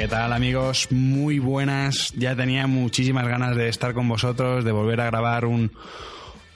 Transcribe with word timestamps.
¿Qué 0.00 0.08
tal 0.08 0.32
amigos? 0.32 0.88
Muy 0.90 1.40
buenas. 1.40 2.14
Ya 2.16 2.34
tenía 2.34 2.66
muchísimas 2.66 3.28
ganas 3.28 3.54
de 3.54 3.68
estar 3.68 3.92
con 3.92 4.08
vosotros, 4.08 4.64
de 4.64 4.72
volver 4.72 4.98
a 5.02 5.04
grabar 5.04 5.44
un, 5.44 5.72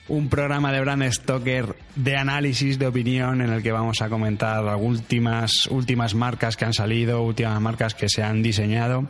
un 0.07 0.29
programa 0.29 0.71
de 0.71 0.81
Brand 0.81 1.03
Stoker 1.11 1.75
de 1.95 2.17
análisis, 2.17 2.79
de 2.79 2.87
opinión, 2.87 3.41
en 3.41 3.51
el 3.51 3.61
que 3.61 3.71
vamos 3.71 4.01
a 4.01 4.09
comentar 4.09 4.65
últimas, 4.77 5.67
últimas 5.67 6.15
marcas 6.15 6.57
que 6.57 6.65
han 6.65 6.73
salido, 6.73 7.21
últimas 7.21 7.61
marcas 7.61 7.93
que 7.93 8.09
se 8.09 8.23
han 8.23 8.41
diseñado, 8.41 9.09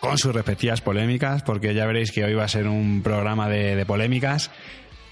con 0.00 0.16
sus 0.16 0.34
respectivas 0.34 0.80
polémicas, 0.80 1.42
porque 1.42 1.74
ya 1.74 1.84
veréis 1.84 2.10
que 2.10 2.24
hoy 2.24 2.32
va 2.32 2.44
a 2.44 2.48
ser 2.48 2.68
un 2.68 3.02
programa 3.02 3.50
de 3.50 3.84
polémicas. 3.84 4.50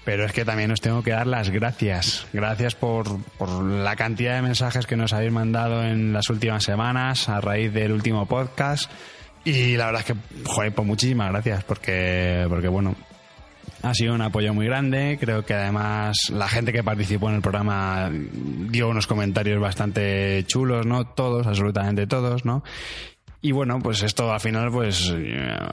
Pero 0.07 0.23
es 0.23 0.31
que 0.31 0.45
también 0.45 0.71
os 0.71 0.79
tengo 0.79 1.03
que 1.03 1.11
dar 1.11 1.27
las 1.27 1.49
gracias. 1.49 2.27
Gracias 2.31 2.75
por, 2.75 3.21
por, 3.37 3.49
la 3.61 3.97
cantidad 3.97 4.35
de 4.35 4.41
mensajes 4.41 4.87
que 4.87 4.95
nos 4.95 5.11
habéis 5.11 5.33
mandado 5.33 5.83
en 5.83 6.13
las 6.13 6.29
últimas 6.29 6.63
semanas 6.63 7.27
a 7.27 7.41
raíz 7.41 7.73
del 7.73 7.91
último 7.91 8.25
podcast. 8.25 8.89
Y 9.43 9.75
la 9.75 9.87
verdad 9.87 10.05
es 10.07 10.13
que, 10.13 10.45
joder, 10.45 10.73
pues 10.73 10.87
muchísimas 10.87 11.29
gracias 11.29 11.65
porque, 11.65 12.45
porque 12.47 12.69
bueno, 12.69 12.95
ha 13.83 13.93
sido 13.93 14.15
un 14.15 14.21
apoyo 14.21 14.53
muy 14.53 14.65
grande. 14.67 15.17
Creo 15.19 15.43
que 15.43 15.55
además 15.55 16.29
la 16.29 16.47
gente 16.47 16.71
que 16.71 16.85
participó 16.85 17.27
en 17.27 17.35
el 17.35 17.41
programa 17.41 18.09
dio 18.09 18.87
unos 18.87 19.07
comentarios 19.07 19.59
bastante 19.59 20.45
chulos, 20.47 20.85
¿no? 20.85 21.03
Todos, 21.03 21.45
absolutamente 21.47 22.07
todos, 22.07 22.45
¿no? 22.45 22.63
Y 23.39 23.51
bueno, 23.51 23.79
pues 23.79 24.01
esto 24.01 24.33
al 24.33 24.39
final, 24.39 24.71
pues 24.71 25.13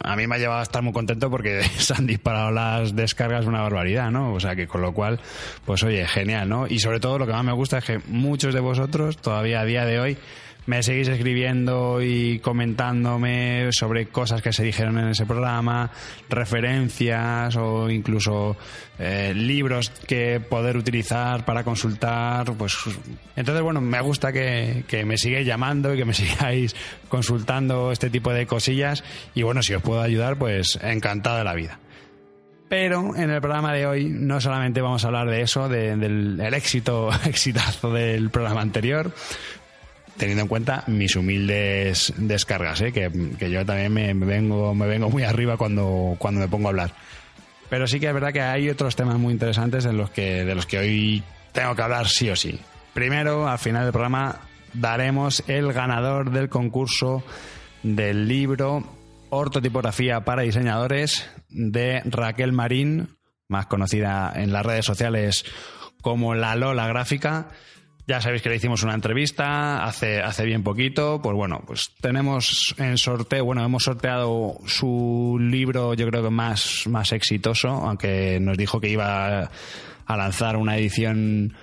a 0.04 0.16
mí 0.16 0.26
me 0.26 0.34
ha 0.34 0.38
llevado 0.38 0.60
a 0.60 0.62
estar 0.62 0.82
muy 0.82 0.92
contento 0.92 1.30
porque 1.30 1.62
se 1.78 1.94
han 1.94 2.06
disparado 2.06 2.50
las 2.50 2.94
descargas 2.94 3.46
una 3.46 3.62
barbaridad, 3.62 4.10
¿no? 4.10 4.34
O 4.34 4.40
sea 4.40 4.54
que 4.54 4.66
con 4.66 4.82
lo 4.82 4.92
cual, 4.92 5.18
pues 5.64 5.82
oye, 5.82 6.06
genial, 6.06 6.48
¿no? 6.48 6.66
Y 6.66 6.80
sobre 6.80 7.00
todo 7.00 7.18
lo 7.18 7.26
que 7.26 7.32
más 7.32 7.44
me 7.44 7.52
gusta 7.52 7.78
es 7.78 7.84
que 7.84 8.00
muchos 8.06 8.52
de 8.52 8.60
vosotros 8.60 9.16
todavía 9.16 9.60
a 9.60 9.64
día 9.64 9.86
de 9.86 9.98
hoy 9.98 10.18
me 10.66 10.82
seguís 10.82 11.08
escribiendo 11.08 12.00
y 12.02 12.38
comentándome 12.38 13.70
sobre 13.72 14.06
cosas 14.06 14.42
que 14.42 14.52
se 14.52 14.64
dijeron 14.64 14.98
en 14.98 15.08
ese 15.08 15.26
programa, 15.26 15.90
referencias 16.28 17.56
o 17.56 17.90
incluso 17.90 18.56
eh, 18.98 19.32
libros 19.34 19.90
que 19.90 20.40
poder 20.40 20.76
utilizar 20.76 21.44
para 21.44 21.64
consultar. 21.64 22.52
Pues 22.54 22.76
entonces 23.36 23.62
bueno, 23.62 23.80
me 23.80 24.00
gusta 24.00 24.32
que, 24.32 24.84
que 24.88 25.04
me 25.04 25.18
sigáis 25.18 25.46
llamando 25.46 25.94
y 25.94 25.98
que 25.98 26.04
me 26.04 26.14
sigáis 26.14 26.74
consultando 27.08 27.92
este 27.92 28.10
tipo 28.10 28.32
de 28.32 28.46
cosillas 28.46 29.04
y 29.34 29.42
bueno, 29.42 29.62
si 29.62 29.74
os 29.74 29.82
puedo 29.82 30.00
ayudar, 30.00 30.38
pues 30.38 30.78
encantado 30.82 31.38
de 31.38 31.44
la 31.44 31.54
vida. 31.54 31.78
Pero 32.68 33.14
en 33.14 33.30
el 33.30 33.40
programa 33.40 33.72
de 33.72 33.86
hoy 33.86 34.06
no 34.06 34.40
solamente 34.40 34.80
vamos 34.80 35.04
a 35.04 35.08
hablar 35.08 35.28
de 35.28 35.42
eso, 35.42 35.68
de, 35.68 35.96
del 35.96 36.40
el 36.40 36.54
éxito, 36.54 37.10
exitazo 37.24 37.92
del 37.92 38.30
programa 38.30 38.62
anterior, 38.62 39.12
teniendo 40.17 40.42
en 40.42 40.48
cuenta 40.48 40.85
mis 40.86 41.17
humildes 41.17 42.13
descargas, 42.17 42.80
¿eh? 42.80 42.92
que, 42.92 43.11
que, 43.39 43.51
yo 43.51 43.64
también 43.64 43.92
me, 43.92 44.14
me, 44.14 44.27
vengo, 44.27 44.75
me 44.75 44.86
vengo 44.86 45.11
muy 45.11 45.23
arriba 45.23 45.57
cuando, 45.57 46.17
cuando 46.19 46.41
me 46.41 46.48
pongo 46.48 46.69
a 46.69 46.70
hablar. 46.70 46.92
Pero 47.69 47.86
sí 47.86 47.98
que 47.98 48.08
es 48.08 48.14
verdad 48.14 48.33
que 48.33 48.41
hay 48.41 48.69
otros 48.69 48.95
temas 48.97 49.19
muy 49.19 49.33
interesantes 49.33 49.85
en 49.85 49.97
los 49.97 50.11
que, 50.11 50.45
de 50.45 50.55
los 50.55 50.67
que 50.67 50.79
hoy 50.79 51.23
tengo 51.52 51.75
que 51.75 51.83
hablar 51.83 52.08
sí 52.08 52.30
o 52.30 52.36
sí. 52.36 52.58
Primero, 52.92 53.48
al 53.48 53.58
final 53.58 53.85
del 53.85 53.92
programa, 53.92 54.41
daremos 54.73 55.42
el 55.48 55.73
ganador 55.73 56.31
del 56.31 56.48
concurso 56.48 57.25
del 57.83 58.29
libro 58.29 58.85
Ortotipografía 59.31 60.20
para 60.20 60.42
diseñadores 60.42 61.29
de 61.48 62.02
Raquel 62.05 62.52
Marín, 62.52 63.17
más 63.48 63.67
conocida 63.67 64.33
en 64.35 64.52
las 64.52 64.64
redes 64.64 64.85
sociales 64.85 65.45
como 66.02 66.35
la 66.35 66.55
Lola 66.55 66.86
Gráfica. 66.86 67.48
Ya 68.06 68.20
sabéis 68.20 68.42
que 68.42 68.50
le 68.50 68.56
hicimos 68.56 68.82
una 68.82 68.94
entrevista 68.94 69.82
hace, 69.82 70.20
hace 70.20 70.44
bien 70.44 70.62
poquito. 70.62 71.20
Pues 71.22 71.34
bueno, 71.34 71.62
pues 71.66 71.90
tenemos 72.00 72.74
en 72.78 72.98
sorteo, 72.98 73.44
bueno, 73.44 73.64
hemos 73.64 73.84
sorteado 73.84 74.58
su 74.66 75.38
libro, 75.40 75.94
yo 75.94 76.06
creo 76.08 76.22
que 76.22 76.30
más, 76.30 76.86
más 76.86 77.12
exitoso, 77.12 77.68
aunque 77.68 78.38
nos 78.40 78.58
dijo 78.58 78.80
que 78.80 78.90
iba 78.90 79.50
a 80.06 80.16
lanzar 80.16 80.56
una 80.56 80.76
edición 80.76 81.54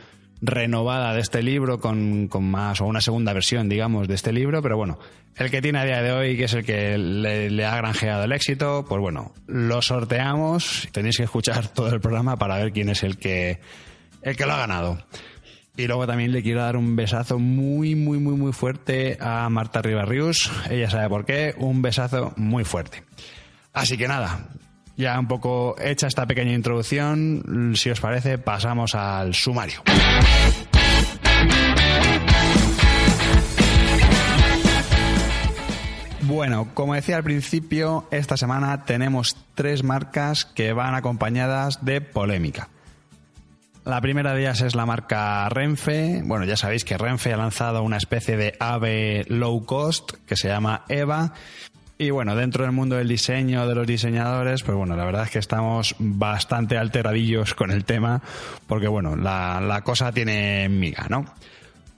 renovada 0.42 1.14
de 1.14 1.22
este 1.22 1.44
libro 1.44 1.80
con, 1.80 2.28
con, 2.28 2.50
más, 2.50 2.82
o 2.82 2.86
una 2.86 3.02
segunda 3.02 3.34
versión, 3.34 3.70
digamos, 3.70 4.08
de 4.08 4.16
este 4.16 4.34
libro, 4.34 4.62
pero 4.62 4.76
bueno, 4.76 4.98
el 5.36 5.52
que 5.52 5.62
tiene 5.62 5.80
a 5.80 5.86
día 5.86 6.02
de 6.02 6.12
hoy, 6.12 6.36
que 6.36 6.46
es 6.46 6.54
el 6.54 6.66
que 6.66 6.98
le, 6.98 7.50
le 7.52 7.66
ha 7.66 7.76
granjeado 7.76 8.24
el 8.24 8.32
éxito, 8.32 8.86
pues 8.88 9.00
bueno, 9.00 9.34
lo 9.48 9.82
sorteamos. 9.82 10.90
Tenéis 10.92 11.18
que 11.18 11.24
escuchar 11.24 11.68
todo 11.68 11.94
el 11.94 12.02
programa 12.02 12.38
para 12.38 12.58
ver 12.58 12.72
quién 12.74 12.90
es 12.90 13.04
el 13.04 13.18
que, 13.18 13.60
el 14.24 14.36
que 14.36 14.46
lo 14.46 14.54
ha 14.54 14.58
ganado. 14.58 14.98
Y 15.78 15.88
luego 15.88 16.06
también 16.06 16.32
le 16.32 16.44
quiero 16.44 16.62
dar 16.62 16.76
un 16.76 16.96
besazo 16.96 17.40
muy, 17.40 17.96
muy, 17.96 18.20
muy, 18.20 18.36
muy 18.36 18.52
fuerte 18.52 19.18
a 19.20 19.50
Marta 19.50 19.82
Ribarrius. 19.82 20.52
Ella 20.70 20.90
sabe 20.90 21.08
por 21.10 21.26
qué. 21.26 21.56
Un 21.58 21.82
besazo 21.82 22.34
muy 22.36 22.66
fuerte. 22.66 23.04
Así 23.74 23.98
que 23.98 24.08
nada, 24.08 24.50
ya 24.98 25.18
un 25.18 25.28
poco 25.28 25.76
hecha 25.80 26.08
esta 26.08 26.26
pequeña 26.26 26.54
introducción, 26.54 27.74
si 27.76 27.90
os 27.90 28.02
parece, 28.02 28.38
pasamos 28.38 28.96
al 28.96 29.34
sumario. 29.34 29.82
Bueno, 36.24 36.70
como 36.74 36.94
decía 36.94 37.18
al 37.18 37.24
principio, 37.24 38.08
esta 38.12 38.38
semana 38.38 38.86
tenemos 38.86 39.36
tres 39.56 39.84
marcas 39.84 40.46
que 40.46 40.72
van 40.72 40.96
acompañadas 40.96 41.84
de 41.84 42.00
polémica. 42.00 42.70
La 43.84 44.00
primera 44.00 44.34
de 44.34 44.42
ellas 44.42 44.62
es 44.62 44.76
la 44.76 44.86
marca 44.86 45.50
Renfe. 45.50 46.22
Bueno, 46.24 46.46
ya 46.46 46.56
sabéis 46.56 46.86
que 46.86 47.00
Renfe 47.00 47.34
ha 47.34 47.38
lanzado 47.38 47.82
una 47.82 47.98
especie 47.98 48.38
de 48.38 48.56
ave 48.60 49.26
low 49.28 49.66
cost 49.66 50.12
que 50.28 50.36
se 50.36 50.50
llama 50.50 50.86
EVA. 50.88 51.34
Y 51.98 52.12
bueno, 52.12 52.36
dentro 52.36 52.64
del 52.64 52.74
mundo 52.74 52.96
del 52.96 53.08
diseño, 53.08 53.68
de 53.68 53.74
los 53.74 53.88
diseñadores, 53.88 54.62
pues 54.62 54.78
bueno, 54.78 54.96
la 54.96 55.06
verdad 55.06 55.24
es 55.24 55.32
que 55.32 55.40
estamos 55.40 55.96
bastante 55.98 56.78
alteradillos 56.78 57.56
con 57.56 57.72
el 57.72 57.84
tema, 57.84 58.22
porque 58.68 58.88
bueno, 58.88 59.16
la, 59.16 59.60
la 59.62 59.82
cosa 59.82 60.12
tiene 60.12 60.70
miga, 60.70 61.08
¿no? 61.10 61.26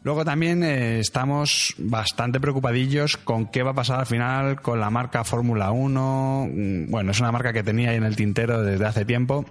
Luego 0.03 0.25
también 0.25 0.63
eh, 0.63 0.99
estamos 0.99 1.75
bastante 1.77 2.39
preocupadillos 2.39 3.17
con 3.17 3.47
qué 3.47 3.63
va 3.63 3.72
a 3.72 3.75
pasar 3.75 4.01
al 4.01 4.05
final 4.05 4.61
con 4.61 4.79
la 4.79 4.89
marca 4.89 5.23
Fórmula 5.23 5.72
1. 5.72 6.49
Bueno, 6.89 7.11
es 7.11 7.19
una 7.19 7.31
marca 7.31 7.53
que 7.53 7.63
tenía 7.63 7.91
ahí 7.91 7.97
en 7.97 8.03
el 8.03 8.16
tintero 8.16 8.61
desde 8.61 8.85
hace 8.85 9.05
tiempo 9.05 9.45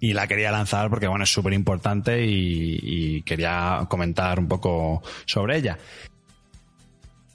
y 0.00 0.12
la 0.12 0.26
quería 0.26 0.50
lanzar 0.50 0.90
porque 0.90 1.08
bueno 1.08 1.24
es 1.24 1.30
súper 1.30 1.52
importante 1.52 2.24
y, 2.24 2.78
y, 2.82 3.22
quería 3.22 3.86
comentar 3.88 4.38
un 4.38 4.48
poco 4.48 5.02
sobre 5.26 5.56
ella. 5.56 5.78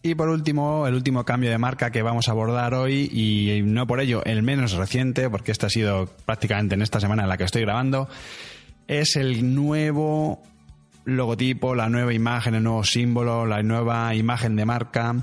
Y 0.06 0.16
por 0.16 0.28
último, 0.28 0.86
el 0.86 0.96
último 0.96 1.24
cambio 1.24 1.50
de 1.50 1.58
marca 1.58 1.90
que 1.90 2.02
vamos 2.02 2.28
a 2.28 2.32
abordar 2.32 2.74
hoy, 2.74 3.10
y 3.14 3.62
no 3.64 3.88
por 3.88 4.02
ello 4.02 4.22
el 4.26 4.44
menos 4.44 4.74
reciente, 4.74 5.30
porque 5.30 5.54
este 5.54 5.68
ha 5.68 5.70
sido 5.70 6.10
prácticamente 6.26 6.76
en 6.76 6.82
esta 6.82 7.00
semana 7.00 7.24
en 7.24 7.30
la 7.30 7.38
que 7.38 7.46
estoy 7.46 7.62
grabando, 7.62 8.10
es 8.88 9.16
el 9.16 9.56
nuevo 9.56 10.44
logotipo, 11.06 11.74
la 11.74 11.88
nueva 11.88 12.14
imagen, 12.14 12.56
el 12.56 12.64
nuevo 12.64 12.84
símbolo, 12.84 13.46
la 13.46 13.64
nueva 13.64 14.14
imagen 14.14 14.58
de 14.58 14.66
marca 14.66 15.16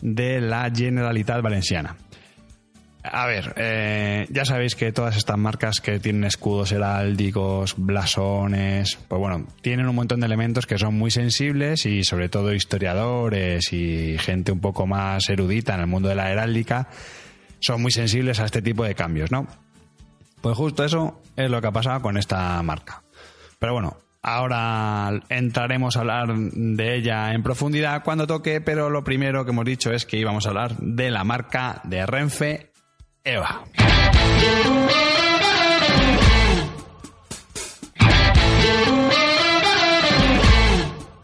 de 0.00 0.40
la 0.40 0.68
Generalitat 0.74 1.40
Valenciana. 1.40 1.96
A 3.06 3.26
ver, 3.26 3.52
eh, 3.56 4.26
ya 4.30 4.46
sabéis 4.46 4.74
que 4.74 4.90
todas 4.90 5.18
estas 5.18 5.36
marcas 5.36 5.82
que 5.82 6.00
tienen 6.00 6.24
escudos 6.24 6.72
heráldicos, 6.72 7.74
blasones, 7.76 8.96
pues 9.08 9.20
bueno, 9.20 9.46
tienen 9.60 9.86
un 9.86 9.94
montón 9.94 10.20
de 10.20 10.26
elementos 10.26 10.66
que 10.66 10.78
son 10.78 10.94
muy 10.94 11.10
sensibles 11.10 11.84
y 11.84 12.02
sobre 12.02 12.30
todo 12.30 12.54
historiadores 12.54 13.74
y 13.74 14.16
gente 14.18 14.52
un 14.52 14.60
poco 14.60 14.86
más 14.86 15.28
erudita 15.28 15.74
en 15.74 15.80
el 15.80 15.86
mundo 15.86 16.08
de 16.08 16.14
la 16.14 16.32
heráldica 16.32 16.88
son 17.60 17.82
muy 17.82 17.92
sensibles 17.92 18.40
a 18.40 18.46
este 18.46 18.62
tipo 18.62 18.84
de 18.84 18.94
cambios, 18.94 19.30
¿no? 19.30 19.46
Pues 20.40 20.56
justo 20.56 20.82
eso 20.82 21.20
es 21.36 21.50
lo 21.50 21.60
que 21.60 21.66
ha 21.66 21.72
pasado 21.72 22.00
con 22.00 22.16
esta 22.16 22.62
marca. 22.62 23.02
Pero 23.58 23.74
bueno, 23.74 23.98
ahora 24.22 25.20
entraremos 25.28 25.96
a 25.96 26.00
hablar 26.00 26.34
de 26.34 26.96
ella 26.96 27.34
en 27.34 27.42
profundidad 27.42 28.02
cuando 28.02 28.26
toque, 28.26 28.62
pero 28.62 28.88
lo 28.88 29.04
primero 29.04 29.44
que 29.44 29.50
hemos 29.50 29.66
dicho 29.66 29.92
es 29.92 30.06
que 30.06 30.16
íbamos 30.16 30.46
a 30.46 30.48
hablar 30.48 30.78
de 30.78 31.10
la 31.10 31.24
marca 31.24 31.82
de 31.84 32.06
Renfe 32.06 32.73
Eva. 33.24 33.64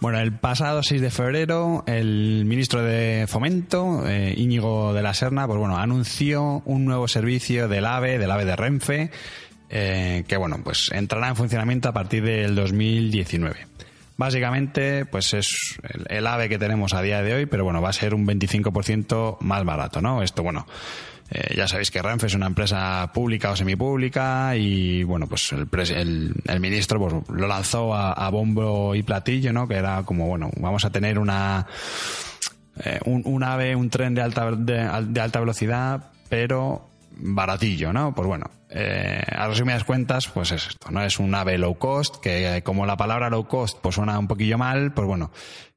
Bueno, 0.01 0.19
el 0.21 0.33
pasado 0.33 0.83
6 0.83 1.03
de 1.03 1.11
febrero, 1.11 1.85
el 1.87 2.47
ministro 2.47 2.83
de 2.83 3.27
Fomento, 3.29 4.09
eh, 4.09 4.33
Íñigo 4.35 4.95
de 4.95 5.03
la 5.03 5.13
Serna, 5.13 5.47
pues 5.47 5.59
bueno, 5.59 5.77
anunció 5.77 6.63
un 6.65 6.87
nuevo 6.87 7.07
servicio 7.07 7.69
del 7.69 7.85
AVE, 7.85 8.19
del 8.19 8.31
AVE 8.31 8.47
de 8.47 8.57
Renfe, 8.57 9.11
eh, 9.69 10.25
que 10.27 10.39
bueno, 10.39 10.59
pues 10.65 10.91
entrará 10.95 11.29
en 11.29 11.37
funcionamiento 11.37 11.91
a 11.91 11.93
partir 11.93 12.25
del 12.25 12.55
2019. 12.55 13.67
Básicamente, 14.17 15.05
pues 15.05 15.35
es 15.35 15.79
el, 16.09 16.27
AVE 16.27 16.49
que 16.49 16.59
tenemos 16.59 16.95
a 16.95 17.03
día 17.03 17.23
de 17.23 17.35
hoy, 17.35 17.47
pero 17.47 17.65
bueno, 17.65 17.83
va 17.83 17.91
a 17.91 17.95
ser 17.95 18.15
un 18.15 18.27
25% 18.27 19.39
más 19.41 19.65
barato, 19.65 20.01
¿no? 20.01 20.23
Esto, 20.23 20.43
bueno, 20.43 20.67
eh, 21.31 21.55
ya 21.57 21.69
sabéis 21.69 21.93
que 21.93 22.03
Renfe 22.03 22.27
es 22.27 22.35
una 22.35 22.47
empresa 22.47 23.09
pública 23.15 23.53
o 23.53 23.57
semipública 23.57 24.57
y 24.57 25.05
bueno, 25.05 25.29
pues 25.29 25.53
el, 25.53 26.35
el, 26.45 26.61
ministro 26.61 26.99
pues, 26.99 27.15
lo 27.29 27.47
lanzó 27.47 27.95
a, 27.95 28.29
bombo 28.31 28.97
y 28.97 29.05
platillo, 29.05 29.53
¿no? 29.53 29.69
Que 29.69 29.77
era 29.77 30.03
como, 30.03 30.27
bueno, 30.27 30.51
vamos 30.57 30.85
a 30.85 30.91
tener 30.91 31.21
una 31.21 31.67
eh, 32.85 32.99
un, 33.05 33.45
ave, 33.45 33.77
un 33.77 33.91
tren 33.91 34.15
de 34.15 34.23
alta, 34.23 34.51
de, 34.51 34.81
alta 34.81 35.39
velocidad, 35.39 36.11
pero 36.29 36.90
baratillo, 37.23 37.93
¿no? 37.93 38.15
Pues 38.15 38.27
bueno, 38.27 38.47
eh, 38.69 39.23
a 39.31 39.47
resumidas 39.49 39.85
cuentas, 39.85 40.29
pues 40.29 40.53
es 40.53 40.67
esto, 40.69 40.91
¿no? 40.91 41.03
Es 41.03 41.19
un 41.19 41.35
ave 41.35 41.59
low 41.59 41.79
cost, 41.79 42.17
que 42.17 42.63
como 42.65 42.87
la 42.87 42.97
palabra 42.97 43.31
low 43.31 43.47
cost 43.47 43.79
pues 43.81 43.95
suena 43.95 44.19
un 44.19 44.29
poquillo 44.29 44.59
mal, 44.59 44.93
pues 44.93 45.07
bueno, 45.07 45.31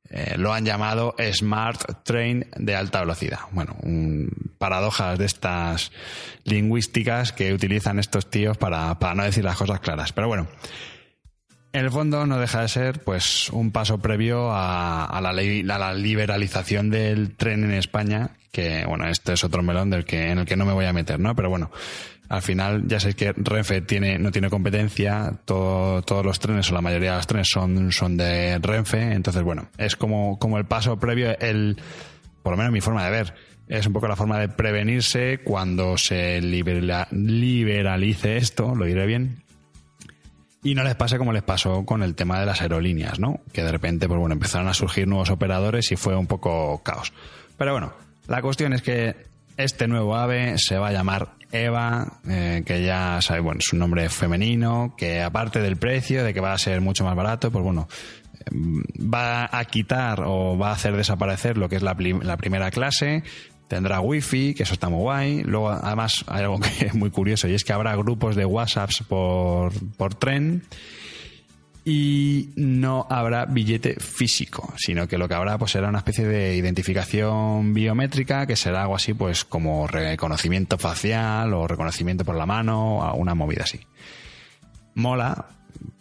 eh, 0.10 0.36
lo 0.38 0.54
han 0.54 0.63
llamado 0.63 1.16
Smart 1.31 2.04
Train 2.04 2.45
de 2.56 2.75
alta 2.75 3.00
velocidad. 3.00 3.40
Bueno, 3.51 3.75
paradojas 4.60 5.18
de 5.18 5.25
estas 5.25 5.92
lingüísticas 6.44 7.31
que 7.31 7.51
utilizan 7.51 7.98
estos 7.98 8.30
tíos 8.30 8.57
para, 8.57 8.95
no 9.16 9.24
decir 9.24 9.44
las 9.44 9.57
cosas 9.57 9.80
claras. 9.80 10.13
Pero 10.13 10.28
bueno, 10.28 10.48
en 11.73 11.85
el 11.85 11.91
fondo 11.91 12.25
no 12.27 12.39
deja 12.39 12.61
de 12.61 12.67
ser 12.67 12.99
pues 13.03 13.49
un 13.49 13.71
paso 13.71 13.97
previo 13.97 14.51
a, 14.51 15.19
la, 15.21 15.33
la 15.33 15.93
liberalización 15.93 16.91
del 16.91 17.35
tren 17.35 17.63
en 17.63 17.71
España, 17.71 18.29
que 18.51 18.85
bueno, 18.85 19.07
este 19.07 19.33
es 19.33 19.43
otro 19.43 19.63
melón 19.63 19.89
del 19.89 20.05
que, 20.05 20.29
en 20.29 20.37
el 20.37 20.45
que 20.45 20.55
no 20.55 20.65
me 20.65 20.73
voy 20.73 20.85
a 20.85 20.93
meter, 20.93 21.19
¿no? 21.19 21.35
Pero 21.35 21.49
bueno, 21.49 21.71
al 22.29 22.43
final 22.43 22.83
ya 22.87 22.99
sabéis 22.99 23.15
que 23.15 23.33
Renfe 23.35 23.81
tiene, 23.81 24.19
no 24.19 24.31
tiene 24.31 24.51
competencia, 24.51 25.33
todos 25.45 26.25
los 26.25 26.39
trenes 26.39 26.69
o 26.69 26.75
la 26.75 26.81
mayoría 26.81 27.11
de 27.11 27.17
los 27.17 27.27
trenes 27.27 27.49
son, 27.49 27.91
son 27.91 28.17
de 28.17 28.59
Renfe, 28.59 29.11
entonces 29.13 29.41
bueno, 29.41 29.67
es 29.77 29.95
como, 29.95 30.37
como 30.37 30.59
el 30.59 30.65
paso 30.65 30.99
previo, 30.99 31.37
el, 31.39 31.77
por 32.43 32.53
lo 32.53 32.57
menos 32.57 32.71
mi 32.71 32.81
forma 32.81 33.03
de 33.05 33.11
ver, 33.11 33.33
es 33.67 33.87
un 33.87 33.93
poco 33.93 34.07
la 34.07 34.15
forma 34.15 34.37
de 34.39 34.49
prevenirse 34.49 35.39
cuando 35.43 35.97
se 35.97 36.39
liberalice 36.41 38.37
esto, 38.37 38.75
lo 38.75 38.85
diré 38.85 39.07
bien, 39.07 39.43
y 40.63 40.75
no 40.75 40.83
les 40.83 40.95
pase 40.95 41.18
como 41.18 41.33
les 41.33 41.44
pasó 41.44 41.86
con 41.86 42.04
el 42.04 42.15
tema 42.15 42.39
de 42.39 42.45
las 42.45 42.62
aerolíneas, 42.62 43.19
¿no? 43.19 43.42
Que 43.51 43.63
de 43.63 43.71
repente, 43.71 44.07
pues 44.07 44.19
bueno, 44.19 44.33
empezaron 44.33 44.68
a 44.68 44.74
surgir 44.74 45.07
nuevos 45.07 45.30
operadores 45.30 45.92
y 45.92 45.95
fue 45.95 46.15
un 46.15 46.27
poco 46.27 46.81
caos. 46.83 47.12
Pero 47.57 47.74
bueno, 47.74 47.94
la 48.27 48.42
cuestión 48.42 48.74
es 48.74 48.81
que 48.81 49.15
este 49.57 49.88
nuevo 49.88 50.15
ave 50.15 50.57
se 50.57 50.77
va 50.77 50.88
a 50.88 50.92
llamar 50.92 51.30
Eva, 51.51 52.19
eh, 52.27 52.63
que 52.65 52.83
ya 52.83 53.21
sabe, 53.21 53.42
bueno, 53.42 53.60
es 53.60 53.71
un 53.74 53.80
nombre 53.80 54.10
femenino, 54.10 54.95
que 54.98 55.21
aparte 55.21 55.60
del 55.60 55.77
precio, 55.77 56.24
de 56.24 56.33
que 56.33 56.39
va 56.39 56.54
a 56.54 56.57
ser 56.57 56.81
mucho 56.81 57.04
más 57.04 57.16
barato, 57.16 57.51
pues 57.51 57.63
bueno, 57.63 57.88
va 58.51 59.50
a 59.51 59.66
quitar 59.66 60.24
o 60.25 60.57
va 60.57 60.69
a 60.69 60.74
hacer 60.74 60.95
desaparecer 60.95 61.57
lo 61.57 61.69
que 61.69 61.75
es 61.75 61.83
la, 61.83 61.95
primera 61.95 62.71
clase, 62.71 63.24
tendrá 63.68 64.00
wifi, 64.01 64.54
que 64.54 64.63
eso 64.63 64.74
está 64.74 64.89
muy 64.89 65.00
guay. 65.00 65.44
Luego, 65.44 65.69
además, 65.69 66.24
hay 66.27 66.44
algo 66.44 66.60
que 66.80 66.88
es 66.88 66.94
muy 66.94 67.10
curioso 67.10 67.48
y 67.48 67.54
es 67.54 67.63
que 67.63 67.74
habrá 67.74 67.95
grupos 67.95 68.36
de 68.36 68.45
WhatsApps 68.45 69.04
por, 69.07 69.74
por 69.98 70.15
tren 70.15 70.63
y 71.86 72.51
no 72.56 73.06
habrá 73.10 73.45
billete 73.45 73.95
físico, 74.00 74.74
sino 74.77 75.07
que 75.07 75.18
lo 75.18 75.27
que 75.27 75.33
habrá 75.33 75.57
pues 75.57 75.71
será 75.71 75.89
una 75.89 75.98
especie 75.98 76.25
de 76.25 76.56
identificación 76.56 77.74
biométrica 77.74 78.48
que 78.48 78.56
será 78.56 78.83
algo 78.83 78.95
así 78.95 79.13
pues 79.13 79.44
como 79.44 79.86
reconocimiento 79.88 80.77
facial 80.77 81.54
o 81.54 81.68
reconocimiento 81.68 82.24
por 82.24 82.36
la 82.36 82.45
mano 82.45 83.00
o 83.00 83.16
una 83.16 83.36
movida 83.36 83.63
así. 83.63 83.81
Mola, 84.95 85.48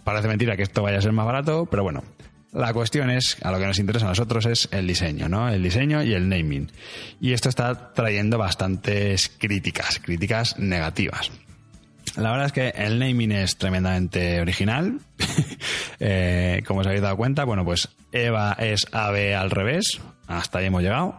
parece 0.04 0.28
mentira 0.28 0.56
que 0.56 0.62
esto 0.62 0.82
vaya 0.82 0.98
a 0.98 1.02
ser 1.02 1.12
más 1.12 1.26
barato, 1.26 1.66
pero 1.66 1.82
bueno, 1.82 2.04
la 2.52 2.72
cuestión 2.74 3.10
es, 3.10 3.38
a 3.42 3.50
lo 3.50 3.58
que 3.58 3.66
nos 3.66 3.78
interesa 3.78 4.06
a 4.06 4.10
nosotros 4.10 4.44
es 4.46 4.68
el 4.72 4.86
diseño, 4.86 5.28
¿no? 5.28 5.48
El 5.48 5.62
diseño 5.62 6.02
y 6.02 6.12
el 6.12 6.28
naming. 6.28 6.70
Y 7.20 7.32
esto 7.32 7.48
está 7.48 7.92
trayendo 7.94 8.36
bastantes 8.36 9.30
críticas, 9.38 9.98
críticas 10.00 10.58
negativas. 10.58 11.30
La 12.16 12.30
verdad 12.30 12.46
es 12.46 12.52
que 12.52 12.68
el 12.76 12.98
naming 12.98 13.32
es 13.32 13.56
tremendamente 13.56 14.40
original. 14.40 15.00
Eh, 16.04 16.64
como 16.66 16.80
os 16.80 16.86
habéis 16.88 17.00
dado 17.00 17.16
cuenta, 17.16 17.44
bueno, 17.44 17.64
pues 17.64 17.88
Eva 18.10 18.56
es 18.58 18.88
ave 18.90 19.36
al 19.36 19.52
revés. 19.52 20.00
Hasta 20.26 20.58
ahí 20.58 20.66
hemos 20.66 20.82
llegado. 20.82 21.16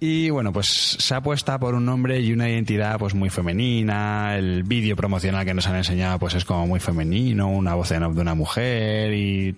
Y 0.00 0.30
bueno, 0.30 0.52
pues 0.52 0.66
se 0.66 1.14
apuesta 1.14 1.60
por 1.60 1.74
un 1.74 1.84
nombre 1.84 2.18
y 2.18 2.32
una 2.32 2.50
identidad 2.50 2.98
pues 2.98 3.14
muy 3.14 3.30
femenina. 3.30 4.36
El 4.36 4.64
vídeo 4.64 4.96
promocional 4.96 5.44
que 5.44 5.54
nos 5.54 5.68
han 5.68 5.76
enseñado 5.76 6.18
pues 6.18 6.34
es 6.34 6.44
como 6.44 6.66
muy 6.66 6.80
femenino, 6.80 7.48
una 7.48 7.76
voz 7.76 7.90
de 7.90 7.98
una 7.98 8.34
mujer 8.34 9.14
y 9.14 9.54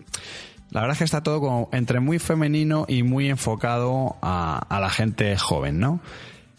la 0.70 0.80
verdad 0.80 0.94
es 0.94 0.98
que 0.98 1.04
está 1.04 1.22
todo 1.22 1.40
como 1.40 1.68
entre 1.72 2.00
muy 2.00 2.18
femenino 2.18 2.84
y 2.88 3.02
muy 3.02 3.28
enfocado 3.28 4.16
a, 4.22 4.66
la 4.70 4.90
gente 4.90 5.36
joven, 5.36 5.78
¿no? 5.78 6.00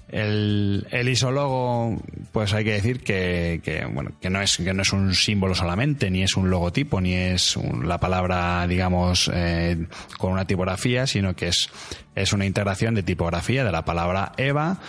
El, 0.10 0.88
el, 0.92 1.10
isólogo, 1.10 2.02
pues 2.32 2.54
hay 2.54 2.64
que 2.64 2.72
decir 2.72 3.04
que, 3.04 3.60
que, 3.62 3.86
bueno, 3.86 4.12
que 4.22 4.30
no 4.30 4.42
es, 4.42 4.56
que 4.56 4.74
no 4.74 4.82
es 4.82 4.94
un 4.94 5.14
símbolo 5.14 5.54
solamente, 5.54 6.10
ni 6.10 6.24
es 6.24 6.38
un 6.38 6.50
logotipo, 6.50 7.02
ni 7.02 7.14
es 7.14 7.60
la 7.84 8.00
palabra, 8.00 8.66
digamos, 8.68 9.30
eh, 9.34 9.86
con 10.18 10.32
una 10.32 10.46
tipografía, 10.46 11.08
sino 11.08 11.36
que 11.36 11.50
es, 11.50 11.70
es 12.16 12.32
una 12.32 12.46
integración 12.46 12.96
de 12.96 13.04
tipografía 13.04 13.66
de 13.66 13.72
la 13.74 13.84
palabra 13.84 14.32
Eva 14.38 14.80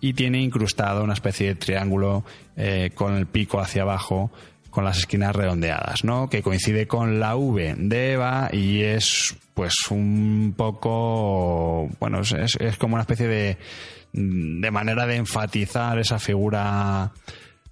y 0.00 0.14
tiene 0.14 0.42
incrustado 0.42 1.04
una 1.04 1.14
especie 1.14 1.46
de 1.46 1.54
triángulo 1.54 2.24
eh, 2.56 2.90
con 2.94 3.14
el 3.14 3.26
pico 3.26 3.60
hacia 3.60 3.82
abajo 3.82 4.32
con 4.74 4.84
las 4.84 4.98
esquinas 4.98 5.34
redondeadas, 5.34 6.04
¿no? 6.04 6.28
Que 6.28 6.42
coincide 6.42 6.86
con 6.86 7.20
la 7.20 7.36
V 7.36 7.76
de 7.78 8.12
Eva 8.12 8.50
y 8.52 8.82
es 8.82 9.34
pues 9.54 9.74
un 9.90 10.52
poco, 10.56 11.88
bueno, 12.00 12.20
es, 12.20 12.56
es 12.58 12.76
como 12.76 12.94
una 12.94 13.02
especie 13.02 13.28
de, 13.28 13.56
de 14.12 14.70
manera 14.70 15.06
de 15.06 15.16
enfatizar 15.16 15.98
esa 15.98 16.18
figura 16.18 17.12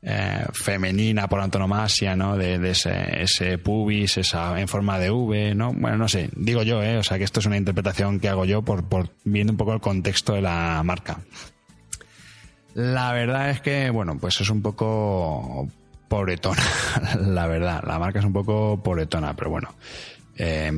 eh, 0.01 0.47
femenina 0.53 1.29
por 1.29 1.41
antonomasia, 1.41 2.17
¿no? 2.17 2.37
De, 2.37 2.71
ese, 2.71 3.59
pubis, 3.59 4.19
esa 4.19 4.61
en 4.61 4.69
forma 4.69 4.99
de 4.99 5.11
V, 5.11 5.55
¿no? 5.55 5.73
Bueno, 5.73 5.97
no 5.97 6.09
sé, 6.09 6.31
digo 6.35 6.63
yo, 6.63 6.83
¿eh? 6.83 6.99
O 6.99 7.03
sea 7.03 7.19
que 7.19 7.25
esto 7.25 7.41
es 7.41 7.47
una 7.47 7.57
interpretación 7.57 8.19
que 8.19 8.29
hago 8.29 8.45
yo 8.45 8.63
por 8.63 8.85
viendo 9.25 9.53
un 9.53 9.57
poco 9.57 9.75
el 9.75 9.81
contexto 9.81 10.35
de 10.35 10.43
la 10.43 10.83
marca. 10.85 11.19
La 12.75 13.13
verdad 13.13 13.51
es 13.51 13.61
que, 13.61 13.91
bueno, 13.91 14.19
pues 14.19 14.41
es 14.41 14.49
un 14.51 14.63
poco 14.63 15.69
pobretona, 16.13 16.63
la 17.21 17.47
verdad. 17.47 17.83
La 17.87 17.99
marca 17.99 18.19
es 18.19 18.25
un 18.27 18.35
poco 18.35 18.83
pobretona, 18.83 19.35
pero 19.35 19.51
bueno. 19.51 19.75
Eh, 20.37 20.71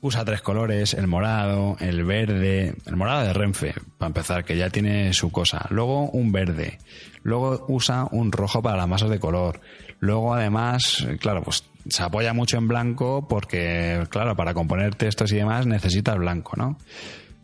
Usa 0.00 0.24
tres 0.24 0.42
colores, 0.42 0.94
el 0.94 1.08
morado, 1.08 1.76
el 1.80 2.04
verde, 2.04 2.76
el 2.86 2.94
morado 2.94 3.24
de 3.24 3.32
Renfe, 3.32 3.74
para 3.96 4.06
empezar, 4.06 4.44
que 4.44 4.56
ya 4.56 4.70
tiene 4.70 5.12
su 5.12 5.32
cosa. 5.32 5.66
Luego 5.70 6.08
un 6.10 6.30
verde. 6.30 6.78
Luego 7.24 7.64
usa 7.66 8.06
un 8.12 8.30
rojo 8.30 8.62
para 8.62 8.76
las 8.76 8.86
masas 8.86 9.10
de 9.10 9.18
color. 9.18 9.60
Luego 9.98 10.34
además, 10.34 11.04
claro, 11.18 11.42
pues 11.42 11.64
se 11.88 12.02
apoya 12.04 12.32
mucho 12.32 12.58
en 12.58 12.68
blanco 12.68 13.26
porque, 13.28 14.06
claro, 14.08 14.36
para 14.36 14.54
componer 14.54 14.94
textos 14.94 15.32
y 15.32 15.36
demás 15.36 15.66
necesita 15.66 16.12
el 16.12 16.20
blanco, 16.20 16.52
¿no? 16.56 16.78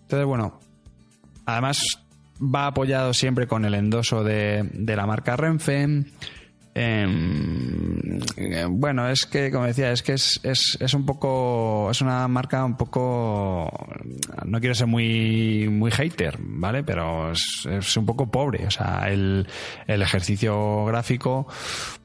Entonces, 0.02 0.26
bueno, 0.26 0.61
además 1.46 2.03
va 2.40 2.66
apoyado 2.66 3.14
siempre 3.14 3.46
con 3.46 3.64
el 3.64 3.74
endoso 3.74 4.24
de, 4.24 4.68
de 4.72 4.96
la 4.96 5.06
marca 5.06 5.36
Renfe. 5.36 6.04
Em, 6.76 8.18
eh, 8.36 8.66
bueno, 8.68 9.08
es 9.08 9.26
que, 9.26 9.52
como 9.52 9.64
decía, 9.64 9.92
es 9.92 10.02
que 10.02 10.14
es, 10.14 10.40
es, 10.42 10.76
es, 10.80 10.92
un 10.92 11.06
poco. 11.06 11.88
Es 11.88 12.00
una 12.00 12.26
marca 12.26 12.64
un 12.64 12.76
poco. 12.76 13.70
No 14.44 14.58
quiero 14.58 14.74
ser 14.74 14.88
muy, 14.88 15.68
muy 15.70 15.92
hater, 15.92 16.36
¿vale? 16.40 16.82
Pero 16.82 17.30
es, 17.30 17.96
un 17.96 18.04
poco 18.04 18.28
pobre. 18.28 18.66
O 18.66 18.72
sea, 18.72 19.04
el, 19.08 19.46
el 19.86 20.02
ejercicio 20.02 20.84
gráfico, 20.86 21.46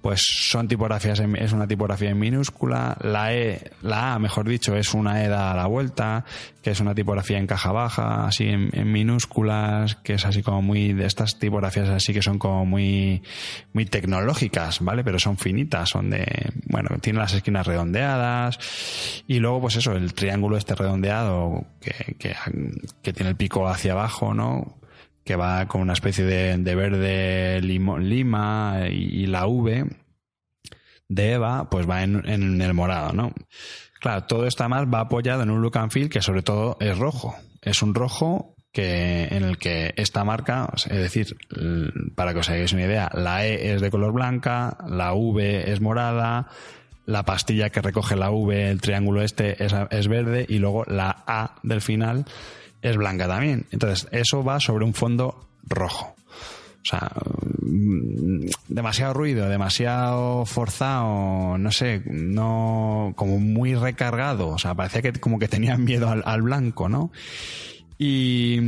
pues 0.02 0.22
son 0.24 0.68
tipografías, 0.68 1.20
es 1.20 1.52
una 1.52 1.68
tipografía 1.68 2.12
en 2.12 2.20
minúscula. 2.20 2.96
La 3.02 3.34
E, 3.34 3.72
la 3.82 4.14
A, 4.14 4.20
mejor 4.20 4.48
dicho, 4.48 4.76
es 4.76 4.94
una 4.94 5.24
E 5.24 5.34
a 5.34 5.56
la 5.56 5.66
vuelta, 5.66 6.26
que 6.62 6.72
es 6.72 6.80
una 6.80 6.94
tipografía 6.94 7.38
en 7.38 7.48
caja 7.48 7.72
baja, 7.72 8.28
así 8.28 8.48
en, 8.48 8.92
minúsculas, 8.92 9.96
que 9.96 10.14
es 10.14 10.26
así 10.26 10.44
como 10.44 10.62
muy. 10.62 10.94
De 10.94 11.06
estas 11.06 11.40
tipografías 11.40 11.90
así 11.90 12.14
que 12.14 12.22
son 12.22 12.40
como 12.40 12.66
muy, 12.66 13.22
muy 13.74 13.86
tecnológicas 13.86 14.80
¿vale? 14.82 15.04
Pero 15.04 15.20
son 15.20 15.38
finitas, 15.38 15.90
son 15.90 16.10
de, 16.10 16.52
bueno, 16.66 16.98
tiene 17.02 17.20
las 17.20 17.34
esquinas 17.34 17.66
redondeadas 17.66 18.60
y 19.28 19.40
luego 19.40 19.62
pues 19.62 19.76
eso, 19.76 19.94
el 19.94 20.14
triángulo 20.14 20.58
este 20.58 20.76
redondeado 20.76 21.66
que, 21.80 22.16
que, 22.18 23.14
tiene 23.14 23.30
el 23.30 23.36
pico 23.36 23.68
hacia 23.68 23.94
abajo, 23.94 24.34
¿no? 24.34 24.78
Que 25.24 25.36
va 25.36 25.68
con 25.68 25.82
una 25.82 25.94
especie 25.94 26.26
de, 26.26 26.76
verde 26.76 27.62
lima 27.62 28.80
y, 28.90 29.28
la 29.28 29.48
V 29.48 29.86
de 31.08 31.32
Eva 31.34 31.70
pues 31.70 31.90
va 31.90 32.04
en, 32.04 32.28
en 32.28 32.62
el 32.62 32.74
morado, 32.74 33.14
¿no? 33.14 33.34
Claro, 34.00 34.24
todo 34.24 34.46
esto 34.46 34.64
además 34.64 34.88
va 34.94 35.02
apoyado 35.02 35.44
en 35.44 35.50
un 35.50 35.62
look 35.62 35.78
and 35.78 35.92
feel 35.92 36.10
que 36.10 36.22
sobre 36.22 36.42
todo 36.42 36.78
es 36.80 36.98
rojo. 36.98 37.36
Es 37.62 37.82
un 37.82 37.94
rojo 37.94 38.56
que 38.72 39.28
en 39.32 39.44
el 39.44 39.58
que 39.58 39.94
esta 39.98 40.24
marca, 40.24 40.70
es 40.76 40.86
decir, 40.86 41.36
para 42.16 42.34
que 42.34 42.40
os 42.40 42.50
hagáis 42.50 42.72
una 42.72 42.84
idea, 42.84 43.10
la 43.14 43.46
E 43.46 43.74
es 43.74 43.82
de 43.82 43.90
color 43.90 44.14
blanca, 44.14 44.78
la 44.88 45.14
V 45.14 45.72
es 45.72 45.82
morada, 45.82 46.48
la 47.06 47.24
pastilla 47.24 47.72
que 47.72 47.82
recoge 47.82 48.16
la 48.16 48.30
V, 48.30 48.70
el 48.70 48.80
triángulo 48.80 49.22
este, 49.22 49.64
es, 49.64 49.74
es 49.90 50.08
verde 50.08 50.46
y 50.48 50.60
luego 50.60 50.86
la 50.86 51.24
A 51.26 51.56
del 51.64 51.82
final 51.82 52.26
es 52.82 52.96
blanca 52.96 53.28
también. 53.28 53.66
Entonces, 53.72 54.08
eso 54.12 54.44
va 54.44 54.60
sobre 54.60 54.86
un 54.86 54.94
fondo 54.94 55.48
rojo. 55.68 56.16
O 56.82 56.86
sea, 56.86 57.12
mm, 57.62 58.46
demasiado 58.70 59.14
ruido, 59.14 59.50
demasiado 59.50 60.46
forzado, 60.46 61.58
no 61.58 61.72
sé, 61.72 62.02
no, 62.06 63.14
como 63.16 63.40
muy 63.40 63.76
recargado. 63.76 64.50
O 64.50 64.58
sea, 64.58 64.76
parecía 64.76 65.02
que 65.02 65.14
como 65.14 65.40
que 65.40 65.48
tenían 65.48 65.84
miedo 65.84 66.10
al, 66.10 66.42
blanco, 66.42 66.90
¿no? 66.90 67.12
Y, 67.98 68.60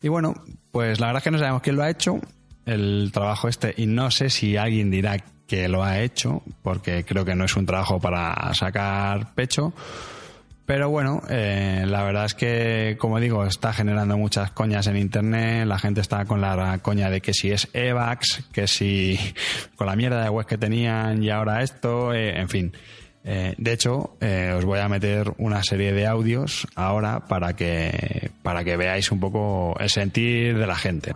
y 0.00 0.08
bueno, 0.08 0.34
pues 0.70 0.98
la 1.00 1.06
verdad 1.06 1.20
es 1.20 1.24
que 1.24 1.30
no 1.30 1.38
sabemos 1.38 1.62
quién 1.62 1.76
lo 1.76 1.82
ha 1.82 1.90
hecho, 1.90 2.20
el 2.64 3.10
trabajo 3.12 3.48
este, 3.48 3.74
y 3.76 3.86
no 3.86 4.10
sé 4.10 4.30
si 4.30 4.56
alguien 4.56 4.90
dirá 4.90 5.18
que 5.46 5.68
lo 5.68 5.82
ha 5.82 6.00
hecho, 6.00 6.42
porque 6.62 7.04
creo 7.04 7.24
que 7.24 7.34
no 7.34 7.44
es 7.44 7.56
un 7.56 7.66
trabajo 7.66 7.98
para 7.98 8.52
sacar 8.54 9.34
pecho 9.34 9.72
pero 10.68 10.90
bueno, 10.90 11.22
eh, 11.30 11.84
la 11.86 12.02
verdad 12.02 12.26
es 12.26 12.34
que, 12.34 12.96
como 13.00 13.18
digo, 13.20 13.46
está 13.46 13.72
generando 13.72 14.18
muchas 14.18 14.50
coñas 14.50 14.86
en 14.86 14.98
Internet. 14.98 15.66
La 15.66 15.78
gente 15.78 16.02
está 16.02 16.26
con 16.26 16.42
la 16.42 16.78
coña 16.82 17.08
de 17.08 17.22
que 17.22 17.32
si 17.32 17.50
es 17.50 17.70
EVAX, 17.72 18.44
que 18.52 18.68
si 18.68 19.18
con 19.76 19.86
la 19.86 19.96
mierda 19.96 20.22
de 20.22 20.28
web 20.28 20.44
que 20.44 20.58
tenían 20.58 21.22
y 21.22 21.30
ahora 21.30 21.62
esto, 21.62 22.12
eh, 22.12 22.38
en 22.38 22.50
fin. 22.50 22.72
Eh, 23.24 23.54
de 23.56 23.72
hecho, 23.72 24.18
os 24.20 24.64
voy 24.66 24.80
a 24.80 24.90
meter 24.90 25.32
una 25.38 25.62
serie 25.62 25.94
de 25.94 26.06
audios 26.06 26.68
ahora 26.74 27.20
para 27.20 27.56
que, 27.56 28.30
para 28.42 28.62
que 28.62 28.76
veáis 28.76 29.10
un 29.10 29.20
poco 29.20 29.74
el 29.80 29.88
sentir 29.88 30.58
de 30.58 30.66
la 30.66 30.76
gente. 30.76 31.14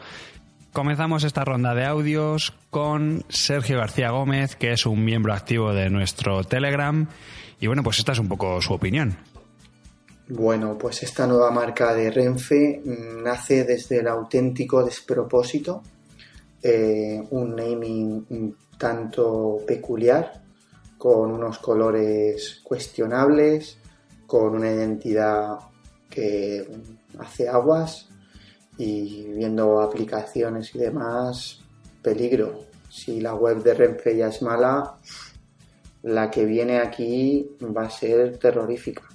Comenzamos 0.73 1.25
esta 1.25 1.45
ronda 1.45 1.75
de 1.75 1.85
audios 1.85 2.55
con 2.71 3.23
Sergio 3.29 3.77
García 3.77 4.13
Gómez, 4.13 4.57
que 4.57 4.73
es 4.73 4.87
un 4.87 5.05
miembro 5.05 5.35
activo 5.35 5.75
de 5.75 5.91
nuestro 5.91 6.43
Telegram. 6.43 7.07
Y 7.61 7.67
bueno, 7.67 7.83
pues 7.83 7.99
esta 7.99 8.13
es 8.13 8.19
un 8.19 8.29
poco 8.29 8.63
su 8.63 8.73
opinión. 8.73 9.19
Bueno, 10.35 10.79
pues 10.79 11.03
esta 11.03 11.27
nueva 11.27 11.51
marca 11.51 11.93
de 11.93 12.11
Renfe 12.11 12.81
nace 13.23 13.65
desde 13.65 13.99
el 13.99 14.09
auténtico 14.09 14.83
despropósito, 14.83 15.83
eh, 16.63 17.23
un 17.33 17.55
naming 17.55 18.25
un 18.31 18.57
tanto 18.79 19.59
peculiar, 19.67 20.43
con 20.97 21.33
unos 21.33 21.59
colores 21.59 22.63
cuestionables, 22.65 23.77
con 24.27 24.55
una 24.55 24.73
identidad 24.73 25.59
que 26.09 26.67
hace 27.19 27.47
aguas 27.47 28.09
y 28.79 29.27
viendo 29.35 29.83
aplicaciones 29.83 30.75
y 30.75 30.79
demás, 30.79 31.61
peligro. 32.01 32.69
Si 32.89 33.21
la 33.21 33.35
web 33.35 33.63
de 33.63 33.75
Renfe 33.75 34.17
ya 34.17 34.29
es 34.29 34.41
mala, 34.41 34.97
la 36.05 36.31
que 36.31 36.47
viene 36.47 36.79
aquí 36.79 37.51
va 37.61 37.83
a 37.83 37.91
ser 37.91 38.39
terrorífica 38.39 39.12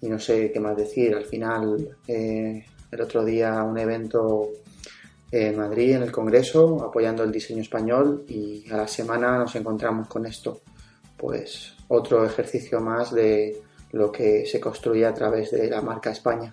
y 0.00 0.08
no 0.08 0.18
sé 0.18 0.50
qué 0.52 0.60
más 0.60 0.76
decir. 0.76 1.14
Al 1.14 1.24
final, 1.24 1.96
eh, 2.06 2.64
el 2.90 3.00
otro 3.00 3.24
día 3.24 3.62
un 3.62 3.78
evento 3.78 4.50
en 5.30 5.56
Madrid, 5.56 5.96
en 5.96 6.02
el 6.02 6.12
Congreso, 6.12 6.84
apoyando 6.84 7.24
el 7.24 7.32
diseño 7.32 7.62
español 7.62 8.24
y 8.28 8.64
a 8.70 8.76
la 8.76 8.88
semana 8.88 9.38
nos 9.38 9.54
encontramos 9.56 10.08
con 10.08 10.26
esto. 10.26 10.60
Pues 11.16 11.74
otro 11.88 12.24
ejercicio 12.24 12.80
más 12.80 13.12
de 13.12 13.60
lo 13.92 14.12
que 14.12 14.46
se 14.46 14.60
construye 14.60 15.06
a 15.06 15.14
través 15.14 15.50
de 15.50 15.68
la 15.68 15.80
marca 15.80 16.10
España. 16.10 16.52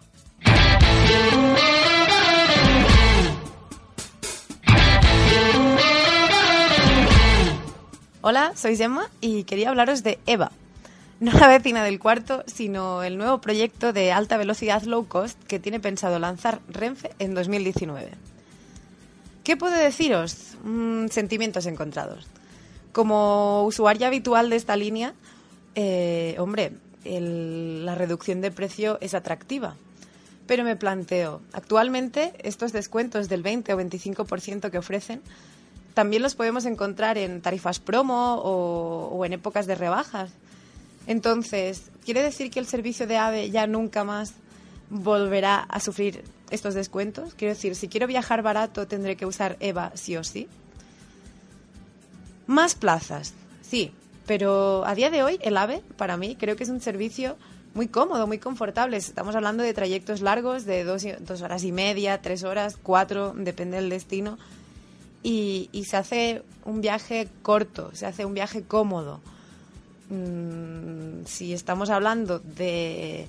Hola, 8.26 8.54
soy 8.56 8.78
Gemma 8.78 9.10
y 9.20 9.44
quería 9.44 9.70
hablaros 9.70 10.02
de 10.02 10.18
Eva, 10.26 10.54
no 11.24 11.32
la 11.39 11.48
vecina 11.48 11.86
del 11.86 12.00
cuarto, 12.00 12.44
sino 12.48 13.01
el 13.01 13.18
nuevo 13.18 13.39
proyecto 13.39 13.94
de 13.94 14.12
alta 14.12 14.36
velocidad 14.36 14.84
low 14.84 15.08
cost 15.08 15.42
que 15.46 15.58
tiene 15.58 15.80
pensado 15.80 16.20
lanzar 16.20 16.60
Renfe 16.68 17.12
en 17.18 17.34
2019. 17.34 18.12
¿Qué 19.46 19.56
puedo 19.56 19.74
deciros? 19.74 20.58
Mm, 20.65 21.08
sentimientos 21.08 21.65
encontrados. 21.65 22.27
Como 22.92 23.63
usuaria 23.63 24.08
habitual 24.08 24.50
de 24.50 24.58
esta 24.58 24.75
línea, 24.75 25.13
eh, 25.75 26.36
hombre, 26.39 26.74
la 27.06 27.96
reducción 27.96 28.42
de 28.42 28.51
precio 28.51 28.98
es 29.00 29.13
atractiva. 29.13 29.77
Pero 30.46 30.65
me 30.65 30.75
planteo, 30.75 31.42
actualmente 31.53 32.34
estos 32.39 32.74
descuentos 32.74 33.30
del 33.30 33.44
20 33.44 33.74
o 33.74 33.77
25% 33.77 34.70
que 34.70 34.77
ofrecen 34.77 35.22
también 35.94 36.22
los 36.22 36.36
podemos 36.36 36.65
encontrar 36.65 37.18
en 37.18 37.42
tarifas 37.42 37.80
promo 37.80 38.42
o 38.44 39.24
en 39.24 39.32
épocas 39.32 39.68
de 39.68 39.75
rebajas. 39.75 40.32
Entonces, 41.07 41.91
¿quiere 42.05 42.24
decir 42.24 42.50
que 42.50 42.60
el 42.60 42.65
servicio 42.65 43.07
de 43.07 43.17
AVE 43.17 43.50
ya 43.50 43.67
nunca 43.67 44.03
más 44.03 44.33
volverá 44.89 45.57
a 45.60 45.79
sufrir 45.79 46.24
estos 46.50 46.74
descuentos? 46.74 47.33
Quiero 47.33 47.53
decir, 47.53 47.75
si 47.75 47.88
quiero 47.88 48.07
viajar 48.07 48.41
barato 48.41 48.88
tendré 48.88 49.15
que 49.17 49.25
usar 49.25 49.57
EVA 49.60 49.91
sí 49.95 50.15
o 50.15 50.24
sí. 50.24 50.48
Más 52.48 52.75
plazas, 52.75 53.33
sí, 53.62 53.91
pero 54.25 54.86
a 54.86 54.95
día 54.95 55.10
de 55.10 55.24
hoy 55.24 55.39
el 55.41 55.57
AVE 55.57 55.81
para 55.98 56.17
mí 56.17 56.36
creo 56.36 56.55
que 56.55 56.63
es 56.63 56.69
un 56.69 56.81
servicio 56.81 57.38
muy 57.74 57.88
cómodo, 57.88 58.27
muy 58.27 58.38
confortable. 58.38 58.98
Estamos 58.98 59.36
hablando 59.36 59.63
de 59.63 59.74
trayectos 59.74 60.22
largos 60.22 60.63
de 60.65 60.83
dos, 60.83 61.05
horas 61.41 61.63
y 61.63 61.72
media, 61.72 62.22
tres 62.22 62.43
horas, 62.43 62.77
cuatro, 62.81 63.33
depende 63.36 63.77
del 63.77 63.89
destino. 63.89 64.38
y 65.24 65.86
se 65.88 65.98
hace 65.98 66.43
un 66.65 66.81
viaje 66.81 67.29
corto, 67.41 67.91
se 67.93 68.05
hace 68.05 68.25
un 68.25 68.33
viaje 68.33 68.63
cómodo. 68.63 69.22
Mm, 70.13 71.25
si 71.25 71.53
estamos 71.53 71.89
hablando 71.89 72.39
de, 72.39 73.27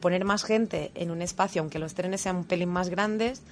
poner 0.00 0.24
más 0.24 0.44
gente 0.44 0.92
en 0.94 1.10
un 1.10 1.22
espacio, 1.22 1.60
aunque 1.60 1.80
los 1.80 1.94
trenes 1.94 2.20
sean 2.20 2.36
un 2.36 2.44
pelín 2.44 2.68
más 2.68 2.88
grandes, 2.88 3.42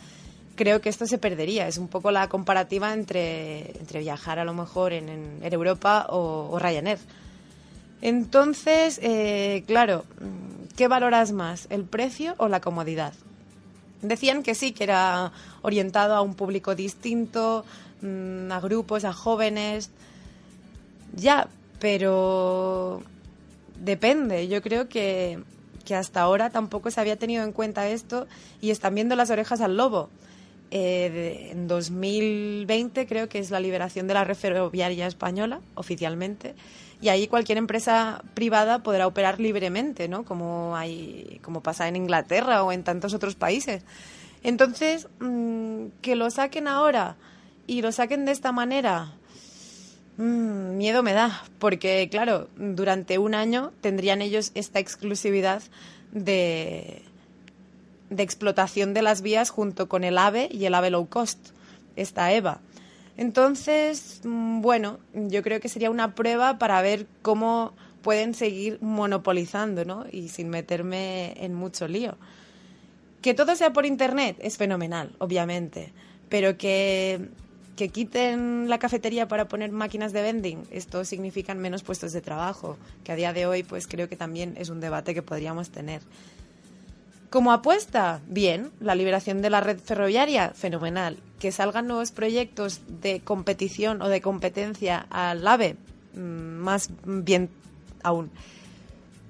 creo 0.55 0.81
que 0.81 0.89
esto 0.89 1.07
se 1.07 1.19
perdería. 1.19 1.67
Es 1.67 1.79
un 1.79 1.89
poco 1.89 2.13
la 2.13 2.29
comparativa 2.29 2.93
entre, 2.93 3.79
entre 3.81 4.01
viajar 4.01 4.39
a 4.39 4.45
lo 4.45 4.55
mejor 4.55 4.93
en, 4.93 5.09
en 5.09 5.53
Europa 5.53 6.07
o, 6.11 6.57
Ryanair. 6.59 6.99
Entonces, 8.01 9.01
eh, 9.03 9.65
claro, 9.67 10.05
¿qué 10.77 10.87
valoras 10.89 11.33
más, 11.33 11.67
el 11.71 11.85
precio 11.85 12.35
o 12.39 12.49
la 12.49 12.61
comodidad? 12.61 13.13
Decían 14.03 14.43
que 14.43 14.55
sí, 14.55 14.73
que 14.73 14.85
era 14.85 15.33
orientado 15.63 16.15
a 16.15 16.23
un 16.23 16.35
público 16.35 16.75
distinto, 16.75 17.65
mm, 18.03 18.51
a 18.53 18.61
grupos, 18.61 19.05
a 19.05 19.13
jóvenes. 19.13 19.91
Ya, 21.15 21.49
pero 21.83 23.03
depende. 23.77 24.47
Yo 24.47 24.63
creo 24.63 24.89
que, 24.89 25.41
hasta 25.93 26.21
ahora 26.21 26.49
tampoco 26.49 26.93
se 26.93 27.01
había 27.01 27.17
tenido 27.17 27.43
en 27.43 27.51
cuenta 27.51 27.89
esto 27.89 28.29
y 28.61 28.71
están 28.71 28.95
viendo 28.95 29.17
las 29.17 29.31
orejas 29.31 29.61
al 29.61 29.77
lobo. 29.77 30.09
Eh, 30.71 31.49
en 31.51 31.67
2020 31.67 33.07
creo 33.09 33.29
que 33.29 33.41
es 33.41 33.51
la 33.51 33.59
liberación 33.59 34.07
de 34.07 34.15
la 34.15 34.23
red 34.23 34.37
ferroviaria 34.37 35.09
española 35.09 35.61
oficialmente 35.75 36.55
y 37.03 37.09
ahí 37.09 37.27
cualquier 37.27 37.59
empresa 37.59 38.23
privada 38.33 38.85
podrá 38.85 39.09
operar 39.09 39.41
libremente, 39.41 40.07
¿no? 40.07 40.25
Como 40.25 40.77
hay, 40.77 41.41
como 41.43 41.63
pasa 41.63 41.89
en 41.89 41.97
Inglaterra 41.97 42.63
o 42.63 42.71
en 42.71 42.85
tantos 42.85 43.13
otros 43.13 43.35
países. 43.35 43.83
Entonces, 44.45 45.09
mm, 45.19 45.87
que 46.01 46.15
lo 46.15 46.31
saquen 46.31 46.69
ahora 46.69 47.17
y 47.67 47.83
lo 47.83 47.91
saquen 47.91 48.25
de 48.25 48.31
esta 48.31 48.53
manera, 48.53 49.15
Mm, 50.19 50.77
miedo 50.77 51.03
me 51.03 51.13
da, 51.13 51.43
porque 51.59 52.09
claro, 52.11 52.49
durante 52.57 53.19
un 53.19 53.35
año 53.35 53.73
tendrían 53.81 54.21
ellos 54.23 54.53
esta 54.55 54.79
exclusividad 54.79 55.63
de, 56.13 57.03
de 58.11 58.23
explotación 58.23 58.93
de 58.95 59.03
las 59.03 59.23
vías 59.23 59.51
junto 59.51 59.89
con 59.89 60.05
el 60.05 60.19
AVE 60.19 60.49
y 60.53 60.67
el 60.67 60.75
AVE 60.75 60.91
low 60.91 61.09
cost, 61.09 61.39
esta 61.97 62.33
EVA. 62.33 62.61
Entonces, 63.17 64.21
mm, 64.25 64.61
bueno, 64.61 64.99
yo 65.15 65.43
creo 65.43 65.61
que 65.61 65.69
sería 65.69 65.91
una 65.91 66.15
prueba 66.15 66.59
para 66.59 66.81
ver 66.83 67.07
cómo 67.23 67.73
pueden 68.03 68.35
seguir 68.35 68.79
monopolizando, 68.83 69.85
¿no? 69.85 70.05
Y 70.11 70.29
sin 70.29 70.49
meterme 70.49 71.35
en 71.43 71.55
mucho 71.55 71.89
lío. 71.89 72.17
Que 73.23 73.35
todo 73.35 73.55
sea 73.55 73.73
por 73.73 73.87
Internet 73.87 74.37
es 74.41 74.57
fenomenal, 74.57 75.15
obviamente, 75.19 75.93
pero 76.29 76.59
que 76.59 77.29
que 77.77 77.89
quiten 77.89 78.69
la 78.69 78.79
cafetería 78.79 79.29
para 79.29 79.49
poner 79.49 79.73
máquinas 79.73 80.13
de 80.13 80.23
vending, 80.23 80.65
esto 80.71 81.05
significa 81.05 81.55
menos 81.55 81.83
puestos 81.83 82.13
de 82.13 82.21
trabajo, 82.21 82.77
que 83.05 83.13
a 83.13 83.17
día 83.17 83.33
de 83.33 83.47
hoy 83.47 83.63
pues 83.63 83.87
creo 83.87 84.09
que 84.09 84.17
también 84.17 84.55
es 84.59 84.69
un 84.69 84.81
debate 84.81 85.15
que 85.15 85.23
podríamos 85.23 85.71
tener. 85.71 86.03
Como 87.33 87.51
apuesta, 87.51 88.21
bien, 88.27 88.73
la 88.79 88.95
liberación 88.95 89.41
de 89.41 89.49
la 89.49 89.63
red 89.63 89.79
ferroviaria, 89.79 90.51
fenomenal. 90.51 91.17
Que 91.41 91.51
salgan 91.51 91.87
nuevos 91.87 92.13
proyectos 92.13 92.83
de 93.01 93.21
competición 93.21 94.03
o 94.03 94.09
de 94.09 94.21
competencia 94.21 95.07
al 95.09 95.47
AVE, 95.47 95.77
mm, 96.15 96.19
más 96.19 96.91
bien 97.05 97.49
aún. 98.03 98.31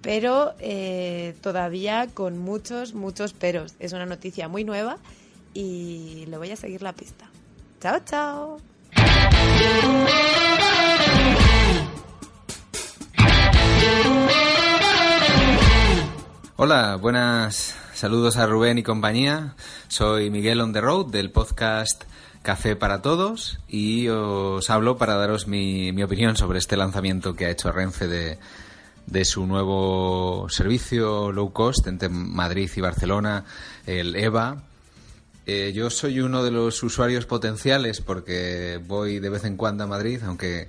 pero 0.01 0.55
eh, 0.59 1.37
todavía 1.43 2.09
con 2.13 2.37
muchos, 2.37 2.93
muchos 2.93 3.35
peros. 3.35 3.77
Es 3.79 3.93
una 3.93 4.05
noticia 4.05 4.49
muy 4.49 4.65
nueva 4.65 4.99
y 5.55 6.27
le 6.27 6.39
voy 6.39 6.51
a 6.51 6.57
seguir 6.57 6.83
la 6.83 6.93
pista. 6.93 7.32
Chao, 7.83 7.99
chao. 8.05 8.61
Hola, 16.55 16.95
buenas 16.95 17.77
saludos 17.93 18.37
a 18.37 18.47
Rubén 18.47 18.79
y 18.79 18.85
compañía. 18.85 19.57
Soy 19.89 20.31
Miguel 20.31 20.61
on 20.61 20.73
the 20.73 20.81
road 20.81 21.07
del 21.07 21.33
podcast 21.33 22.05
Café 22.43 22.77
para 22.77 23.03
Todos 23.03 23.59
y 23.67 24.07
os 24.07 24.71
hablo 24.71 24.97
para 24.97 25.17
daros 25.17 25.49
mi, 25.49 25.91
mi 25.91 26.05
opinión 26.05 26.37
sobre 26.37 26.61
este 26.61 26.77
lanzamiento 26.77 27.35
que 27.35 27.47
ha 27.47 27.51
hecho 27.51 27.73
Renfe 27.73 28.07
de, 28.07 28.39
de 29.09 29.25
su 29.25 29.45
nuevo 29.45 30.47
servicio 30.51 31.33
low 31.33 31.53
cost 31.53 31.89
entre 31.89 32.09
Madrid 32.09 32.71
y 32.77 32.81
Barcelona, 32.81 33.45
el 33.87 34.15
EVA. 34.15 34.63
Eh, 35.47 35.73
yo 35.75 35.91
soy 35.91 36.21
uno 36.21 36.45
de 36.45 36.53
los 36.53 36.83
usuarios 36.83 37.27
potenciales 37.27 38.01
porque 38.01 38.81
voy 38.87 39.19
de 39.19 39.29
vez 39.29 39.45
en 39.45 39.57
cuando 39.57 39.85
a 39.85 39.87
Madrid, 39.89 40.21
aunque 40.25 40.69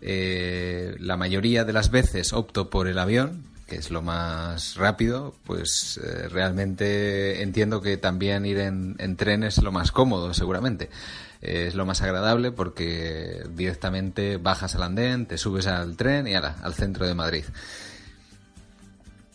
eh, 0.00 0.94
la 1.00 1.16
mayoría 1.16 1.64
de 1.64 1.72
las 1.72 1.90
veces 1.90 2.32
opto 2.32 2.70
por 2.70 2.86
el 2.86 2.98
avión, 2.98 3.44
que 3.66 3.76
es 3.76 3.90
lo 3.90 4.00
más 4.00 4.76
rápido, 4.76 5.34
pues 5.44 6.00
eh, 6.02 6.28
realmente 6.28 7.42
entiendo 7.42 7.80
que 7.80 7.96
también 7.96 8.46
ir 8.46 8.58
en, 8.58 8.94
en 8.98 9.16
tren 9.16 9.42
es 9.42 9.58
lo 9.58 9.72
más 9.72 9.90
cómodo, 9.90 10.34
seguramente 10.34 10.88
es 11.40 11.74
lo 11.74 11.86
más 11.86 12.02
agradable 12.02 12.52
porque 12.52 13.44
directamente 13.54 14.36
bajas 14.36 14.74
al 14.74 14.82
andén, 14.82 15.24
te 15.26 15.38
subes 15.38 15.66
al 15.66 15.96
tren 15.96 16.28
y 16.28 16.34
ala, 16.34 16.56
al 16.62 16.74
centro 16.74 17.06
de 17.06 17.14
Madrid. 17.14 17.44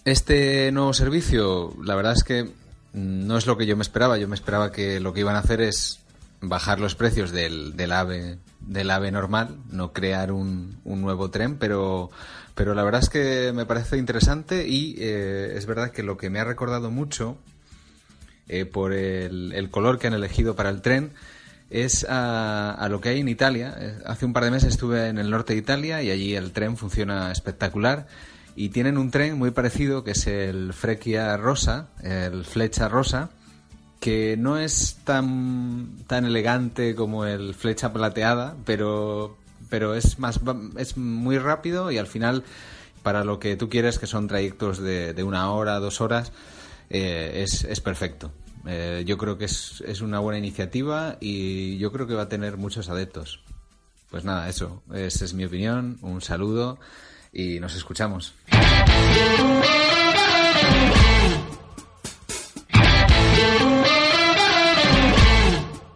Este 0.05 0.71
nuevo 0.71 0.93
servicio, 0.93 1.73
la 1.83 1.95
verdad 1.95 2.13
es 2.13 2.23
que 2.23 2.51
no 2.95 3.37
es 3.37 3.45
lo 3.45 3.57
que 3.57 3.65
yo 3.65 3.75
me 3.75 3.83
esperaba. 3.83 4.17
Yo 4.17 4.27
me 4.27 4.35
esperaba 4.35 4.71
que 4.71 4.99
lo 4.99 5.13
que 5.13 5.19
iban 5.19 5.35
a 5.35 5.39
hacer 5.39 5.61
es 5.61 5.99
bajar 6.41 6.79
los 6.79 6.95
precios 6.95 7.31
del, 7.31 7.75
del 7.75 7.91
AVE 7.91 8.37
del 8.67 8.89
AVE 8.89 9.11
normal, 9.11 9.57
no 9.71 9.93
crear 9.93 10.31
un, 10.31 10.79
un 10.83 11.01
nuevo 11.01 11.29
tren, 11.29 11.57
pero, 11.57 12.09
pero 12.55 12.73
la 12.73 12.83
verdad 12.83 13.01
es 13.03 13.09
que 13.09 13.51
me 13.53 13.65
parece 13.65 13.97
interesante 13.97 14.67
y 14.67 14.95
eh, 14.97 15.53
es 15.55 15.65
verdad 15.65 15.91
que 15.91 16.03
lo 16.03 16.17
que 16.17 16.29
me 16.29 16.39
ha 16.39 16.43
recordado 16.43 16.89
mucho 16.89 17.37
eh, 18.47 18.65
por 18.65 18.93
el, 18.93 19.53
el 19.53 19.69
color 19.69 19.99
que 19.99 20.07
han 20.07 20.13
elegido 20.13 20.55
para 20.55 20.69
el 20.69 20.81
tren 20.81 21.11
es 21.69 22.05
a, 22.07 22.87
lo 22.89 23.01
que 23.01 23.09
hay 23.09 23.19
en 23.19 23.27
Italia. 23.27 23.75
Eh, 23.79 23.97
hace 24.05 24.25
un 24.25 24.33
par 24.33 24.43
de 24.43 24.51
meses 24.51 24.69
estuve 24.69 25.07
en 25.07 25.17
el 25.17 25.29
norte 25.29 25.53
de 25.53 25.59
Italia 25.59 26.01
y 26.01 26.09
allí 26.09 26.35
el 26.35 26.51
tren 26.51 26.77
funciona 26.77 27.31
espectacular. 27.31 28.07
Y 28.55 28.69
tienen 28.69 28.97
un 28.97 29.11
tren 29.11 29.37
muy 29.37 29.51
parecido 29.51 30.03
que 30.03 30.11
es 30.11 30.27
el 30.27 30.73
Freccia 30.73 31.35
Rosa, 31.35 31.89
el 32.01 32.45
Flecha 32.45 32.87
Rosa, 32.87 33.29
que 33.99 34.37
no 34.37 34.57
es 34.57 34.99
tan, 35.03 35.97
tan 36.07 36.25
elegante 36.25 36.95
como 36.95 37.25
el 37.25 37.53
Flecha 37.53 37.91
Plateada, 37.91 38.55
pero, 38.65 39.37
pero 39.69 39.95
es, 39.95 40.19
más, 40.19 40.39
es 40.77 40.95
muy 40.95 41.37
rápido 41.37 41.91
y 41.91 41.97
al 41.97 42.07
final, 42.07 42.43
para 43.03 43.25
lo 43.25 43.39
que 43.39 43.57
tú 43.57 43.67
quieres, 43.67 43.99
que 43.99 44.07
son 44.07 44.27
trayectos 44.27 44.79
de, 44.79 45.13
de 45.13 45.23
una 45.23 45.51
hora, 45.51 45.79
dos 45.79 45.99
horas, 45.99 46.31
eh, 46.89 47.41
es, 47.43 47.65
es 47.65 47.81
perfecto. 47.81 48.31
Eh, 48.67 49.03
yo 49.05 49.17
creo 49.17 49.37
que 49.37 49.45
es, 49.45 49.83
es, 49.85 50.01
una 50.01 50.19
buena 50.19 50.39
iniciativa 50.39 51.17
y 51.19 51.77
yo 51.77 51.91
creo 51.91 52.07
que 52.07 52.15
va 52.15 52.23
a 52.23 52.29
tener 52.29 52.57
muchos 52.57 52.89
adeptos. 52.89 53.41
Pues 54.09 54.23
nada, 54.23 54.47
eso, 54.47 54.81
esa 54.93 55.25
es 55.25 55.33
mi 55.33 55.45
opinión, 55.45 55.97
un 56.01 56.21
saludo 56.21 56.79
y 57.35 57.59
nos 57.59 57.75
escuchamos. 57.75 58.33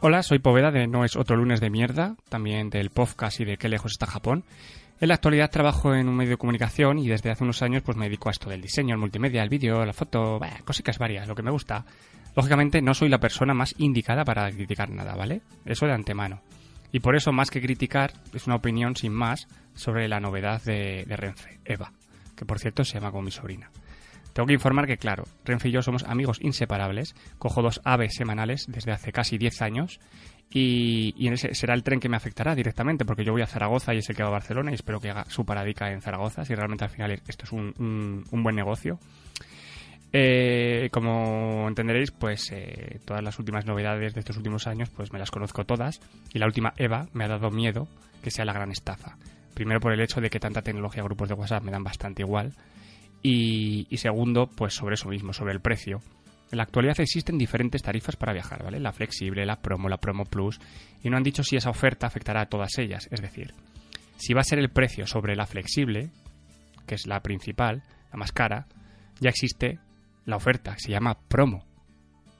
Hola, 0.02 0.21
soy 0.23 0.39
Poveda 0.39 0.71
de 0.71 0.88
No 0.88 1.04
es 1.04 1.15
otro 1.15 1.38
lunes 1.38 1.62
de 1.62 1.69
mierda, 1.69 2.15
también 2.30 2.69
del 2.69 2.89
podcast 2.89 3.39
y 3.39 3.45
de 3.45 3.58
Qué 3.58 3.69
lejos 3.69 3.93
está 3.93 4.06
Japón. 4.06 4.43
En 4.99 5.08
la 5.08 5.15
actualidad 5.15 5.49
trabajo 5.49 5.95
en 5.95 6.10
un 6.10 6.15
medio 6.15 6.32
de 6.32 6.38
comunicación 6.38 6.99
y 6.99 7.08
desde 7.08 7.32
hace 7.32 7.45
unos 7.45 7.62
años 7.62 7.84
pues 7.84 7.97
me 7.97 8.06
dedico 8.06 8.28
a 8.28 8.34
esto 8.34 8.49
del 8.49 8.62
diseño, 8.62 8.93
el 8.93 8.99
multimedia, 8.99 9.41
el 9.41 9.49
vídeo, 9.49 9.86
la 9.86 9.93
foto, 9.93 10.39
cositas 10.65 10.97
varias, 10.97 11.28
lo 11.28 11.36
que 11.36 11.43
me 11.43 11.52
gusta. 11.52 11.86
Lógicamente 12.36 12.82
no 12.82 12.93
soy 12.93 13.08
la 13.08 13.19
persona 13.19 13.54
más 13.54 13.73
indicada 13.78 14.25
para 14.25 14.52
criticar 14.52 14.89
nada, 14.89 15.15
¿vale? 15.15 15.41
Eso 15.65 15.86
de 15.86 15.93
antemano. 15.93 16.41
Y 16.91 16.99
por 16.99 17.15
eso, 17.15 17.32
más 17.32 17.52
que 17.52 17.62
criticar, 17.62 18.13
es 18.34 18.47
una 18.47 18.56
opinión 18.56 18.95
sin 18.95 19.13
más 19.13 19.47
sobre 19.75 20.08
la 20.08 20.19
novedad 20.19 20.62
de, 20.63 21.06
Renfe, 21.08 21.60
Eva, 21.65 21.91
que 22.36 22.45
por 22.45 22.60
cierto 22.60 22.84
se 22.84 22.95
llama 22.95 23.12
como 23.12 23.23
mi 23.23 23.32
sobrina. 23.32 23.69
Tengo 24.34 24.47
que 24.47 24.54
informar 24.54 24.88
que, 24.88 24.97
claro, 24.97 25.23
Renfe 25.45 25.69
y 25.69 25.71
yo 25.71 25.82
somos 25.82 26.04
amigos 26.04 26.39
inseparables. 26.41 27.15
Cojo 27.38 27.62
dos 27.62 27.82
aves 27.84 28.15
semanales 28.15 28.65
desde 28.67 28.91
hace 28.91 29.12
casi 29.12 29.38
10 29.38 29.62
años 29.62 29.99
y, 30.52 31.28
ese 31.28 31.54
será 31.54 31.73
el 31.73 31.84
tren 31.84 31.99
que 31.99 32.10
me 32.10 32.17
afectará 32.17 32.56
directamente 32.56 33.06
porque 33.06 33.23
yo 33.23 33.34
voy 33.34 33.41
a 33.41 33.47
Zaragoza 33.47 33.93
y 33.93 33.99
es 33.99 34.10
el 34.10 34.15
que 34.15 34.23
va 34.23 34.30
a 34.30 34.34
Barcelona 34.34 34.71
y 34.71 34.75
espero 34.75 34.99
que 34.99 35.10
haga 35.10 35.25
su 35.30 35.45
paradica 35.45 35.91
en 35.91 36.02
Zaragoza 36.02 36.45
si 36.45 36.56
realmente 36.56 36.86
al 36.86 36.89
final 36.89 37.12
esto 37.12 37.45
es 37.45 37.52
un 37.52 38.23
buen 38.32 38.56
negocio. 38.56 38.99
Eh, 40.12 40.89
como 40.91 41.67
entenderéis, 41.67 42.12
pues 42.12 42.52
eh, 42.52 43.00
todas 43.06 43.24
las 43.24 43.38
últimas 43.38 43.65
novedades 43.65 44.13
de 44.13 44.19
estos 44.22 44.38
últimos 44.38 44.65
años, 44.65 44.89
pues 44.89 45.13
me 45.13 45.19
las 45.19 45.32
conozco 45.32 45.65
todas. 45.65 46.02
Y 46.34 46.39
la 46.39 46.48
última, 46.48 46.74
Eva, 46.78 47.08
me 47.13 47.26
ha 47.26 47.28
dado 47.28 47.52
miedo 47.52 47.88
que 48.24 48.32
sea 48.32 48.45
la 48.45 48.54
gran 48.54 48.72
estafa. 48.72 49.17
Primero 49.54 49.80
por 49.80 49.93
el 49.93 50.02
hecho 50.02 50.22
de 50.22 50.30
que 50.30 50.39
tanta 50.39 50.62
tecnología, 50.62 51.04
grupos 51.04 51.30
de 51.30 51.36
WhatsApp 51.36 51.63
me 51.63 51.72
dan 51.72 51.84
bastante 51.84 52.24
igual. 52.24 52.54
Y, 53.22 53.86
segundo, 53.98 54.48
pues 54.48 54.74
sobre 54.74 54.95
eso 54.95 55.10
mismo, 55.10 55.34
sobre 55.34 55.54
el 55.54 55.60
precio. 55.60 56.02
En 56.52 56.58
la 56.58 56.63
actualidad 56.63 57.00
existen 57.00 57.38
diferentes 57.38 57.84
tarifas 57.84 58.15
para 58.15 58.34
viajar, 58.34 58.63
¿vale? 58.63 58.80
La 58.80 58.93
flexible, 58.93 59.45
la 59.45 59.58
promo, 59.58 59.89
la 59.89 59.98
promo 59.98 60.26
plus. 60.26 60.60
Y 61.04 61.10
no 61.10 61.17
han 61.17 61.24
dicho 61.24 61.43
si 61.43 61.58
esa 61.58 61.69
oferta 61.69 62.08
afectará 62.08 62.41
a 62.41 62.45
todas 62.48 62.78
ellas. 62.78 63.08
Es 63.12 63.22
decir, 63.22 63.54
si 64.17 64.34
va 64.34 64.41
a 64.41 64.45
ser 64.45 64.58
el 64.58 64.69
precio 64.69 65.06
sobre 65.06 65.36
la 65.36 65.45
flexible, 65.45 66.10
que 66.88 66.95
es 66.95 67.06
la 67.06 67.22
principal, 67.22 67.84
la 68.12 68.17
más 68.17 68.32
cara, 68.32 68.65
ya 69.19 69.30
existe 69.30 69.80
la 70.25 70.36
oferta, 70.36 70.75
se 70.77 70.91
llama 70.91 71.17
promo. 71.27 71.65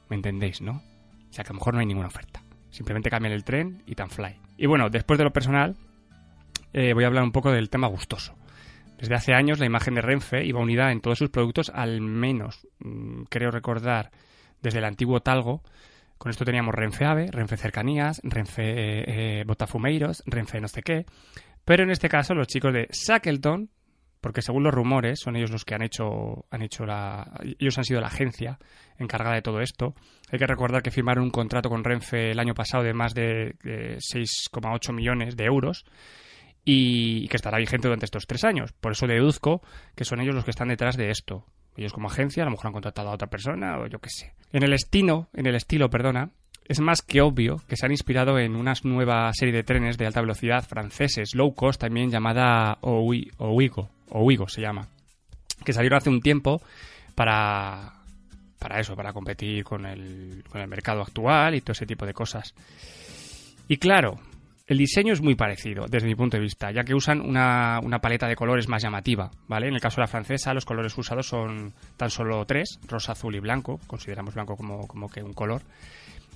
¿Me 0.10 0.16
entendéis, 0.16 0.62
no? 0.62 0.82
O 1.30 1.34
sea 1.34 1.44
que 1.44 1.50
a 1.50 1.54
lo 1.54 1.60
mejor 1.60 1.74
no 1.74 1.80
hay 1.80 1.86
ninguna 1.86 2.08
oferta. 2.08 2.44
Simplemente 2.70 3.10
cambian 3.10 3.34
el 3.34 3.44
tren 3.44 3.84
y 3.86 3.96
tan 3.96 4.10
fly. 4.10 4.40
Y 4.58 4.66
bueno, 4.66 4.90
después 4.90 5.18
de 5.18 5.24
lo 5.24 5.34
personal, 5.34 5.76
eh, 6.74 6.94
voy 6.94 7.04
a 7.04 7.08
hablar 7.08 7.24
un 7.24 7.32
poco 7.32 7.52
del 7.52 7.70
tema 7.70 7.88
gustoso. 7.88 8.36
Desde 8.98 9.16
hace 9.16 9.34
años 9.34 9.60
la 9.60 9.66
imagen 9.66 9.96
de 9.96 10.02
Renfe 10.02 10.46
iba 10.46 10.60
unida 10.60 10.92
en 10.92 11.02
todos 11.02 11.18
sus 11.18 11.30
productos, 11.30 11.72
al 11.74 12.02
menos, 12.02 12.68
mm, 12.80 13.24
creo 13.30 13.50
recordar, 13.52 14.12
desde 14.62 14.80
el 14.80 14.86
antiguo 14.86 15.22
Talgo. 15.22 15.64
Con 16.18 16.32
esto 16.32 16.44
teníamos 16.44 16.76
Renfe 16.76 17.06
Ave, 17.06 17.28
Renfe 17.32 17.56
Cercanías, 17.56 18.20
Renfe 18.24 18.64
eh, 19.40 19.44
Botafumeiros, 19.46 20.22
Renfe 20.26 20.60
no 20.60 20.68
sé 20.68 20.82
qué. 20.82 21.06
Pero 21.64 21.84
en 21.84 21.92
este 21.92 22.10
caso 22.10 22.34
los 22.34 22.48
chicos 22.48 22.74
de 22.74 22.90
Shackleton 22.92 23.70
porque 24.22 24.42
según 24.42 24.64
los 24.64 24.74
rumores 24.74 25.20
son 25.20 25.36
ellos 25.36 25.52
los 25.52 25.66
que 25.66 25.76
han 25.76 25.82
hecho 25.82 26.46
han 26.52 26.62
hecho 26.62 26.86
la 26.86 27.32
ellos 27.60 27.78
han 27.78 27.84
sido 27.84 28.02
la 28.02 28.08
agencia 28.08 28.60
encargada 28.98 29.36
de 29.36 29.42
todo 29.42 29.62
esto. 29.62 29.96
Hay 30.32 30.40
que 30.40 30.48
recordar 30.48 30.84
que 30.84 30.92
firmaron 30.92 31.24
un 31.24 31.32
contrato 31.32 31.70
con 31.70 31.84
Renfe 31.84 32.32
el 32.32 32.40
año 32.40 32.54
pasado 32.54 32.84
de 32.84 32.94
más 32.94 33.14
de, 33.14 33.56
6,8 33.64 34.94
millones 34.94 35.38
de 35.38 35.46
euros 35.46 35.86
y, 36.66 37.28
que 37.30 37.38
estará 37.38 37.58
vigente 37.58 37.88
durante 37.88 38.06
estos 38.06 38.28
tres 38.28 38.44
años. 38.44 38.74
Por 38.74 38.92
eso 38.92 39.08
deduzco 39.08 39.62
que 39.96 40.06
son 40.06 40.20
ellos 40.20 40.36
los 40.36 40.44
que 40.44 40.52
están 40.52 40.68
detrás 40.68 40.98
de 40.98 41.10
esto. 41.10 41.46
Ellos 41.78 41.94
como 41.94 42.10
agencia 42.10 42.44
a 42.44 42.46
lo 42.46 42.52
mejor 42.52 42.68
han 42.68 42.74
contratado 42.74 43.10
a 43.10 43.14
otra 43.14 43.30
persona 43.30 43.80
o 43.80 43.88
yo 43.88 44.00
qué 44.00 44.10
sé. 44.10 44.34
En 44.52 44.64
el 44.64 44.74
estilo 44.74 45.30
en 45.34 45.46
el 45.46 45.56
estilo 45.56 45.90
perdona 45.90 46.32
es 46.66 46.80
más 46.82 47.02
que 47.02 47.22
obvio 47.22 47.62
que 47.68 47.78
se 47.78 47.86
han 47.86 47.92
inspirado 47.92 48.38
en 48.38 48.56
una 48.56 48.74
nueva 48.84 49.32
serie 49.34 49.54
de 49.54 49.64
trenes 49.64 49.98
de 49.98 50.06
alta 50.06 50.22
velocidad 50.22 50.64
franceses 50.64 51.34
low 51.34 51.56
cost 51.56 51.82
también 51.82 52.12
llamada 52.12 52.78
Ouigo 52.82 53.90
o 54.10 54.24
Wigo 54.24 54.48
se 54.48 54.62
llama, 54.62 54.88
que 55.64 55.74
salieron 55.74 55.98
hace 55.98 56.10
un 56.10 56.22
tiempo 56.22 56.62
para, 57.16 57.94
para 58.58 58.80
eso, 58.80 58.96
para 58.96 59.14
competir 59.14 59.64
con 59.64 59.86
el, 59.86 60.44
con 60.50 60.62
el 60.62 60.68
mercado 60.68 61.02
actual 61.02 61.56
y 61.56 61.62
todo 61.62 61.74
ese 61.74 61.86
tipo 61.86 62.06
de 62.06 62.14
cosas. 62.14 62.54
Y 63.68 63.78
claro, 63.78 64.20
el 64.70 64.78
diseño 64.78 65.14
es 65.14 65.22
muy 65.22 65.36
parecido 65.36 65.88
desde 65.88 66.08
mi 66.08 66.16
punto 66.16 66.38
de 66.38 66.44
vista, 66.44 66.72
ya 66.72 66.84
que 66.84 66.94
usan 66.94 67.22
una, 67.22 67.80
una, 67.82 68.00
paleta 68.00 68.28
de 68.28 68.36
colores 68.36 68.68
más 68.68 68.84
llamativa, 68.84 69.32
¿vale? 69.48 69.68
En 69.68 69.74
el 69.74 69.82
caso 69.82 69.96
de 69.96 70.04
la 70.04 70.08
francesa, 70.08 70.54
los 70.54 70.66
colores 70.66 70.96
usados 70.98 71.28
son 71.28 71.74
tan 71.98 72.12
solo 72.12 72.46
tres, 72.46 72.80
rosa, 72.88 73.14
azul 73.14 73.36
y 73.36 73.40
blanco, 73.40 73.80
consideramos 73.88 74.36
blanco 74.36 74.56
como, 74.56 74.88
como 74.88 75.10
que 75.10 75.24
un 75.24 75.34
color. 75.34 75.64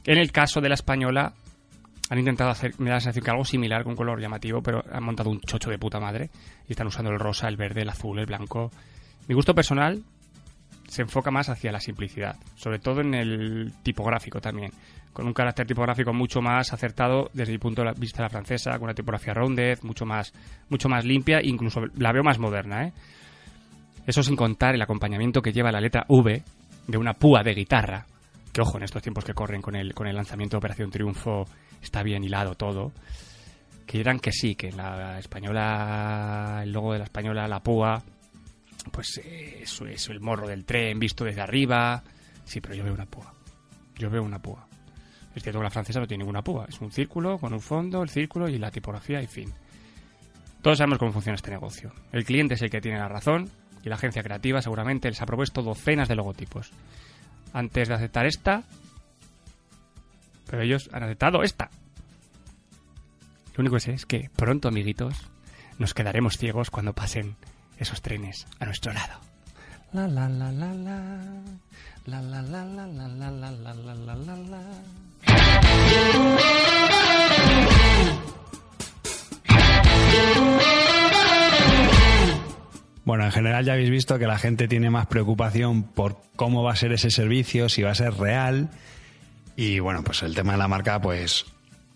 En 0.06 0.18
el 0.18 0.32
caso 0.32 0.62
de 0.62 0.70
la 0.70 0.76
española, 0.76 1.34
han 2.10 2.20
intentado 2.20 2.50
hacer, 2.50 2.74
me 2.80 2.89
da 2.89 2.96
la 2.96 3.00
sensación 3.00 3.24
que 3.24 3.32
algo 3.32 3.46
similar 3.46 3.84
con 3.84 3.96
color 3.96 4.20
llamativo, 4.20 4.62
pero 4.62 4.84
han 4.92 5.04
montado 5.04 5.30
un 5.30 5.39
chocho 5.42 5.70
de 5.70 5.78
puta 5.78 6.00
madre 6.00 6.30
y 6.68 6.74
están 6.74 6.88
usando 6.88 7.12
el 7.12 7.20
rosa, 7.20 7.48
el 7.48 7.58
verde, 7.58 7.82
el 7.82 7.89
azul, 7.89 8.20
el 8.20 8.26
blanco. 8.26 8.72
Mi 9.28 9.36
gusto 9.36 9.56
personal 9.56 10.04
se 10.88 11.02
enfoca 11.02 11.32
más 11.32 11.50
hacia 11.50 11.72
la 11.72 11.80
simplicidad, 11.80 12.36
sobre 12.56 12.80
todo 12.80 13.02
en 13.02 13.13
el 13.13 13.74
tipográfico 13.84 14.42
también, 14.42 14.72
con 15.13 15.26
un 15.26 15.34
carácter 15.34 15.66
tipográfico 15.66 16.13
mucho 16.13 16.42
más 16.42 16.74
acertado 16.74 17.30
desde 17.34 17.54
mi 17.54 17.58
punto 17.58 17.84
de 17.84 17.94
vista 17.98 18.18
de 18.18 18.24
la 18.24 18.30
francesa, 18.30 18.72
con 18.74 18.84
una 18.84 18.94
tipografía 18.94 19.34
rounded, 19.34 19.80
mucho 19.84 20.06
más, 20.06 20.34
mucho 20.70 20.89
más 20.89 21.06
limpia, 21.06 21.42
incluso 21.42 21.82
la 21.98 22.12
veo 22.12 22.24
más 22.24 22.38
moderna, 22.38 22.88
¿eh? 22.88 22.94
Eso 24.06 24.22
sin 24.22 24.36
contar 24.36 24.76
el 24.76 24.82
acompañamiento 24.82 25.42
que 25.42 25.54
lleva 25.54 25.72
la 25.72 25.80
letra 25.80 26.06
V 26.10 26.44
de 26.88 26.98
una 26.98 27.13
púa 27.13 27.42
de 27.42 27.54
guitarra, 27.54 28.06
que 28.54 28.62
ojo, 28.62 28.78
en 28.78 28.84
estos 28.84 29.02
tiempos 29.02 29.26
que 29.26 29.34
corren 29.34 29.62
con 29.62 29.76
el, 29.76 29.96
con 29.96 30.06
el 30.06 30.16
lanzamiento 30.16 30.56
de 30.56 30.60
Operación 30.60 30.92
Triunfo 30.92 31.48
está 31.82 32.04
bien 32.04 32.24
hilado 32.24 32.54
todo, 32.54 32.94
que 33.88 33.98
dirán 33.98 34.20
que 34.20 34.32
sí, 34.32 34.56
que 34.56 34.72
la 34.72 35.18
española, 35.18 36.62
el 36.63 36.72
logo 36.72 36.94
de 36.94 37.00
la 37.00 37.06
española, 37.06 37.48
la 37.48 37.62
púa, 37.62 38.02
pues 38.92 39.20
eh, 39.24 39.62
eso 39.63 39.88
es 39.88 40.08
el 40.10 40.20
morro 40.20 40.48
del 40.48 40.66
tren 40.66 41.00
visto 41.00 41.26
desde 41.26 41.42
arriba, 41.42 42.04
sí, 42.46 42.62
pero 42.62 42.76
yo 42.76 42.84
veo 42.84 42.94
una 42.94 43.08
púa, 43.08 43.34
yo 43.98 44.10
veo 44.12 44.22
una 44.22 44.39
púa. 44.39 44.68
Es 45.36 45.42
cierto 45.42 45.60
que 45.60 45.63
la 45.63 45.72
francesa 45.72 46.00
no 46.00 46.06
tiene 46.06 46.22
ninguna 46.22 46.44
púa, 46.44 46.68
es 46.70 46.80
un 46.80 46.92
círculo 46.92 47.39
con 47.39 47.54
un 47.54 47.60
fondo, 47.60 48.04
el 48.04 48.10
círculo 48.10 48.48
y 48.48 48.60
la 48.60 48.70
tipografía 48.70 49.20
y 49.20 49.26
fin. 49.26 49.52
Todos 50.62 50.78
sabemos 50.78 51.00
cómo 51.00 51.12
funciona 51.12 51.36
este 51.36 51.50
negocio. 51.50 51.92
El 52.12 52.24
cliente 52.24 52.54
es 52.54 52.62
el 52.62 52.70
que 52.70 52.82
tiene 52.82 53.00
la 53.00 53.10
razón 53.10 53.50
y 53.84 53.89
la 53.89 53.96
agencia 53.96 54.22
creativa 54.22 54.62
seguramente 54.62 55.10
les 55.10 55.22
ha 55.22 55.26
propuesto 55.26 55.63
docenas 55.63 56.08
de 56.08 56.16
logotipos. 56.16 56.72
Antes 57.54 57.88
de 57.88 57.94
aceptar 57.94 58.26
esta, 58.26 58.63
pero 60.50 60.63
ellos 60.63 60.89
han 60.92 61.04
aceptado 61.04 61.44
esta. 61.44 61.70
Lo 63.56 63.62
único 63.62 63.76
que 63.76 63.82
sé 63.82 63.94
es 63.94 64.06
que 64.06 64.30
pronto, 64.36 64.68
amiguitos, 64.68 65.16
nos 65.78 65.94
quedaremos 65.94 66.38
ciegos 66.38 66.72
cuando 66.72 66.94
pasen 66.94 67.36
esos 67.78 68.02
trenes 68.02 68.48
a 68.60 68.66
nuestro 68.66 68.94
lado. 68.94 69.20
La 69.94 70.08
la 70.08 70.28
la 70.28 70.52
la 70.52 70.74
la. 70.74 71.22
La 72.06 72.22
la 72.22 72.42
la 72.42 72.66
la 72.66 72.88
la 72.88 73.08
la 73.08 73.30
la 73.30 73.52
la 73.52 73.96
la 73.96 74.16
la 74.16 74.36
la. 74.36 74.63
Bueno, 83.06 83.26
en 83.26 83.32
general 83.32 83.66
ya 83.66 83.74
habéis 83.74 83.89
visto 83.89 84.18
que 84.18 84.28
la 84.28 84.38
gente 84.38 84.68
tiene 84.68 84.89
más 84.89 85.08
preocupación 85.08 85.84
por 85.84 86.18
cómo 86.36 86.63
va 86.63 86.72
a 86.72 86.76
ser 86.76 86.94
ese 86.94 87.12
servicio, 87.12 87.68
si 87.68 87.82
va 87.82 87.92
a 87.92 87.96
ser 87.96 88.13
real. 88.13 88.70
Y 89.56 89.80
bueno, 89.80 90.04
pues 90.04 90.24
el 90.24 90.34
tema 90.34 90.54
de 90.54 90.58
la 90.58 90.68
marca, 90.68 91.02
pues 91.02 91.46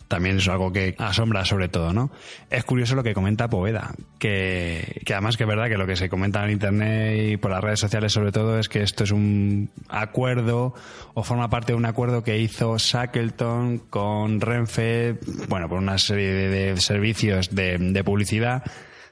también 0.07 0.37
es 0.37 0.47
algo 0.47 0.71
que 0.71 0.95
asombra 0.97 1.43
sobre 1.45 1.69
todo, 1.69 1.93
¿no? 1.93 2.11
Es 2.49 2.63
curioso 2.63 2.95
lo 2.95 3.03
que 3.03 3.13
comenta 3.13 3.49
Poveda, 3.49 3.93
que, 4.19 5.01
que 5.05 5.13
además 5.13 5.37
que 5.37 5.43
es 5.43 5.49
verdad 5.49 5.67
que 5.67 5.77
lo 5.77 5.85
que 5.85 5.95
se 5.95 6.09
comenta 6.09 6.43
en 6.43 6.51
internet 6.51 7.31
y 7.33 7.37
por 7.37 7.51
las 7.51 7.63
redes 7.63 7.79
sociales 7.79 8.13
sobre 8.13 8.31
todo 8.31 8.57
es 8.59 8.69
que 8.69 8.83
esto 8.83 9.03
es 9.03 9.11
un 9.11 9.69
acuerdo 9.89 10.73
o 11.13 11.23
forma 11.23 11.49
parte 11.49 11.73
de 11.73 11.77
un 11.77 11.85
acuerdo 11.85 12.23
que 12.23 12.37
hizo 12.37 12.77
Shackleton 12.77 13.79
con 13.89 14.39
Renfe, 14.39 15.19
bueno, 15.49 15.67
por 15.67 15.79
una 15.79 15.97
serie 15.97 16.31
de, 16.31 16.49
de 16.49 16.81
servicios 16.81 17.53
de, 17.53 17.77
de 17.77 18.03
publicidad 18.03 18.63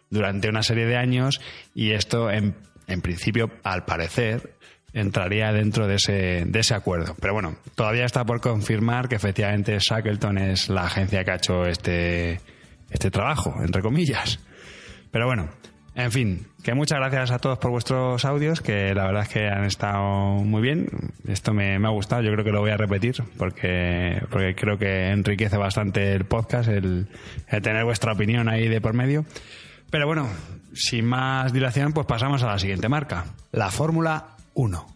durante 0.09 0.49
una 0.49 0.63
serie 0.63 0.85
de 0.85 0.97
años 0.97 1.41
y 1.73 1.91
esto 1.91 2.29
en, 2.31 2.55
en 2.87 3.01
principio, 3.01 3.51
al 3.63 3.85
parecer, 3.85 4.55
entraría 4.95 5.51
dentro 5.51 5.87
de 5.87 5.95
ese, 5.95 6.45
de 6.45 6.59
ese 6.59 6.73
acuerdo. 6.73 7.15
Pero 7.19 7.33
bueno, 7.33 7.55
todavía 7.75 8.05
está 8.05 8.23
por 8.23 8.39
confirmar 8.39 9.09
que 9.09 9.15
efectivamente 9.15 9.77
Shackleton 9.79 10.37
es 10.37 10.69
la 10.69 10.83
agencia 10.83 11.23
que 11.23 11.31
ha 11.31 11.35
hecho 11.35 11.65
este, 11.65 12.39
este 12.89 13.11
trabajo, 13.11 13.53
entre 13.61 13.81
comillas. 13.81 14.39
Pero 15.11 15.25
bueno, 15.25 15.49
en 15.95 16.11
fin, 16.11 16.47
que 16.63 16.73
muchas 16.73 16.99
gracias 16.99 17.31
a 17.31 17.39
todos 17.39 17.57
por 17.57 17.71
vuestros 17.71 18.23
audios, 18.23 18.61
que 18.61 18.93
la 18.93 19.05
verdad 19.05 19.23
es 19.23 19.29
que 19.29 19.47
han 19.47 19.65
estado 19.65 20.43
muy 20.43 20.61
bien. 20.61 20.87
Esto 21.27 21.53
me, 21.53 21.75
ha 21.75 21.89
gustado, 21.89 22.21
yo 22.21 22.31
creo 22.31 22.45
que 22.45 22.51
lo 22.51 22.61
voy 22.61 22.71
a 22.71 22.77
repetir, 22.77 23.15
porque, 23.37 24.21
porque 24.29 24.55
creo 24.55 24.77
que 24.77 25.09
enriquece 25.09 25.57
bastante 25.57 26.13
el 26.13 26.23
podcast, 26.23 26.69
el 26.69 27.07
tener 27.61 27.83
vuestra 27.83 28.13
opinión 28.13 28.47
ahí 28.47 28.69
de 28.69 28.79
por 28.79 28.93
medio. 28.93 29.25
Pero 29.89 30.07
bueno, 30.07 30.27
sin 30.73 31.05
más 31.05 31.53
dilación, 31.53 31.93
pues 31.93 32.05
pasamos 32.05 32.43
a 32.43 32.47
la 32.47 32.59
siguiente 32.59 32.89
marca, 32.89 33.25
la 33.51 33.71
Fórmula 33.71 34.35
1. 34.53 34.95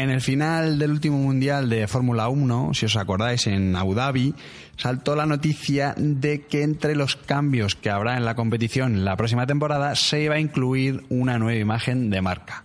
En 0.00 0.08
el 0.08 0.22
final 0.22 0.78
del 0.78 0.92
último 0.92 1.18
mundial 1.18 1.68
de 1.68 1.86
Fórmula 1.86 2.28
1, 2.28 2.72
si 2.72 2.86
os 2.86 2.96
acordáis, 2.96 3.46
en 3.46 3.76
Abu 3.76 3.94
Dhabi, 3.94 4.34
saltó 4.76 5.14
la 5.14 5.26
noticia 5.26 5.94
de 5.98 6.46
que 6.46 6.62
entre 6.62 6.96
los 6.96 7.16
cambios 7.16 7.74
que 7.74 7.90
habrá 7.90 8.16
en 8.16 8.24
la 8.24 8.34
competición 8.34 9.04
la 9.04 9.16
próxima 9.16 9.46
temporada 9.46 9.94
se 9.96 10.22
iba 10.22 10.36
a 10.36 10.40
incluir 10.40 11.04
una 11.10 11.38
nueva 11.38 11.60
imagen 11.60 12.08
de 12.08 12.22
marca. 12.22 12.64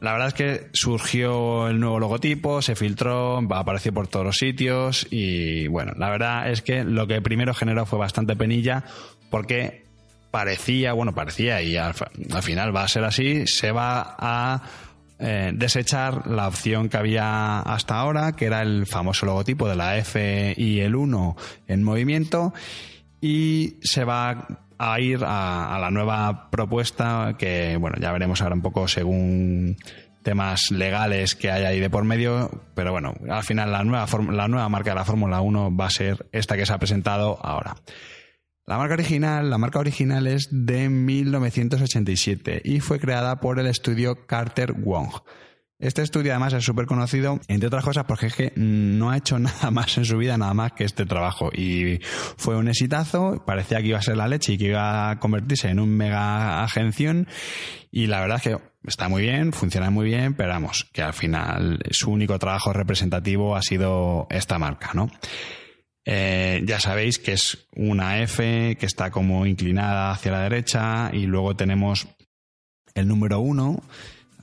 La 0.00 0.12
verdad 0.12 0.28
es 0.28 0.34
que 0.34 0.68
surgió 0.72 1.68
el 1.68 1.78
nuevo 1.78 2.00
logotipo, 2.00 2.62
se 2.62 2.74
filtró, 2.74 3.38
apareció 3.50 3.92
por 3.92 4.08
todos 4.08 4.24
los 4.24 4.36
sitios 4.36 5.06
y 5.10 5.68
bueno, 5.68 5.92
la 5.96 6.08
verdad 6.08 6.50
es 6.50 6.62
que 6.62 6.84
lo 6.84 7.06
que 7.06 7.20
primero 7.20 7.52
generó 7.52 7.84
fue 7.84 7.98
bastante 7.98 8.34
penilla 8.34 8.84
porque 9.28 9.84
parecía, 10.30 10.94
bueno, 10.94 11.14
parecía 11.14 11.60
y 11.60 11.76
al, 11.76 11.94
al 12.32 12.42
final 12.42 12.74
va 12.74 12.84
a 12.84 12.88
ser 12.88 13.04
así, 13.04 13.46
se 13.46 13.72
va 13.72 14.16
a 14.18 14.62
eh, 15.18 15.52
desechar 15.54 16.26
la 16.28 16.48
opción 16.48 16.88
que 16.88 16.96
había 16.96 17.60
hasta 17.60 17.96
ahora, 17.96 18.32
que 18.32 18.46
era 18.46 18.62
el 18.62 18.86
famoso 18.86 19.26
logotipo 19.26 19.68
de 19.68 19.76
la 19.76 19.98
F 19.98 20.54
y 20.56 20.80
el 20.80 20.96
1 20.96 21.36
en 21.68 21.82
movimiento 21.82 22.54
y 23.20 23.76
se 23.82 24.04
va 24.04 24.64
a 24.82 24.98
ir 24.98 25.20
a, 25.26 25.78
la 25.78 25.90
nueva 25.90 26.48
propuesta 26.50 27.36
que, 27.38 27.76
bueno, 27.76 27.98
ya 28.00 28.12
veremos 28.12 28.40
ahora 28.40 28.54
un 28.54 28.62
poco 28.62 28.88
según 28.88 29.76
temas 30.22 30.70
legales 30.70 31.34
que 31.34 31.50
hay 31.50 31.64
ahí 31.64 31.80
de 31.80 31.90
por 31.90 32.04
medio, 32.04 32.50
pero 32.74 32.90
bueno, 32.90 33.12
al 33.28 33.42
final 33.42 33.72
la 33.72 33.84
nueva, 33.84 34.06
la 34.32 34.48
nueva 34.48 34.68
marca 34.70 34.90
de 34.90 34.96
la 34.96 35.04
Fórmula 35.04 35.42
1 35.42 35.76
va 35.76 35.86
a 35.86 35.90
ser 35.90 36.30
esta 36.32 36.56
que 36.56 36.64
se 36.64 36.72
ha 36.72 36.78
presentado 36.78 37.38
ahora. 37.44 37.76
La 38.66 38.78
marca 38.78 38.94
original, 38.94 39.50
la 39.50 39.58
marca 39.58 39.80
original 39.80 40.26
es 40.26 40.48
de 40.50 40.88
1987 40.88 42.62
y 42.64 42.80
fue 42.80 42.98
creada 42.98 43.38
por 43.40 43.58
el 43.58 43.66
estudio 43.66 44.26
Carter 44.26 44.72
Wong. 44.72 45.10
Este 45.80 46.02
estudio 46.02 46.32
además 46.32 46.52
es 46.52 46.62
súper 46.62 46.84
conocido, 46.84 47.40
entre 47.48 47.68
otras 47.68 47.82
cosas, 47.82 48.04
porque 48.04 48.26
es 48.26 48.34
que 48.34 48.52
no 48.54 49.10
ha 49.10 49.16
hecho 49.16 49.38
nada 49.38 49.70
más 49.70 49.96
en 49.96 50.04
su 50.04 50.18
vida, 50.18 50.36
nada 50.36 50.52
más 50.52 50.72
que 50.72 50.84
este 50.84 51.06
trabajo. 51.06 51.50
Y 51.52 52.00
fue 52.36 52.56
un 52.56 52.68
exitazo, 52.68 53.42
parecía 53.46 53.80
que 53.80 53.88
iba 53.88 53.98
a 53.98 54.02
ser 54.02 54.18
la 54.18 54.28
leche 54.28 54.52
y 54.52 54.58
que 54.58 54.66
iba 54.66 55.10
a 55.10 55.18
convertirse 55.18 55.68
en 55.68 55.80
un 55.80 55.88
mega 55.88 56.62
agención. 56.62 57.26
Y 57.90 58.08
la 58.08 58.20
verdad 58.20 58.36
es 58.36 58.42
que 58.42 58.58
está 58.86 59.08
muy 59.08 59.22
bien, 59.22 59.54
funciona 59.54 59.90
muy 59.90 60.04
bien, 60.04 60.34
pero 60.34 60.50
vamos, 60.50 60.86
que 60.92 61.02
al 61.02 61.14
final 61.14 61.80
su 61.90 62.10
único 62.10 62.38
trabajo 62.38 62.74
representativo 62.74 63.56
ha 63.56 63.62
sido 63.62 64.26
esta 64.28 64.58
marca, 64.58 64.90
¿no? 64.92 65.10
Eh, 66.04 66.62
ya 66.64 66.78
sabéis 66.78 67.18
que 67.18 67.32
es 67.32 67.68
una 67.74 68.20
F 68.22 68.76
que 68.78 68.86
está 68.86 69.10
como 69.10 69.46
inclinada 69.46 70.10
hacia 70.10 70.32
la 70.32 70.42
derecha 70.42 71.10
y 71.12 71.26
luego 71.26 71.56
tenemos 71.56 72.06
el 72.94 73.08
número 73.08 73.40
1 73.40 73.82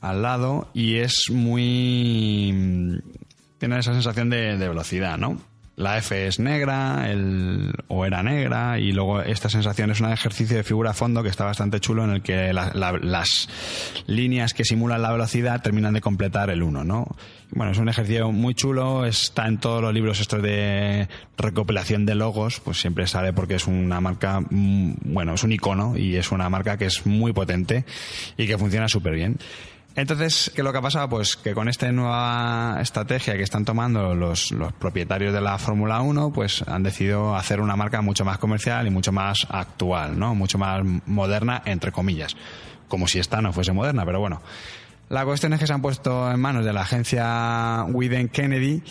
al 0.01 0.21
lado 0.21 0.69
y 0.73 0.95
es 0.95 1.25
muy... 1.31 3.01
tiene 3.57 3.79
esa 3.79 3.93
sensación 3.93 4.29
de, 4.29 4.57
velocidad, 4.57 5.17
¿no? 5.17 5.41
La 5.75 5.99
F 5.99 6.25
es 6.25 6.39
negra, 6.39 7.07
el, 7.11 7.71
o 7.87 8.03
era 8.03 8.23
negra, 8.23 8.79
y 8.79 8.91
luego 8.91 9.21
esta 9.21 9.47
sensación 9.47 9.91
es 9.91 10.01
un 10.01 10.11
ejercicio 10.11 10.57
de 10.57 10.63
figura 10.63 10.89
a 10.89 10.93
fondo 10.93 11.21
que 11.21 11.29
está 11.29 11.45
bastante 11.45 11.79
chulo 11.79 12.03
en 12.03 12.09
el 12.09 12.21
que 12.23 12.51
la, 12.51 12.71
la, 12.73 12.93
las 12.93 13.47
líneas 14.07 14.55
que 14.55 14.65
simulan 14.65 15.03
la 15.03 15.11
velocidad 15.11 15.61
terminan 15.61 15.93
de 15.93 16.01
completar 16.01 16.49
el 16.49 16.63
1, 16.63 16.83
¿no? 16.83 17.15
Bueno, 17.51 17.71
es 17.71 17.77
un 17.77 17.87
ejercicio 17.87 18.31
muy 18.31 18.55
chulo, 18.55 19.05
está 19.05 19.47
en 19.47 19.57
todos 19.57 19.81
los 19.81 19.93
libros 19.93 20.19
estos 20.19 20.41
de 20.41 21.07
recopilación 21.37 22.05
de 22.05 22.15
logos, 22.15 22.59
pues 22.59 22.79
siempre 22.79 23.07
sale 23.07 23.31
porque 23.31 23.55
es 23.55 23.67
una 23.67 24.01
marca, 24.01 24.41
bueno, 24.49 25.33
es 25.33 25.43
un 25.43 25.53
icono 25.53 25.95
y 25.95 26.17
es 26.17 26.31
una 26.31 26.49
marca 26.49 26.77
que 26.77 26.85
es 26.85 27.05
muy 27.05 27.31
potente 27.31 27.85
y 28.35 28.47
que 28.47 28.57
funciona 28.57 28.89
súper 28.89 29.13
bien. 29.13 29.37
Entonces, 29.97 30.51
¿qué 30.53 30.61
es 30.61 30.63
lo 30.63 30.71
que 30.71 30.77
ha 30.77 30.81
pasado? 30.81 31.09
Pues 31.09 31.35
que 31.35 31.55
con 31.55 31.67
esta 31.67 31.91
nueva 31.91 32.77
estrategia 32.79 33.35
que 33.35 33.41
están 33.41 33.65
tomando 33.65 34.13
los, 34.13 34.53
propietarios 34.77 35.33
de 35.33 35.41
la 35.41 35.57
Fórmula 35.57 36.01
1, 36.01 36.31
pues 36.31 36.61
han 36.67 36.83
decidido 36.83 37.35
hacer 37.35 37.59
una 37.59 37.75
marca 37.75 37.99
mucho 38.03 38.23
más 38.23 38.37
comercial 38.37 38.85
y 38.85 38.91
mucho 38.91 39.11
más 39.11 39.47
actual, 39.49 40.19
¿no? 40.19 40.35
Mucho 40.35 40.59
más 40.59 40.83
moderna, 41.07 41.63
entre 41.65 41.91
comillas. 41.91 42.37
Como 42.87 43.07
si 43.07 43.17
esta 43.17 43.41
no 43.41 43.51
fuese 43.51 43.73
moderna, 43.73 44.05
pero 44.05 44.19
bueno. 44.19 44.39
La 45.09 45.25
cuestión 45.25 45.53
es 45.53 45.59
que 45.59 45.65
se 45.65 45.73
han 45.73 45.81
puesto 45.81 46.29
en 46.29 46.39
manos 46.39 46.63
de 46.63 46.73
la 46.73 46.81
agencia 46.81 47.83
Widen 47.89 48.29
Kennedy 48.29 48.83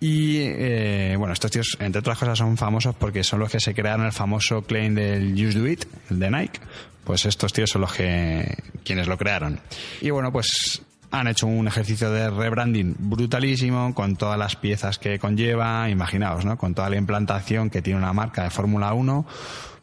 y 0.00 0.38
eh, 0.38 1.16
bueno, 1.18 1.34
estos 1.34 1.50
tíos, 1.50 1.76
entre 1.80 1.98
otras 1.98 2.16
cosas, 2.16 2.38
son 2.38 2.56
famosos 2.56 2.94
porque 2.94 3.22
son 3.22 3.40
los 3.40 3.50
que 3.50 3.60
se 3.60 3.74
crearon 3.74 4.06
el 4.06 4.12
famoso 4.12 4.62
claim 4.62 4.94
del 4.94 5.34
Use 5.34 5.58
Do 5.58 5.66
It, 5.66 5.84
el 6.08 6.20
de 6.20 6.30
Nike. 6.30 6.60
Pues 7.08 7.24
estos 7.24 7.54
tíos 7.54 7.70
son 7.70 7.80
los 7.80 7.94
que 7.94 8.54
quienes 8.84 9.06
lo 9.08 9.16
crearon. 9.16 9.58
Y 10.02 10.10
bueno, 10.10 10.30
pues 10.30 10.82
han 11.10 11.26
hecho 11.26 11.46
un 11.46 11.66
ejercicio 11.66 12.10
de 12.10 12.28
rebranding 12.28 12.96
brutalísimo 12.98 13.94
con 13.94 14.16
todas 14.16 14.38
las 14.38 14.56
piezas 14.56 14.98
que 14.98 15.18
conlleva, 15.18 15.88
imaginaos, 15.88 16.44
¿no? 16.44 16.58
Con 16.58 16.74
toda 16.74 16.90
la 16.90 16.96
implantación 16.96 17.70
que 17.70 17.80
tiene 17.80 17.98
una 17.98 18.12
marca 18.12 18.42
de 18.42 18.50
Fórmula 18.50 18.92
1, 18.92 19.24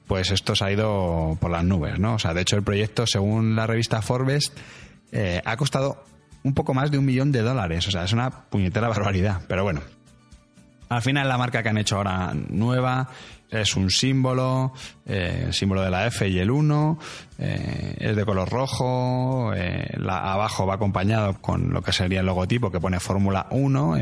pues 0.05 0.29
esto 0.29 0.55
se 0.55 0.65
ha 0.65 0.71
ido 0.71 1.35
por 1.41 1.49
las 1.49 1.63
nubes, 1.63 1.97
¿no? 1.97 2.13
O 2.13 2.19
sea, 2.19 2.35
de 2.35 2.41
hecho 2.41 2.57
el 2.57 2.63
proyecto, 2.63 3.07
según 3.07 3.55
la 3.55 3.65
revista 3.65 4.03
Forbes, 4.03 4.53
eh, 5.11 5.41
ha 5.43 5.57
costado 5.57 6.03
un 6.43 6.53
poco 6.53 6.75
más 6.75 6.91
de 6.91 6.99
un 6.99 7.05
millón 7.05 7.31
de 7.31 7.41
dólares. 7.41 7.87
O 7.87 7.91
sea, 7.91 8.03
es 8.03 8.13
una 8.13 8.29
puñetera 8.29 8.87
barbaridad. 8.87 9.41
Pero 9.47 9.63
bueno, 9.63 9.81
Al 10.89 11.01
final 11.01 11.27
la 11.27 11.39
marca 11.39 11.63
que 11.63 11.69
han 11.69 11.79
hecho 11.79 11.95
ahora 11.97 12.33
nueva 12.35 13.09
es 13.49 13.75
un 13.75 13.89
símbolo, 13.89 14.73
eh, 15.05 15.43
el 15.47 15.53
símbolo 15.53 15.81
de 15.81 15.89
la 15.89 16.07
F 16.07 16.27
y 16.27 16.39
el 16.39 16.51
1, 16.51 16.99
eh, 17.39 17.95
es 17.99 18.15
de 18.15 18.25
color 18.25 18.49
rojo, 18.49 19.53
eh, 19.55 19.93
la, 19.97 20.33
abajo 20.33 20.65
va 20.65 20.75
acompañado 20.75 21.41
con 21.41 21.71
lo 21.71 21.81
que 21.81 21.91
sería 21.91 22.21
el 22.21 22.25
logotipo 22.25 22.71
que 22.71 22.79
pone 22.79 22.99
Fórmula 22.99 23.47
1 23.51 23.97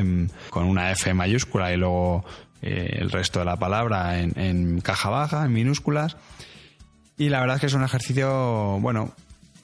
con 0.50 0.66
una 0.66 0.92
F 0.92 1.14
mayúscula 1.14 1.74
y 1.74 1.78
luego 1.78 2.24
el 2.62 3.12
resto 3.12 3.40
de 3.40 3.46
la 3.46 3.58
palabra 3.58 4.20
en, 4.20 4.40
en 4.40 4.80
caja 4.80 5.10
baja, 5.10 5.46
en 5.46 5.52
minúsculas. 5.52 6.16
Y 7.18 7.30
la 7.30 7.42
verdad 7.42 7.58
es 7.58 7.62
que 7.62 7.68
es 7.68 7.74
un 7.74 7.84
ejercicio, 7.84 8.80
bueno, 8.80 9.14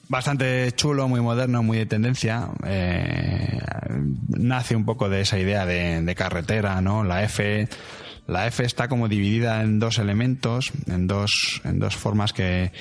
bastante 0.10 0.72
chulo, 0.74 1.08
muy 1.08 1.22
moderno, 1.22 1.64
muy 1.64 1.78
de 1.78 1.86
tendencia. 1.86 2.50
Eh, 2.66 3.62
nace 4.28 4.76
un 4.76 4.84
poco 4.84 5.08
de 5.08 5.22
esa 5.22 5.40
idea 5.40 5.66
de, 5.66 6.16
carretera, 6.16 6.82
¿no? 6.82 7.06
La 7.06 7.24
F, 7.24 7.70
la 8.30 8.48
F 8.48 8.64
está 8.64 8.88
como 8.88 9.08
dividida 9.08 9.62
en 9.62 9.80
dos 9.80 9.98
elementos, 9.98 10.72
en 10.88 11.08
dos, 11.08 11.62
en 11.64 11.80
dos 11.80 11.96
formas 11.96 12.32
que, 12.32 12.72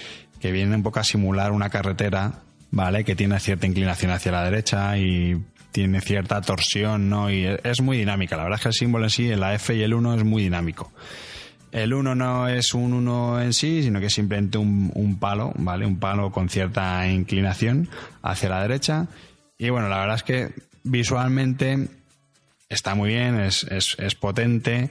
que 0.40 0.52
vienen 0.52 0.74
un 0.74 0.82
poco 0.82 1.00
a 1.00 1.04
simular 1.04 1.52
una 1.52 1.70
carretera, 1.70 2.42
¿vale? 2.70 3.04
Que 3.04 3.16
tiene 3.16 3.40
cierta 3.40 3.66
inclinación 3.66 4.12
hacia 4.12 4.32
la 4.32 4.44
derecha 4.44 4.96
y 4.98 5.42
tiene 5.72 6.00
cierta 6.00 6.40
torsión, 6.40 7.08
¿no? 7.08 7.30
Y 7.30 7.46
es 7.62 7.80
muy 7.80 7.98
dinámica. 7.98 8.37
La 8.37 8.44
verdad 8.44 8.58
es 8.58 8.62
que 8.62 8.68
el 8.68 8.74
símbolo 8.74 9.04
en 9.04 9.11
sí, 9.11 9.28
la 9.37 9.54
F 9.54 9.74
y 9.74 9.82
el 9.82 9.94
1 9.94 10.14
es 10.14 10.24
muy 10.24 10.42
dinámico. 10.42 10.92
El 11.70 11.92
1 11.92 12.14
no 12.14 12.48
es 12.48 12.72
un 12.74 12.94
1 12.94 13.42
en 13.42 13.52
sí, 13.52 13.82
sino 13.82 14.00
que 14.00 14.06
es 14.06 14.12
simplemente 14.12 14.58
un, 14.58 15.18
palo, 15.20 15.52
¿vale? 15.56 15.87
Un 15.87 15.98
palo 15.98 16.30
con 16.30 16.48
cierta 16.48 17.06
inclinación 17.08 17.88
hacia 18.22 18.48
la 18.48 18.62
derecha. 18.62 19.06
Y 19.58 19.68
bueno, 19.70 19.88
la 19.88 19.98
verdad 19.98 20.16
es 20.16 20.22
que 20.22 20.52
visualmente 20.82 21.88
está 22.68 22.94
muy 22.94 23.11
bien, 23.11 23.38
es, 23.40 23.66
es, 23.70 24.14
potente. 24.14 24.90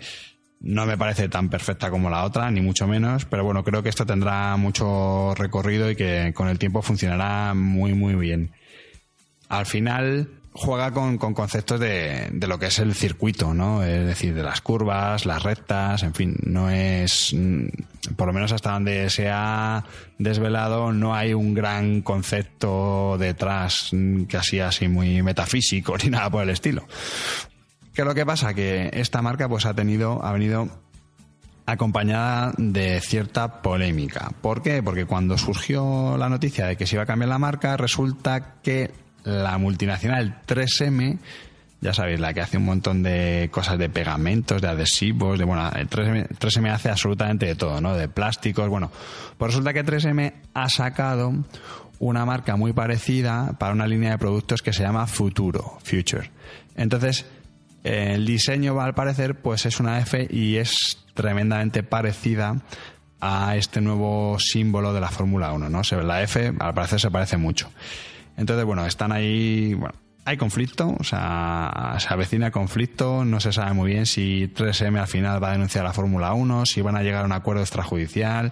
No 0.59 0.85
me 0.85 0.97
parece 0.97 1.29
tan 1.29 1.49
perfecta 1.49 1.91
como 1.91 2.09
la 2.09 2.23
otra, 2.23 2.49
ni 2.49 2.61
mucho 2.61 2.87
menos, 2.87 3.25
pero 3.25 3.43
bueno, 3.43 3.63
creo 3.63 3.83
que 3.83 3.89
esto 3.89 4.05
tendrá 4.05 4.57
mucho 4.57 5.35
recorrido 5.35 5.89
y 5.91 5.95
que 5.95 6.33
con 6.35 6.47
el 6.47 6.57
tiempo 6.57 6.81
funcionará 6.81 7.53
muy, 7.53 7.93
muy 7.93 8.15
bien. 8.15 8.51
Al 9.49 9.65
final, 9.65 10.29
juega 10.57 10.91
con, 10.91 11.17
conceptos 11.17 11.79
de, 11.79 12.29
de, 12.31 12.47
lo 12.47 12.57
que 12.57 12.65
es 12.65 12.79
el 12.79 12.95
circuito, 12.95 13.53
¿no? 13.53 13.83
Es 13.83 14.05
decir, 14.05 14.33
de 14.33 14.41
las 14.41 14.61
curvas, 14.61 15.27
las 15.27 15.43
rectas, 15.43 16.01
en 16.01 16.15
fin, 16.15 16.35
no 16.43 16.71
es, 16.71 17.33
mm, 17.37 17.67
por 18.15 18.27
lo 18.27 18.33
menos 18.33 18.51
hasta 18.51 18.71
donde 18.71 19.09
se 19.11 19.29
ha 19.29 19.85
desvelado, 20.17 20.91
no 20.91 21.13
hay 21.13 21.35
un 21.35 21.53
gran 21.53 22.01
concepto 22.01 23.17
detrás, 23.19 23.89
mm, 23.91 24.23
casi 24.23 24.59
así 24.59 24.87
muy 24.87 25.21
metafísico 25.21 25.95
ni 26.03 26.09
nada 26.09 26.29
por 26.31 26.43
el 26.43 26.49
estilo. 26.49 26.87
¿Qué 27.97 28.03
es 28.03 28.07
lo 28.07 28.13
que 28.13 28.27
pasa? 28.27 28.53
Que 28.53 28.91
esta 28.93 29.23
marca 29.23 29.49
pues 29.49 29.65
ha 29.65 29.73
tenido, 29.73 30.23
ha 30.23 30.31
venido 30.31 30.69
acompañada 31.65 32.53
de 32.55 33.01
cierta 33.01 33.63
polémica. 33.63 34.33
¿Por 34.39 34.61
qué? 34.61 34.83
Porque 34.83 35.05
cuando 35.05 35.35
surgió 35.39 36.15
la 36.15 36.29
noticia 36.29 36.67
de 36.67 36.75
que 36.75 36.85
se 36.85 36.95
iba 36.95 37.01
a 37.01 37.05
cambiar 37.07 37.29
la 37.29 37.39
marca, 37.39 37.75
resulta 37.75 38.61
que 38.61 38.91
la 39.23 39.57
multinacional 39.57 40.43
3M, 40.45 41.17
ya 41.81 41.91
sabéis, 41.95 42.19
la 42.19 42.35
que 42.35 42.41
hace 42.41 42.57
un 42.57 42.65
montón 42.65 43.01
de 43.01 43.49
cosas 43.51 43.79
de 43.79 43.89
pegamentos, 43.89 44.61
de 44.61 44.67
adhesivos, 44.67 45.39
de 45.39 45.45
bueno, 45.45 45.67
3M, 45.71 46.71
hace 46.71 46.91
absolutamente 46.91 47.47
de 47.47 47.55
todo, 47.55 47.81
¿no? 47.81 47.95
De 47.95 48.07
plásticos, 48.07 48.69
bueno, 48.69 48.91
pues 49.39 49.53
resulta 49.53 49.73
que 49.73 49.83
3M 49.83 50.33
ha 50.53 50.69
sacado 50.69 51.33
una 51.97 52.25
marca 52.25 52.57
muy 52.57 52.73
parecida 52.73 53.55
para 53.57 53.73
una 53.73 53.87
línea 53.87 54.11
de 54.11 54.17
productos 54.19 54.61
que 54.61 54.71
se 54.71 54.83
llama 54.83 55.07
Futuro, 55.07 55.79
Future. 55.83 56.29
Entonces, 56.75 57.25
el 57.87 58.25
diseño, 58.25 58.79
al 58.79 58.93
parecer, 58.93 59.35
pues 59.35 59.65
es 59.65 59.79
una 59.79 59.99
F 59.99 60.27
y 60.29 60.57
es 60.57 61.05
tremendamente 61.13 61.83
parecida 61.83 62.61
a 63.19 63.55
este 63.55 63.81
nuevo 63.81 64.37
símbolo 64.39 64.93
de 64.93 65.01
la 65.01 65.09
Fórmula 65.09 65.51
1, 65.51 65.69
¿no? 65.69 65.81
La 66.03 66.21
F, 66.21 66.53
al 66.59 66.73
parecer, 66.73 66.99
se 66.99 67.11
parece 67.11 67.37
mucho. 67.37 67.71
Entonces, 68.37 68.65
bueno, 68.65 68.85
están 68.85 69.11
ahí, 69.11 69.73
bueno, 69.73 69.95
hay 70.27 70.35
conflicto, 70.35 70.93
o 70.99 71.03
sea, 71.05 71.95
se 71.99 72.13
avecina 72.13 72.51
conflicto, 72.51 73.23
no 73.23 73.39
se 73.39 73.53
sabe 73.53 73.71
muy 73.73 73.91
bien 73.91 74.05
si 74.05 74.51
3M 74.53 74.99
al 74.99 75.07
final 75.07 75.41
va 75.41 75.49
a 75.49 75.51
denunciar 75.53 75.85
a 75.85 75.87
la 75.87 75.93
Fórmula 75.93 76.33
1, 76.33 76.65
si 76.65 76.81
van 76.81 76.97
a 76.97 77.01
llegar 77.01 77.23
a 77.23 77.25
un 77.25 77.31
acuerdo 77.31 77.61
extrajudicial, 77.61 78.51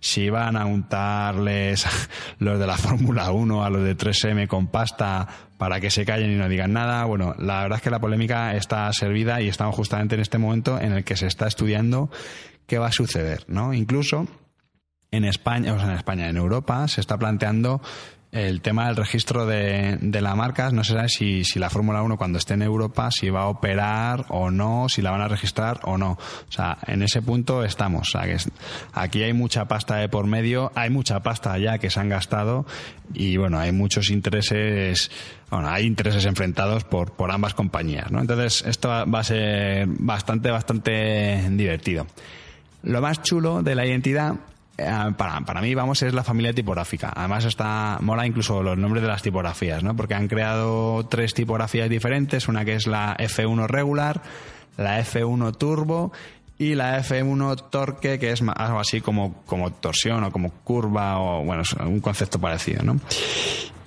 si 0.00 0.30
van 0.30 0.56
a 0.56 0.66
untarles 0.66 1.86
los 2.40 2.58
de 2.58 2.66
la 2.66 2.76
Fórmula 2.76 3.30
1 3.30 3.64
a 3.64 3.70
los 3.70 3.84
de 3.84 3.96
3M 3.96 4.48
con 4.48 4.66
pasta 4.66 5.28
para 5.62 5.78
que 5.78 5.90
se 5.90 6.04
callen 6.04 6.32
y 6.32 6.34
no 6.34 6.48
digan 6.48 6.72
nada. 6.72 7.04
Bueno, 7.04 7.36
la 7.38 7.62
verdad 7.62 7.76
es 7.76 7.82
que 7.82 7.90
la 7.90 8.00
polémica 8.00 8.56
está 8.56 8.92
servida 8.92 9.40
y 9.40 9.46
estamos 9.46 9.76
justamente 9.76 10.16
en 10.16 10.20
este 10.20 10.36
momento 10.36 10.80
en 10.80 10.92
el 10.92 11.04
que 11.04 11.16
se 11.16 11.28
está 11.28 11.46
estudiando 11.46 12.10
qué 12.66 12.78
va 12.78 12.88
a 12.88 12.90
suceder, 12.90 13.44
¿no? 13.46 13.72
Incluso 13.72 14.26
en 15.12 15.24
España, 15.24 15.72
o 15.72 15.78
sea, 15.78 15.86
en 15.86 15.94
España, 15.94 16.28
en 16.28 16.36
Europa, 16.36 16.88
se 16.88 17.00
está 17.00 17.16
planteando 17.16 17.80
el 18.32 18.62
tema 18.62 18.86
del 18.86 18.96
registro 18.96 19.44
de, 19.44 19.98
de 20.00 20.20
la 20.22 20.34
marca, 20.34 20.70
no 20.70 20.82
se 20.84 20.94
sabe 20.94 21.10
si, 21.10 21.44
si 21.44 21.58
la 21.58 21.68
Fórmula 21.68 22.02
1 22.02 22.16
cuando 22.16 22.38
esté 22.38 22.54
en 22.54 22.62
Europa, 22.62 23.10
si 23.10 23.28
va 23.28 23.42
a 23.42 23.48
operar 23.48 24.24
o 24.30 24.50
no, 24.50 24.88
si 24.88 25.02
la 25.02 25.10
van 25.10 25.20
a 25.20 25.28
registrar 25.28 25.80
o 25.82 25.98
no. 25.98 26.12
O 26.12 26.52
sea, 26.52 26.78
en 26.86 27.02
ese 27.02 27.20
punto 27.20 27.62
estamos. 27.62 28.08
O 28.08 28.18
sea, 28.18 28.22
que 28.22 28.38
aquí 28.94 29.22
hay 29.22 29.34
mucha 29.34 29.66
pasta 29.66 29.96
de 29.96 30.08
por 30.08 30.26
medio, 30.26 30.72
hay 30.74 30.88
mucha 30.88 31.20
pasta 31.20 31.58
ya 31.58 31.76
que 31.76 31.90
se 31.90 32.00
han 32.00 32.08
gastado 32.08 32.64
y 33.12 33.36
bueno, 33.36 33.58
hay 33.58 33.70
muchos 33.70 34.08
intereses, 34.08 35.10
bueno, 35.50 35.68
hay 35.68 35.84
intereses 35.84 36.24
enfrentados 36.24 36.84
por, 36.84 37.12
por 37.12 37.30
ambas 37.30 37.52
compañías, 37.52 38.10
¿no? 38.10 38.22
Entonces, 38.22 38.64
esto 38.66 38.88
va 38.88 39.18
a 39.20 39.24
ser 39.24 39.86
bastante, 39.86 40.50
bastante 40.50 41.50
divertido. 41.50 42.06
Lo 42.82 43.02
más 43.02 43.20
chulo 43.20 43.62
de 43.62 43.74
la 43.74 43.84
identidad 43.84 44.36
para, 44.76 45.40
para 45.42 45.60
mí, 45.60 45.74
vamos, 45.74 46.02
es 46.02 46.14
la 46.14 46.24
familia 46.24 46.52
tipográfica. 46.52 47.12
Además, 47.14 47.44
está, 47.44 47.98
mola 48.00 48.26
incluso 48.26 48.62
los 48.62 48.76
nombres 48.78 49.02
de 49.02 49.08
las 49.08 49.22
tipografías, 49.22 49.82
¿no? 49.82 49.94
Porque 49.94 50.14
han 50.14 50.28
creado 50.28 51.06
tres 51.06 51.34
tipografías 51.34 51.88
diferentes, 51.88 52.48
una 52.48 52.64
que 52.64 52.74
es 52.74 52.86
la 52.86 53.16
F1 53.16 53.66
regular, 53.66 54.22
la 54.76 55.00
F1 55.00 55.56
turbo 55.56 56.12
y 56.58 56.74
la 56.74 56.98
F1 57.02 57.70
torque, 57.70 58.18
que 58.18 58.32
es 58.32 58.42
algo 58.54 58.80
así 58.80 59.00
como, 59.00 59.42
como 59.46 59.72
torsión 59.72 60.24
o 60.24 60.30
como 60.30 60.50
curva 60.50 61.18
o, 61.18 61.44
bueno, 61.44 61.62
un 61.80 62.00
concepto 62.00 62.40
parecido, 62.40 62.82
¿no? 62.82 63.00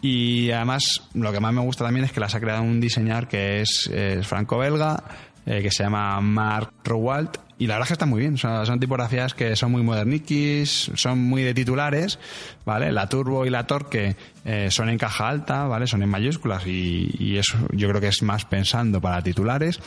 Y 0.02 0.52
además, 0.52 1.02
lo 1.14 1.32
que 1.32 1.40
más 1.40 1.54
me 1.54 1.62
gusta 1.62 1.84
también 1.84 2.06
es 2.06 2.12
que 2.12 2.20
las 2.20 2.36
ha 2.36 2.40
creado 2.40 2.62
un 2.62 2.80
diseñador 2.80 3.28
que 3.28 3.62
es, 3.62 3.90
franco-belga, 4.22 5.04
eh, 5.48 5.62
que 5.62 5.72
se 5.72 5.84
llama 5.84 6.22
Mark 6.22 6.74
Rowalt 6.84 7.38
y 7.58 7.68
la 7.68 7.76
verdad 7.76 7.86
es 7.86 7.88
que 7.90 7.94
está 7.94 8.06
muy 8.06 8.20
bien. 8.22 8.38
Son, 8.38 8.80
tipografías 8.80 9.34
que 9.34 9.56
son 9.56 9.72
muy 9.72 9.82
moderniquis, 9.82 10.92
son 10.96 11.20
muy 11.20 11.44
de 11.44 11.54
titulares, 11.54 12.20
¿vale? 12.66 12.92
La 12.92 13.08
Turbo 13.08 13.46
y 13.46 13.50
la 13.50 13.66
Torque 13.66 14.16
eh, 14.44 14.68
son 14.72 14.90
en 14.90 14.98
caja 14.98 15.30
alta, 15.30 15.66
¿vale? 15.66 15.88
Son 15.88 16.04
en 16.04 16.10
mayúsculas 16.10 16.68
y, 16.68 17.10
y, 17.18 17.38
eso 17.38 17.58
yo 17.72 17.88
creo 17.90 18.02
que 18.02 18.08
es 18.08 18.22
más 18.24 18.46
pensando 18.46 19.00
para 19.00 19.22
titulares. 19.22 19.80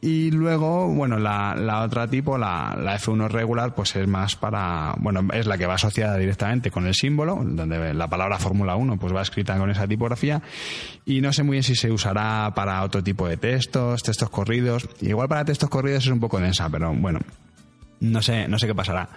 Y 0.00 0.30
luego, 0.30 0.88
bueno, 0.88 1.18
la, 1.18 1.54
la 1.56 1.82
otra 1.82 2.06
tipo, 2.06 2.36
la, 2.36 2.76
la, 2.78 2.98
F1 2.98 3.28
regular, 3.28 3.74
pues 3.74 3.96
es 3.96 4.06
más 4.06 4.36
para, 4.36 4.94
bueno, 4.98 5.26
es 5.32 5.46
la 5.46 5.56
que 5.56 5.66
va 5.66 5.74
asociada 5.74 6.18
directamente 6.18 6.70
con 6.70 6.86
el 6.86 6.94
símbolo, 6.94 7.40
donde 7.42 7.94
la 7.94 8.06
palabra 8.06 8.38
Fórmula 8.38 8.76
1 8.76 8.98
pues 8.98 9.14
va 9.14 9.22
escrita 9.22 9.56
con 9.56 9.70
esa 9.70 9.88
tipografía. 9.88 10.42
Y 11.06 11.22
no 11.22 11.32
sé 11.32 11.42
muy 11.42 11.54
bien 11.54 11.62
si 11.62 11.74
se 11.74 11.90
usará 11.90 12.52
para 12.54 12.82
otro 12.82 13.02
tipo 13.02 13.26
de 13.26 13.38
textos, 13.38 14.02
textos 14.02 14.28
corridos. 14.28 14.86
Igual 15.00 15.28
para 15.28 15.44
textos 15.46 15.70
corridos 15.70 16.04
es 16.04 16.12
un 16.12 16.20
poco 16.20 16.38
densa, 16.40 16.68
pero 16.68 16.92
bueno, 16.92 17.20
no 18.00 18.20
sé, 18.20 18.48
no 18.48 18.58
sé 18.58 18.66
qué 18.66 18.74
pasará. 18.74 19.08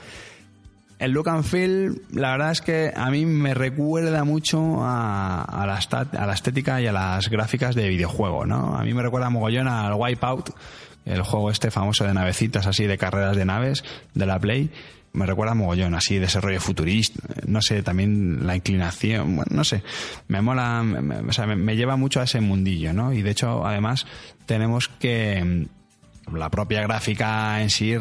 El 1.00 1.12
look 1.12 1.30
and 1.30 1.46
feel, 1.46 2.02
la 2.12 2.32
verdad 2.32 2.52
es 2.52 2.62
que 2.62 2.92
a 2.94 3.10
mí 3.10 3.26
me 3.26 3.54
recuerda 3.54 4.26
mucho 4.26 4.84
a, 4.84 5.42
a, 5.44 5.66
la, 5.66 5.76
a 5.76 6.34
estética 6.34 6.82
y 6.82 6.88
a 6.88 6.92
las 6.92 7.30
gráficas 7.30 7.74
de 7.74 7.88
videojuego, 7.88 8.46
¿no? 8.46 8.76
A 8.76 8.84
mí 8.84 8.94
me 8.94 9.02
recuerda 9.02 9.30
mogollón 9.30 9.70
al 9.70 9.94
Wipeout, 9.94 10.50
el 11.06 11.22
juego 11.22 11.52
este 11.52 11.72
famoso 11.72 12.04
de 12.04 12.14
navecitas 12.14 12.68
así, 12.68 12.86
de 12.86 12.98
carreras 12.98 13.38
de 13.38 13.46
naves, 13.46 13.86
de 14.14 14.26
la 14.26 14.40
Play. 14.40 14.72
Me 15.14 15.26
recuerda 15.26 15.56
mogollón, 15.56 15.96
así, 15.96 16.20
desarrollo 16.20 16.60
futurista, 16.60 17.22
no 17.48 17.62
sé, 17.62 17.82
también 17.82 18.46
la 18.46 18.58
inclinación, 18.58 19.38
bueno, 19.38 19.56
no 19.56 19.64
sé, 19.64 19.82
me 20.28 20.42
mola, 20.42 20.84
o 21.28 21.32
sea, 21.32 21.48
me 21.48 21.76
lleva 21.78 21.96
mucho 21.96 22.20
a 22.20 22.26
ese 22.26 22.42
mundillo, 22.42 22.94
¿no? 22.94 23.14
Y 23.14 23.22
de 23.22 23.32
hecho, 23.32 23.66
además, 23.66 24.06
tenemos 24.46 24.88
que 24.88 25.66
la 26.32 26.50
propia 26.50 26.82
gráfica 26.82 27.62
en 27.62 27.70
sí 27.70 27.96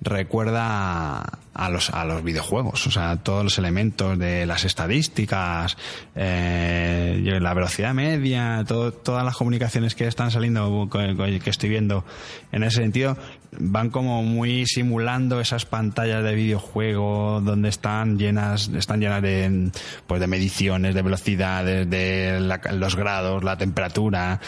recuerda 0.00 1.40
a 1.52 1.68
los, 1.68 1.90
a 1.90 2.04
los 2.04 2.24
videojuegos, 2.24 2.86
o 2.86 2.90
sea, 2.90 3.16
todos 3.16 3.44
los 3.44 3.58
elementos 3.58 4.18
de 4.18 4.46
las 4.46 4.64
estadísticas, 4.64 5.76
eh, 6.14 7.38
la 7.40 7.52
velocidad 7.52 7.92
media, 7.92 8.64
todas 8.66 9.24
las 9.24 9.36
comunicaciones 9.36 9.94
que 9.94 10.06
están 10.06 10.30
saliendo, 10.30 10.88
que 10.90 11.50
estoy 11.50 11.68
viendo 11.68 12.04
en 12.52 12.62
ese 12.62 12.80
sentido, 12.80 13.18
van 13.58 13.90
como 13.90 14.22
muy 14.22 14.64
simulando 14.66 15.40
esas 15.40 15.66
pantallas 15.66 16.24
de 16.24 16.34
videojuego 16.34 17.42
donde 17.42 17.68
están 17.68 18.18
llenas, 18.18 18.68
están 18.68 19.00
llenas 19.00 19.20
de, 19.20 19.70
pues 20.06 20.20
de 20.20 20.26
mediciones, 20.26 20.94
de 20.94 21.02
velocidades, 21.02 21.90
de 21.90 22.40
los 22.72 22.96
grados, 22.96 23.44
la 23.44 23.58
temperatura, 23.58 24.40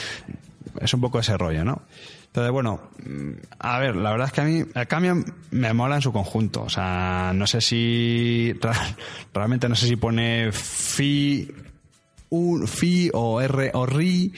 es 0.81 0.95
un 0.95 1.01
poco 1.01 1.19
ese 1.19 1.37
rollo, 1.37 1.65
¿no? 1.65 1.83
Entonces, 2.33 2.51
bueno, 2.51 2.81
mm, 3.05 3.31
a 3.59 3.79
ver, 3.79 3.95
la 3.95 4.11
verdad 4.11 4.29
es 4.29 4.33
que 4.33 4.41
a 4.41 4.45
mí 4.45 4.65
el 4.75 4.87
cambio 4.87 5.23
me 5.51 5.75
mola 5.75 5.97
en 5.97 6.03
su 6.03 6.15
conjunto. 6.15 6.63
O 6.63 6.71
sea, 6.71 7.33
no 7.35 7.47
sé 7.47 7.61
si. 7.61 8.55
Realmente 9.35 9.69
no 9.69 9.75
sé 9.75 9.87
si 9.87 9.97
pone 9.97 10.51
fi, 10.51 11.47
un, 12.31 12.67
fi 12.67 13.11
o 13.13 13.39
r 13.39 13.71
o 13.75 13.85
ri 13.85 14.33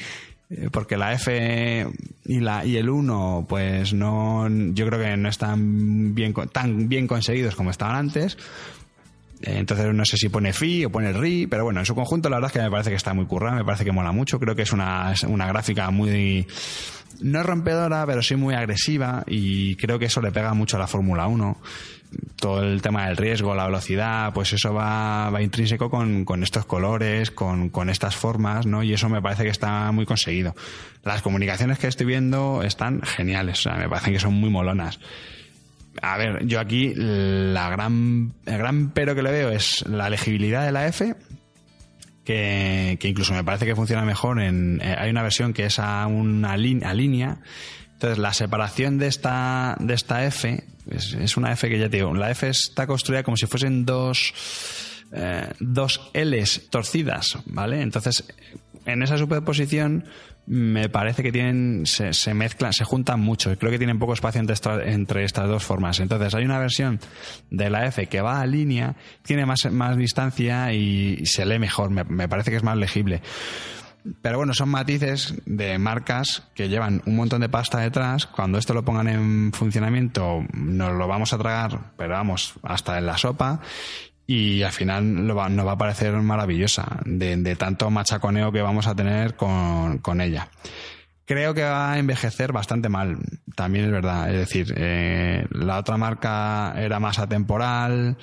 eh, 0.50 0.68
porque 0.72 0.96
la 0.96 1.12
F 1.12 1.86
y 2.24 2.40
la 2.40 2.64
y 2.64 2.76
el 2.76 2.90
1 2.90 3.46
pues 3.48 3.94
no 3.94 4.48
yo 4.48 4.86
creo 4.86 5.00
que 5.00 5.16
no 5.16 5.28
están 5.28 6.14
bien 6.14 6.34
tan 6.52 6.88
bien 6.88 7.06
conseguidos 7.06 7.54
como 7.54 7.70
estaban 7.70 7.96
antes 7.96 8.36
entonces 9.42 9.92
no 9.92 10.04
sé 10.04 10.16
si 10.16 10.28
pone 10.28 10.52
fi 10.52 10.84
o 10.84 10.90
pone 10.90 11.12
ri, 11.12 11.46
pero 11.46 11.64
bueno, 11.64 11.80
en 11.80 11.86
su 11.86 11.94
conjunto 11.94 12.30
la 12.30 12.36
verdad 12.36 12.50
es 12.50 12.52
que 12.52 12.62
me 12.62 12.70
parece 12.70 12.90
que 12.90 12.96
está 12.96 13.14
muy 13.14 13.26
currada, 13.26 13.56
me 13.56 13.64
parece 13.64 13.84
que 13.84 13.92
mola 13.92 14.12
mucho, 14.12 14.38
creo 14.38 14.54
que 14.54 14.62
es 14.62 14.72
una, 14.72 15.12
una 15.28 15.46
gráfica 15.46 15.90
muy 15.90 16.46
no 17.20 17.42
rompedora, 17.42 18.06
pero 18.06 18.22
sí 18.22 18.36
muy 18.36 18.54
agresiva 18.54 19.24
y 19.26 19.76
creo 19.76 19.98
que 19.98 20.06
eso 20.06 20.20
le 20.20 20.32
pega 20.32 20.54
mucho 20.54 20.76
a 20.76 20.80
la 20.80 20.86
Fórmula 20.86 21.26
1. 21.26 21.56
Todo 22.36 22.62
el 22.62 22.80
tema 22.80 23.06
del 23.06 23.16
riesgo, 23.16 23.56
la 23.56 23.64
velocidad, 23.66 24.32
pues 24.32 24.52
eso 24.52 24.72
va, 24.72 25.30
va 25.30 25.42
intrínseco 25.42 25.90
con, 25.90 26.24
con 26.24 26.44
estos 26.44 26.64
colores, 26.64 27.32
con, 27.32 27.70
con, 27.70 27.90
estas 27.90 28.14
formas, 28.14 28.66
¿no? 28.66 28.84
Y 28.84 28.92
eso 28.92 29.08
me 29.08 29.20
parece 29.20 29.42
que 29.42 29.48
está 29.48 29.90
muy 29.90 30.06
conseguido. 30.06 30.54
Las 31.02 31.22
comunicaciones 31.22 31.78
que 31.78 31.88
estoy 31.88 32.06
viendo 32.06 32.62
están 32.62 33.02
geniales, 33.02 33.58
o 33.60 33.62
sea, 33.62 33.74
me 33.74 33.88
parecen 33.88 34.12
que 34.12 34.20
son 34.20 34.34
muy 34.34 34.50
molonas 34.50 35.00
a 36.02 36.16
ver, 36.16 36.46
yo 36.46 36.60
aquí 36.60 36.92
la 36.94 37.70
gran, 37.70 38.34
el 38.46 38.58
gran 38.58 38.90
pero 38.90 39.14
que 39.14 39.22
le 39.22 39.30
veo 39.30 39.50
es 39.50 39.86
la 39.86 40.10
legibilidad 40.10 40.64
de 40.64 40.72
la 40.72 40.86
F, 40.86 41.14
que, 42.24 42.98
incluso 43.02 43.34
me 43.34 43.44
parece 43.44 43.66
que 43.66 43.76
funciona 43.76 44.04
mejor 44.04 44.40
en, 44.40 44.80
eh, 44.82 44.96
hay 44.98 45.10
una 45.10 45.22
versión 45.22 45.52
que 45.52 45.66
es 45.66 45.78
a 45.78 46.06
una 46.06 46.56
línea, 46.56 47.38
entonces 47.92 48.18
la 48.18 48.32
separación 48.32 48.98
de 48.98 49.06
esta, 49.06 49.76
de 49.78 49.94
esta 49.94 50.24
F, 50.24 50.64
es, 50.90 51.36
una 51.36 51.52
F 51.52 51.68
que 51.68 51.78
ya 51.78 51.88
te 51.88 51.98
digo, 51.98 52.14
la 52.14 52.30
F 52.30 52.48
está 52.48 52.86
construida 52.86 53.22
como 53.22 53.36
si 53.36 53.46
fuesen 53.46 53.84
dos, 53.84 54.34
eh, 55.12 55.48
dos 55.60 56.10
Ls 56.12 56.68
torcidas, 56.70 57.38
¿vale? 57.46 57.80
Entonces, 57.82 58.24
en 58.86 59.02
esa 59.02 59.18
superposición 59.18 60.04
me 60.46 60.88
parece 60.88 61.22
que 61.22 61.32
tienen 61.32 61.86
se, 61.86 62.12
se, 62.12 62.34
mezclan, 62.34 62.72
se 62.72 62.84
juntan 62.84 63.20
mucho. 63.20 63.56
Creo 63.58 63.70
que 63.70 63.78
tienen 63.78 63.98
poco 63.98 64.12
espacio 64.12 64.40
entre, 64.40 64.54
entre, 64.92 65.24
estas 65.24 65.48
dos 65.48 65.64
formas. 65.64 66.00
Entonces 66.00 66.34
hay 66.34 66.44
una 66.44 66.58
versión 66.58 67.00
de 67.50 67.70
la 67.70 67.86
F 67.86 68.06
que 68.08 68.20
va 68.20 68.40
a 68.40 68.46
línea, 68.46 68.94
tiene 69.22 69.46
más, 69.46 69.70
más 69.70 69.96
distancia 69.96 70.72
y 70.72 71.24
se 71.24 71.46
lee 71.46 71.58
mejor. 71.58 71.90
Me, 71.90 72.04
me 72.04 72.28
parece 72.28 72.50
que 72.50 72.58
es 72.58 72.62
más 72.62 72.76
legible. 72.76 73.22
Pero 74.20 74.36
bueno, 74.36 74.52
son 74.52 74.68
matices 74.68 75.34
de 75.46 75.78
marcas 75.78 76.42
que 76.54 76.68
llevan 76.68 77.00
un 77.06 77.16
montón 77.16 77.40
de 77.40 77.48
pasta 77.48 77.78
detrás. 77.78 78.26
Cuando 78.26 78.58
esto 78.58 78.74
lo 78.74 78.84
pongan 78.84 79.08
en 79.08 79.52
funcionamiento, 79.54 80.44
nos 80.52 80.92
lo 80.92 81.08
vamos 81.08 81.32
a 81.32 81.38
tragar, 81.38 81.92
pero 81.96 82.12
vamos, 82.12 82.52
hasta 82.62 82.98
en 82.98 83.06
la 83.06 83.16
sopa 83.16 83.62
y 84.26 84.62
al 84.62 84.72
final 84.72 85.26
nos 85.26 85.36
va 85.36 85.72
a 85.72 85.78
parecer 85.78 86.14
maravillosa 86.14 87.00
de, 87.04 87.56
tanto 87.56 87.90
machaconeo 87.90 88.52
que 88.52 88.62
vamos 88.62 88.86
a 88.86 88.94
tener 88.94 89.36
con, 89.36 90.20
ella. 90.20 90.48
Creo 91.26 91.54
que 91.54 91.62
va 91.62 91.92
a 91.92 91.98
envejecer 91.98 92.52
bastante 92.52 92.88
mal, 92.88 93.18
también 93.54 93.86
es 93.86 93.90
verdad. 93.90 94.30
Es 94.30 94.38
decir, 94.38 94.74
eh, 94.76 95.46
la 95.50 95.78
otra 95.78 95.96
marca 95.96 96.74
era 96.76 97.00
más 97.00 97.18
atemporal, 97.18 98.18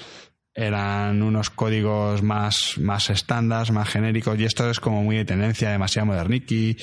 eran 0.54 1.22
unos 1.22 1.50
códigos 1.50 2.22
más, 2.24 2.78
más 2.78 3.10
estándar, 3.10 3.72
más 3.72 3.90
genéricos, 3.90 4.40
y 4.40 4.46
esto 4.46 4.70
es 4.70 4.80
como 4.80 5.04
muy 5.04 5.18
de 5.18 5.26
tendencia, 5.26 5.70
demasiado 5.70 6.08
moderniki. 6.08 6.78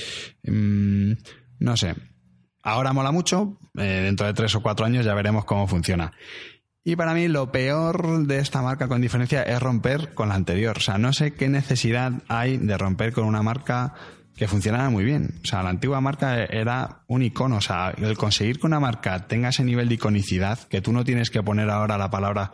Mm, 0.44 1.12
no 1.60 1.76
sé. 1.76 1.94
Ahora 2.62 2.92
mola 2.92 3.12
mucho, 3.12 3.58
eh, 3.76 4.02
dentro 4.04 4.26
de 4.26 4.34
tres 4.34 4.54
o 4.54 4.60
cuatro 4.60 4.86
años 4.86 5.04
ya 5.04 5.14
veremos 5.14 5.44
cómo 5.44 5.66
funciona. 5.66 6.12
Y 6.84 6.96
para 6.96 7.12
mí 7.12 7.28
lo 7.28 7.52
peor 7.52 8.26
de 8.26 8.38
esta 8.38 8.62
marca 8.62 8.88
con 8.88 9.00
diferencia 9.00 9.42
es 9.42 9.60
romper 9.60 10.14
con 10.14 10.30
la 10.30 10.34
anterior. 10.34 10.78
O 10.78 10.80
sea, 10.80 10.96
no 10.98 11.12
sé 11.12 11.34
qué 11.34 11.48
necesidad 11.48 12.12
hay 12.28 12.56
de 12.56 12.78
romper 12.78 13.12
con 13.12 13.24
una 13.24 13.42
marca 13.42 13.94
que 14.38 14.48
funcionara 14.48 14.88
muy 14.88 15.04
bien. 15.04 15.40
O 15.42 15.46
sea, 15.46 15.62
la 15.62 15.70
antigua 15.70 16.00
marca 16.00 16.44
era 16.44 17.02
un 17.08 17.22
icono. 17.22 17.56
O 17.56 17.60
sea, 17.60 17.90
el 17.90 18.16
conseguir 18.16 18.60
que 18.60 18.66
una 18.66 18.80
marca 18.80 19.26
tenga 19.26 19.48
ese 19.48 19.64
nivel 19.64 19.88
de 19.88 19.96
iconicidad, 19.96 20.60
que 20.68 20.80
tú 20.80 20.92
no 20.92 21.04
tienes 21.04 21.30
que 21.30 21.42
poner 21.42 21.68
ahora 21.68 21.98
la 21.98 22.08
palabra 22.08 22.52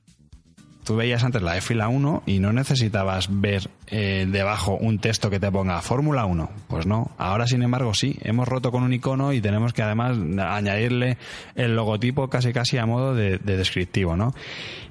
tú 0.84 0.96
veías 0.96 1.24
antes 1.24 1.42
la 1.42 1.56
F 1.56 1.72
y 1.74 1.76
la 1.76 1.88
1 1.88 2.22
y 2.26 2.38
no 2.38 2.52
necesitabas 2.52 3.28
ver 3.30 3.68
eh, 3.88 4.26
debajo 4.28 4.76
un 4.76 4.98
texto 4.98 5.30
que 5.30 5.40
te 5.40 5.50
ponga 5.50 5.80
Fórmula 5.80 6.26
1. 6.26 6.50
Pues 6.68 6.86
no. 6.86 7.10
Ahora, 7.18 7.46
sin 7.46 7.62
embargo, 7.62 7.94
sí. 7.94 8.16
Hemos 8.22 8.46
roto 8.46 8.70
con 8.70 8.82
un 8.82 8.92
icono 8.92 9.32
y 9.32 9.40
tenemos 9.40 9.72
que 9.72 9.82
además 9.82 10.16
añadirle 10.38 11.16
el 11.54 11.74
logotipo 11.74 12.28
casi 12.28 12.52
casi 12.52 12.78
a 12.78 12.86
modo 12.86 13.14
de, 13.14 13.38
descriptivo, 13.38 14.16
¿no? 14.16 14.34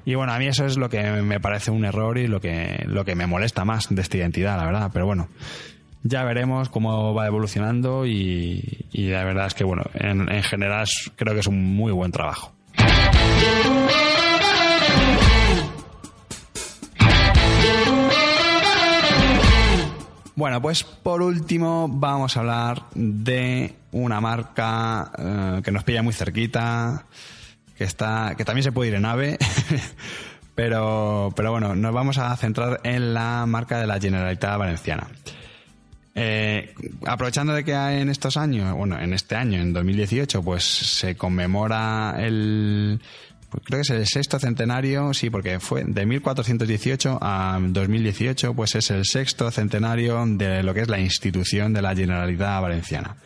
Y 0.04 0.14
bueno, 0.16 0.32
a 0.32 0.38
mí 0.38 0.46
eso 0.46 0.66
es 0.66 0.76
lo 0.76 0.90
que 0.90 1.02
me 1.02 1.40
parece 1.40 1.70
un 1.70 1.84
error 1.84 2.18
y 2.18 2.26
lo 2.26 2.40
que, 2.40 2.84
lo 2.86 3.04
que 3.04 3.14
me 3.14 3.26
molesta 3.26 3.64
más 3.64 3.86
de 3.88 4.02
esta 4.02 4.18
identidad, 4.18 4.58
la 4.58 4.66
verdad. 4.66 4.90
Pero 4.92 5.06
bueno. 5.06 5.28
Ya 6.06 6.22
veremos 6.22 6.68
cómo 6.68 7.14
va 7.14 7.26
evolucionando 7.26 8.04
y, 8.04 8.84
la 8.92 9.24
verdad 9.24 9.46
es 9.46 9.54
que, 9.54 9.64
bueno, 9.64 9.84
en, 9.94 10.30
en 10.30 10.42
general 10.42 10.86
creo 11.16 11.32
que 11.32 11.40
es 11.40 11.46
un 11.46 11.64
muy 11.64 11.92
buen 11.92 12.12
trabajo. 12.12 12.52
Bueno, 20.36 20.60
pues 20.60 20.82
por 20.82 21.22
último 21.22 21.88
vamos 21.88 22.36
a 22.36 22.40
hablar 22.40 22.82
de 22.94 23.76
una 23.92 24.20
marca 24.20 25.12
eh, 25.16 25.60
que 25.62 25.70
nos 25.70 25.84
pilla 25.84 26.02
muy 26.02 26.12
cerquita, 26.12 27.06
que 27.76 27.84
está, 27.84 28.34
que 28.36 28.44
también 28.44 28.64
se 28.64 28.72
puede 28.72 28.90
ir 28.90 28.94
en 28.96 29.04
AVE, 29.04 29.38
pero, 30.56 31.32
pero 31.36 31.52
bueno, 31.52 31.76
nos 31.76 31.94
vamos 31.94 32.18
a 32.18 32.36
centrar 32.36 32.80
en 32.82 33.14
la 33.14 33.46
marca 33.46 33.78
de 33.78 33.86
la 33.86 34.00
Generalitat 34.00 34.58
Valenciana. 34.58 35.06
Eh, 36.16 36.74
aprovechando 37.06 37.52
de 37.52 37.64
que 37.64 37.72
en 37.72 38.08
estos 38.08 38.36
años, 38.36 38.74
bueno, 38.74 38.98
en 38.98 39.12
este 39.12 39.36
año, 39.36 39.60
en 39.60 39.72
2018, 39.72 40.42
pues 40.42 40.64
se 40.64 41.16
conmemora 41.16 42.16
el, 42.18 43.00
creo 43.62 43.78
que 43.78 43.82
es 43.82 43.90
el 43.90 44.06
sexto 44.06 44.38
centenario, 44.38 45.14
sí, 45.14 45.30
porque 45.30 45.60
fue 45.60 45.84
de 45.84 46.06
1418 46.06 47.18
a 47.20 47.58
2018, 47.60 48.54
pues 48.54 48.74
es 48.74 48.90
el 48.90 49.04
sexto 49.04 49.50
centenario 49.50 50.24
de 50.26 50.62
lo 50.62 50.74
que 50.74 50.80
es 50.80 50.88
la 50.88 50.98
institución 50.98 51.72
de 51.72 51.82
la 51.82 51.94
Generalidad 51.94 52.60
Valenciana. 52.60 53.16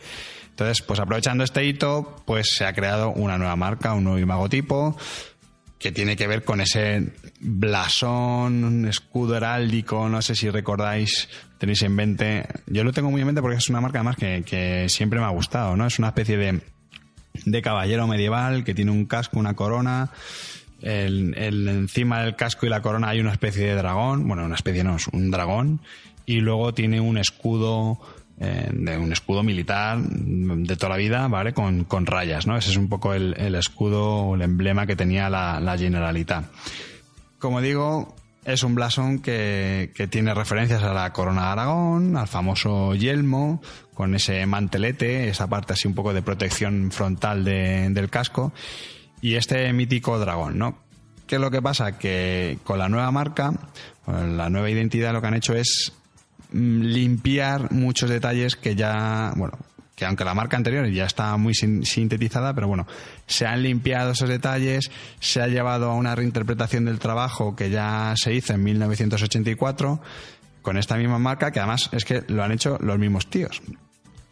Entonces, 0.49 0.81
pues 0.81 0.99
aprovechando 0.99 1.43
este 1.43 1.65
hito, 1.65 2.21
pues 2.25 2.49
se 2.55 2.65
ha 2.65 2.73
creado 2.73 3.11
una 3.11 3.37
nueva 3.37 3.55
marca, 3.55 3.93
un 3.93 4.03
nuevo 4.03 4.19
imagotipo, 4.19 4.97
que 5.79 5.93
tiene 5.93 6.17
que 6.17 6.27
ver 6.27 6.43
con 6.43 6.59
ese 6.59 7.13
blasón, 7.39 8.85
escudo 8.85 9.37
heráldico, 9.37 10.09
no 10.09 10.21
sé 10.21 10.35
si 10.35 10.49
recordáis, 10.49 11.29
tenéis 11.57 11.81
en 11.83 11.95
mente. 11.95 12.45
Yo 12.67 12.83
lo 12.83 12.91
tengo 12.91 13.09
muy 13.09 13.21
en 13.21 13.27
mente 13.27 13.41
porque 13.41 13.57
es 13.57 13.69
una 13.69 13.79
marca 13.79 13.99
además 13.99 14.17
que 14.17 14.87
siempre 14.89 15.19
me 15.19 15.25
ha 15.25 15.29
gustado, 15.29 15.77
¿no? 15.77 15.87
Es 15.87 15.97
una 15.97 16.09
especie 16.09 16.35
de 16.35 16.59
de 17.45 17.61
caballero 17.61 18.07
medieval 18.07 18.63
que 18.63 18.73
tiene 18.73 18.91
un 18.91 19.05
casco, 19.05 19.39
una 19.39 19.55
corona. 19.55 20.11
El, 20.81 21.35
encima 21.37 22.23
del 22.23 22.35
casco 22.35 22.65
y 22.65 22.69
la 22.69 22.81
corona 22.81 23.09
hay 23.09 23.19
una 23.19 23.33
especie 23.33 23.65
de 23.65 23.75
dragón, 23.75 24.27
bueno, 24.27 24.45
una 24.45 24.55
especie 24.55 24.83
no, 24.83 24.95
es 24.95 25.07
un 25.07 25.29
dragón, 25.29 25.81
y 26.25 26.39
luego 26.39 26.73
tiene 26.73 27.01
un 27.01 27.17
escudo, 27.17 27.99
eh, 28.39 28.69
de 28.71 28.97
un 28.97 29.11
escudo 29.11 29.43
militar 29.43 29.99
de 29.99 30.75
toda 30.77 30.89
la 30.89 30.97
vida, 30.97 31.27
¿vale? 31.27 31.53
Con, 31.53 32.05
rayas, 32.05 32.47
¿no? 32.47 32.55
Ese 32.55 32.69
es 32.69 32.77
un 32.77 32.87
poco 32.87 33.13
el, 33.13 33.55
escudo 33.55 34.05
o 34.05 34.35
el 34.35 34.41
emblema 34.41 34.87
que 34.87 34.95
tenía 34.95 35.29
la, 35.29 35.59
la 35.59 35.77
Generalitat. 35.77 36.45
Como 37.39 37.59
digo, 37.59 38.15
es 38.45 38.63
un 38.63 38.75
blasón 38.75 39.19
que, 39.19 39.91
tiene 40.09 40.33
referencias 40.33 40.83
a 40.83 40.93
la 40.93 41.11
corona 41.13 41.43
de 41.43 41.47
Aragón, 41.49 42.17
al 42.17 42.27
famoso 42.27 42.95
yelmo, 42.95 43.61
con 43.93 44.15
ese 44.15 44.45
mantelete, 44.45 45.29
esa 45.29 45.47
parte 45.47 45.73
así 45.73 45.87
un 45.87 45.95
poco 45.95 46.13
de 46.13 46.21
protección 46.21 46.91
frontal 46.91 47.43
del 47.43 48.09
casco, 48.09 48.53
y 49.21 49.35
este 49.35 49.71
mítico 49.73 50.17
dragón, 50.19 50.57
¿no? 50.57 50.79
¿Qué 51.27 51.35
es 51.35 51.41
lo 51.41 51.51
que 51.51 51.61
pasa? 51.61 51.97
Que 51.97 52.57
con 52.63 52.79
la 52.79 52.89
nueva 52.89 53.11
marca, 53.11 53.53
la 54.07 54.49
nueva 54.49 54.69
identidad, 54.69 55.13
lo 55.13 55.21
que 55.21 55.27
han 55.27 55.35
hecho 55.35 55.53
es 55.53 55.93
mm, 56.51 56.81
limpiar 56.81 57.71
muchos 57.71 58.09
detalles 58.09 58.55
que 58.55 58.75
ya, 58.75 59.33
bueno, 59.35 59.59
que 59.99 60.05
aunque 60.05 60.23
la 60.23 60.33
marca 60.33 60.55
anterior 60.55 60.87
ya 60.87 61.05
está 61.05 61.35
muy 61.35 61.53
sintetizada, 61.53 62.53
pero 62.53 62.69
bueno, 62.69 62.87
se 63.27 63.45
han 63.45 63.61
limpiado 63.61 64.11
esos 64.11 64.29
detalles, 64.29 64.89
se 65.19 65.41
ha 65.41 65.47
llevado 65.47 65.91
a 65.91 65.93
una 65.93 66.15
reinterpretación 66.15 66.85
del 66.85 66.99
trabajo 66.99 67.53
que 67.53 67.69
ya 67.69 68.13
se 68.15 68.33
hizo 68.33 68.53
en 68.53 68.63
1984 68.63 70.01
con 70.61 70.77
esta 70.77 70.95
misma 70.95 71.19
marca, 71.19 71.51
que 71.51 71.59
además 71.59 71.89
es 71.91 72.05
que 72.05 72.23
lo 72.29 72.45
han 72.45 72.53
hecho 72.53 72.77
los 72.79 72.97
mismos 72.97 73.29
tíos. 73.29 73.61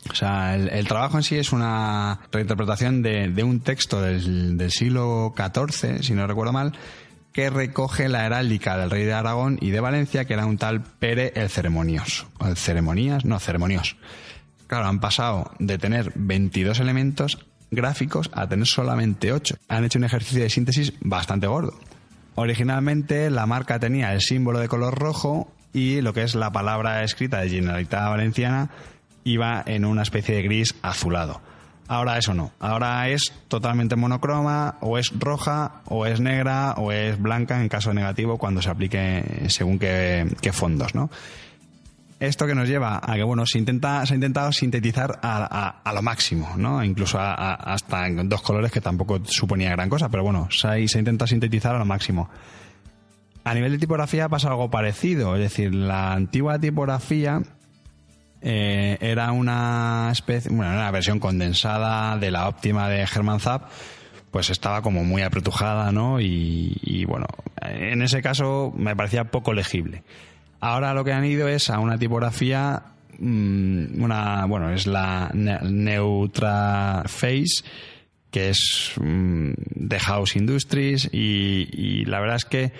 O 0.09 0.15
sea, 0.15 0.55
el, 0.55 0.87
trabajo 0.87 1.17
en 1.17 1.23
sí 1.23 1.35
es 1.35 1.51
una 1.51 2.21
reinterpretación 2.31 3.01
de, 3.01 3.43
un 3.43 3.59
texto 3.59 4.01
del, 4.01 4.71
siglo 4.71 5.33
XIV, 5.35 6.01
si 6.01 6.13
no 6.13 6.25
recuerdo 6.27 6.53
mal, 6.53 6.71
que 7.33 7.49
recoge 7.49 8.07
la 8.07 8.25
heráldica 8.25 8.77
del 8.77 8.89
rey 8.89 9.03
de 9.03 9.13
Aragón 9.13 9.57
y 9.59 9.71
de 9.71 9.81
Valencia, 9.81 10.23
que 10.23 10.33
era 10.33 10.45
un 10.45 10.57
tal 10.57 10.81
Pere 10.81 11.33
el 11.35 11.49
Ceremonioso. 11.49 12.29
¿El? 12.55 13.25
No, 13.25 13.37
Ceremonios. 13.41 13.97
Claro, 14.67 14.87
han 14.87 14.99
pasado 14.99 15.51
de 15.59 15.77
tener 15.77 16.11
22 16.15 16.79
elementos 16.79 17.45
gráficos 17.71 18.29
a 18.33 18.47
tener 18.47 18.67
solamente 18.67 19.31
8. 19.31 19.55
Han 19.67 19.85
hecho 19.85 19.99
un 19.99 20.05
ejercicio 20.05 20.43
de 20.43 20.49
síntesis 20.49 20.93
bastante 21.01 21.47
gordo. 21.47 21.73
Originalmente 22.35 23.29
la 23.29 23.45
marca 23.45 23.79
tenía 23.79 24.13
el 24.13 24.21
símbolo 24.21 24.59
de 24.59 24.67
color 24.67 24.97
rojo 24.97 25.51
y 25.73 26.01
lo 26.01 26.13
que 26.13 26.23
es 26.23 26.35
la 26.35 26.51
palabra 26.51 27.03
escrita 27.03 27.39
de 27.39 27.49
Generalitat 27.49 28.09
Valenciana 28.09 28.69
iba 29.23 29.63
en 29.65 29.85
una 29.85 30.03
especie 30.03 30.35
de 30.35 30.43
gris 30.43 30.75
azulado. 30.81 31.41
Ahora 31.87 32.17
eso 32.17 32.33
no. 32.33 32.51
Ahora 32.59 33.07
es 33.09 33.33
totalmente 33.47 33.95
monocroma, 33.95 34.75
o 34.81 34.97
es 34.97 35.11
roja, 35.17 35.81
o 35.85 36.05
es 36.05 36.19
negra, 36.19 36.73
o 36.77 36.91
es 36.91 37.19
blanca 37.21 37.61
en 37.61 37.69
caso 37.69 37.93
negativo 37.93 38.37
cuando 38.37 38.61
se 38.61 38.69
aplique 38.69 39.45
según 39.47 39.79
qué, 39.79 40.51
fondos, 40.51 40.95
¿no? 40.95 41.09
Esto 42.19 42.47
que 42.47 42.55
nos 42.55 42.67
lleva 42.67 42.99
a 43.03 43.15
que, 43.15 43.23
bueno, 43.23 43.45
se, 43.45 43.59
intenta, 43.59 44.05
se 44.05 44.13
ha 44.13 44.15
intentado 44.15 44.51
sintetizar 44.51 45.19
a, 45.21 45.91
lo 45.93 46.01
máximo, 46.01 46.55
¿no? 46.57 46.83
Incluso 46.83 47.19
hasta 47.19 48.07
en 48.07 48.27
dos 48.27 48.41
colores 48.41 48.71
que 48.71 48.81
tampoco 48.81 49.19
suponía 49.25 49.69
gran 49.71 49.89
cosa, 49.89 50.09
pero 50.09 50.23
bueno, 50.23 50.47
se 50.49 50.67
ha, 50.67 50.87
se 50.87 50.97
ha 50.97 50.99
intentado 50.99 51.27
sintetizar 51.27 51.75
a 51.75 51.79
lo 51.79 51.85
máximo. 51.85 52.29
A 53.43 53.53
nivel 53.53 53.71
de 53.71 53.77
tipografía 53.77 54.27
pasa 54.27 54.49
algo 54.49 54.69
parecido, 54.69 55.35
es 55.35 55.41
decir, 55.41 55.73
la 55.73 56.13
antigua 56.13 56.59
tipografía 56.59 57.43
eh, 58.41 58.97
era 58.99 59.31
una 59.31 60.09
especie, 60.11 60.51
bueno, 60.53 60.71
una 60.71 60.91
versión 60.91 61.19
condensada 61.19 62.17
de 62.17 62.31
la 62.31 62.47
óptima 62.47 62.89
de 62.89 63.01
Herman 63.01 63.39
Zapp, 63.39 63.69
pues 64.31 64.49
estaba 64.49 64.81
como 64.81 65.03
muy 65.03 65.21
apretujada, 65.21 65.91
¿no? 65.91 66.19
Y, 66.19 67.05
bueno, 67.07 67.25
en 67.61 68.01
ese 68.01 68.21
caso 68.21 68.73
me 68.75 68.95
parecía 68.95 69.25
poco 69.25 69.53
legible. 69.53 70.03
Ahora 70.59 70.93
lo 70.93 71.03
que 71.03 71.13
han 71.13 71.25
ido 71.25 71.47
es 71.47 71.69
a 71.69 71.79
una 71.79 71.97
tipografía, 71.97 72.83
mm, 73.19 74.01
una, 74.01 74.45
bueno, 74.45 74.71
es 74.71 74.87
la 74.87 75.31
Neutra 75.33 77.03
Face, 77.07 77.63
que 78.31 78.49
es 78.49 78.93
mm, 78.99 79.51
de 79.75 79.99
House 79.99 80.35
Industries 80.35 81.09
y 81.11 82.05
la 82.05 82.19
verdad 82.19 82.37
es 82.37 82.45
que 82.45 82.71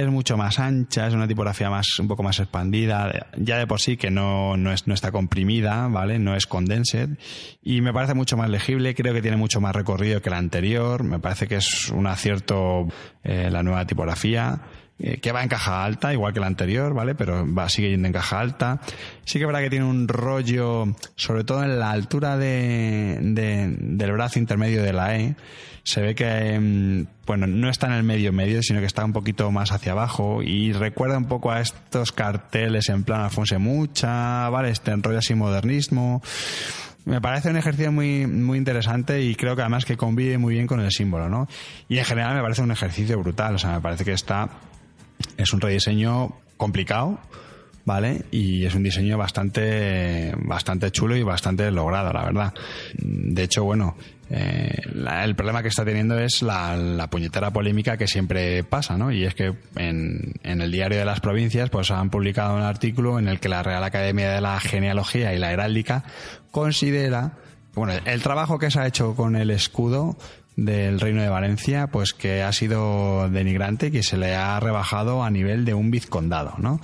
es 0.00 0.08
mucho 0.08 0.36
más 0.36 0.58
ancha, 0.58 1.06
es 1.06 1.14
una 1.14 1.26
tipografía 1.26 1.70
más, 1.70 1.98
un 1.98 2.08
poco 2.08 2.22
más 2.22 2.38
expandida, 2.38 3.28
ya 3.36 3.58
de 3.58 3.66
por 3.66 3.80
sí 3.80 3.96
que 3.96 4.10
no, 4.10 4.56
no, 4.56 4.72
es, 4.72 4.86
no 4.86 4.94
está 4.94 5.10
comprimida, 5.10 5.88
¿vale? 5.88 6.18
No 6.18 6.36
es 6.36 6.46
condensed. 6.46 7.18
Y 7.62 7.80
me 7.80 7.92
parece 7.92 8.14
mucho 8.14 8.36
más 8.36 8.50
legible, 8.50 8.94
creo 8.94 9.14
que 9.14 9.22
tiene 9.22 9.36
mucho 9.36 9.60
más 9.60 9.74
recorrido 9.74 10.20
que 10.20 10.30
la 10.30 10.38
anterior, 10.38 11.02
me 11.02 11.18
parece 11.18 11.48
que 11.48 11.56
es 11.56 11.90
un 11.90 12.06
acierto 12.06 12.88
eh, 13.24 13.48
la 13.50 13.62
nueva 13.62 13.86
tipografía. 13.86 14.60
Eh, 14.98 15.18
que 15.20 15.30
va 15.30 15.42
en 15.42 15.48
caja 15.50 15.84
alta, 15.84 16.14
igual 16.14 16.32
que 16.32 16.40
la 16.40 16.46
anterior, 16.46 16.94
¿vale? 16.94 17.14
Pero 17.14 17.46
va, 17.52 17.68
sigue 17.68 17.90
yendo 17.90 18.06
en 18.06 18.14
caja 18.14 18.40
alta. 18.40 18.80
Sí 19.24 19.38
que 19.38 19.44
es 19.44 19.46
verdad 19.46 19.60
que 19.60 19.68
tiene 19.68 19.84
un 19.84 20.08
rollo, 20.08 20.86
sobre 21.16 21.44
todo 21.44 21.62
en 21.62 21.78
la 21.78 21.90
altura 21.90 22.38
de, 22.38 23.18
del 23.20 24.12
brazo 24.12 24.38
intermedio 24.38 24.82
de 24.82 24.92
la 24.94 25.18
E, 25.18 25.36
se 25.82 26.00
ve 26.00 26.14
que, 26.14 26.58
mm, 26.58 27.26
bueno, 27.26 27.46
no 27.46 27.68
está 27.68 27.88
en 27.88 27.92
el 27.92 28.04
medio 28.04 28.32
medio, 28.32 28.62
sino 28.62 28.80
que 28.80 28.86
está 28.86 29.04
un 29.04 29.12
poquito 29.12 29.52
más 29.52 29.70
hacia 29.70 29.92
abajo 29.92 30.42
y 30.42 30.72
recuerda 30.72 31.18
un 31.18 31.26
poco 31.26 31.52
a 31.52 31.60
estos 31.60 32.10
carteles 32.10 32.88
en 32.88 33.04
plan 33.04 33.20
Alfonso 33.20 33.60
Mucha, 33.60 34.48
¿vale? 34.48 34.70
Este 34.70 34.96
rollo 34.96 35.18
así 35.18 35.34
modernismo. 35.34 36.22
Me 37.04 37.20
parece 37.20 37.50
un 37.50 37.56
ejercicio 37.56 37.92
muy, 37.92 38.26
muy 38.26 38.58
interesante 38.58 39.22
y 39.22 39.36
creo 39.36 39.54
que 39.54 39.62
además 39.62 39.84
que 39.84 39.96
convive 39.96 40.38
muy 40.38 40.54
bien 40.54 40.66
con 40.66 40.80
el 40.80 40.90
símbolo, 40.90 41.28
¿no? 41.28 41.46
Y 41.88 41.98
en 41.98 42.04
general 42.04 42.34
me 42.34 42.42
parece 42.42 42.62
un 42.62 42.72
ejercicio 42.72 43.18
brutal, 43.20 43.54
o 43.54 43.58
sea, 43.58 43.74
me 43.74 43.80
parece 43.80 44.04
que 44.04 44.12
está, 44.12 44.48
es 45.36 45.52
un 45.52 45.60
rediseño 45.60 46.32
complicado, 46.56 47.18
¿vale? 47.84 48.22
Y 48.30 48.64
es 48.64 48.74
un 48.74 48.82
diseño 48.82 49.16
bastante, 49.16 50.32
bastante 50.38 50.90
chulo 50.90 51.16
y 51.16 51.22
bastante 51.22 51.70
logrado, 51.70 52.12
la 52.12 52.24
verdad. 52.24 52.54
De 52.98 53.42
hecho, 53.44 53.64
bueno, 53.64 53.96
eh, 54.28 54.74
el 55.22 55.36
problema 55.36 55.62
que 55.62 55.68
está 55.68 55.84
teniendo 55.84 56.18
es 56.18 56.42
la, 56.42 57.06
puñetera 57.10 57.52
polémica 57.52 57.96
que 57.96 58.08
siempre 58.08 58.64
pasa, 58.64 58.96
¿no? 58.98 59.12
Y 59.12 59.24
es 59.24 59.34
que 59.34 59.54
en, 59.76 60.34
en, 60.42 60.60
el 60.60 60.72
diario 60.72 60.98
de 60.98 61.04
las 61.04 61.20
provincias, 61.20 61.70
pues 61.70 61.90
han 61.92 62.10
publicado 62.10 62.56
un 62.56 62.62
artículo 62.62 63.18
en 63.18 63.28
el 63.28 63.38
que 63.38 63.48
la 63.48 63.62
Real 63.62 63.84
Academia 63.84 64.32
de 64.32 64.40
la 64.40 64.58
Genealogía 64.58 65.32
y 65.32 65.38
la 65.38 65.52
Heráldica 65.52 66.02
considera, 66.50 67.34
bueno, 67.76 67.92
el 68.04 68.22
trabajo 68.22 68.58
que 68.58 68.70
se 68.70 68.80
ha 68.80 68.86
hecho 68.86 69.14
con 69.14 69.36
el 69.36 69.50
escudo 69.50 70.16
del 70.56 70.98
Reino 70.98 71.20
de 71.20 71.28
Valencia, 71.28 71.88
pues 71.88 72.14
que 72.14 72.42
ha 72.42 72.50
sido 72.52 73.28
denigrante, 73.28 73.92
que 73.92 74.02
se 74.02 74.16
le 74.16 74.34
ha 74.34 74.58
rebajado 74.58 75.22
a 75.22 75.30
nivel 75.30 75.66
de 75.66 75.74
un 75.74 75.90
vizcondado, 75.90 76.54
¿no? 76.56 76.80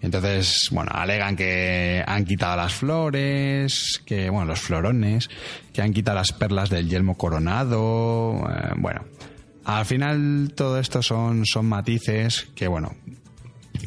Entonces, 0.00 0.68
bueno, 0.72 0.90
alegan 0.94 1.36
que 1.36 2.02
han 2.06 2.24
quitado 2.24 2.56
las 2.56 2.72
flores, 2.72 4.02
que, 4.06 4.30
bueno, 4.30 4.46
los 4.46 4.60
florones, 4.60 5.28
que 5.74 5.82
han 5.82 5.92
quitado 5.92 6.16
las 6.16 6.32
perlas 6.32 6.70
del 6.70 6.88
yelmo 6.88 7.16
coronado, 7.18 8.48
eh, 8.50 8.72
bueno. 8.76 9.04
Al 9.66 9.84
final 9.84 10.54
todo 10.56 10.78
esto 10.78 11.02
son, 11.02 11.44
son 11.44 11.66
matices 11.66 12.48
que, 12.54 12.66
bueno, 12.66 12.96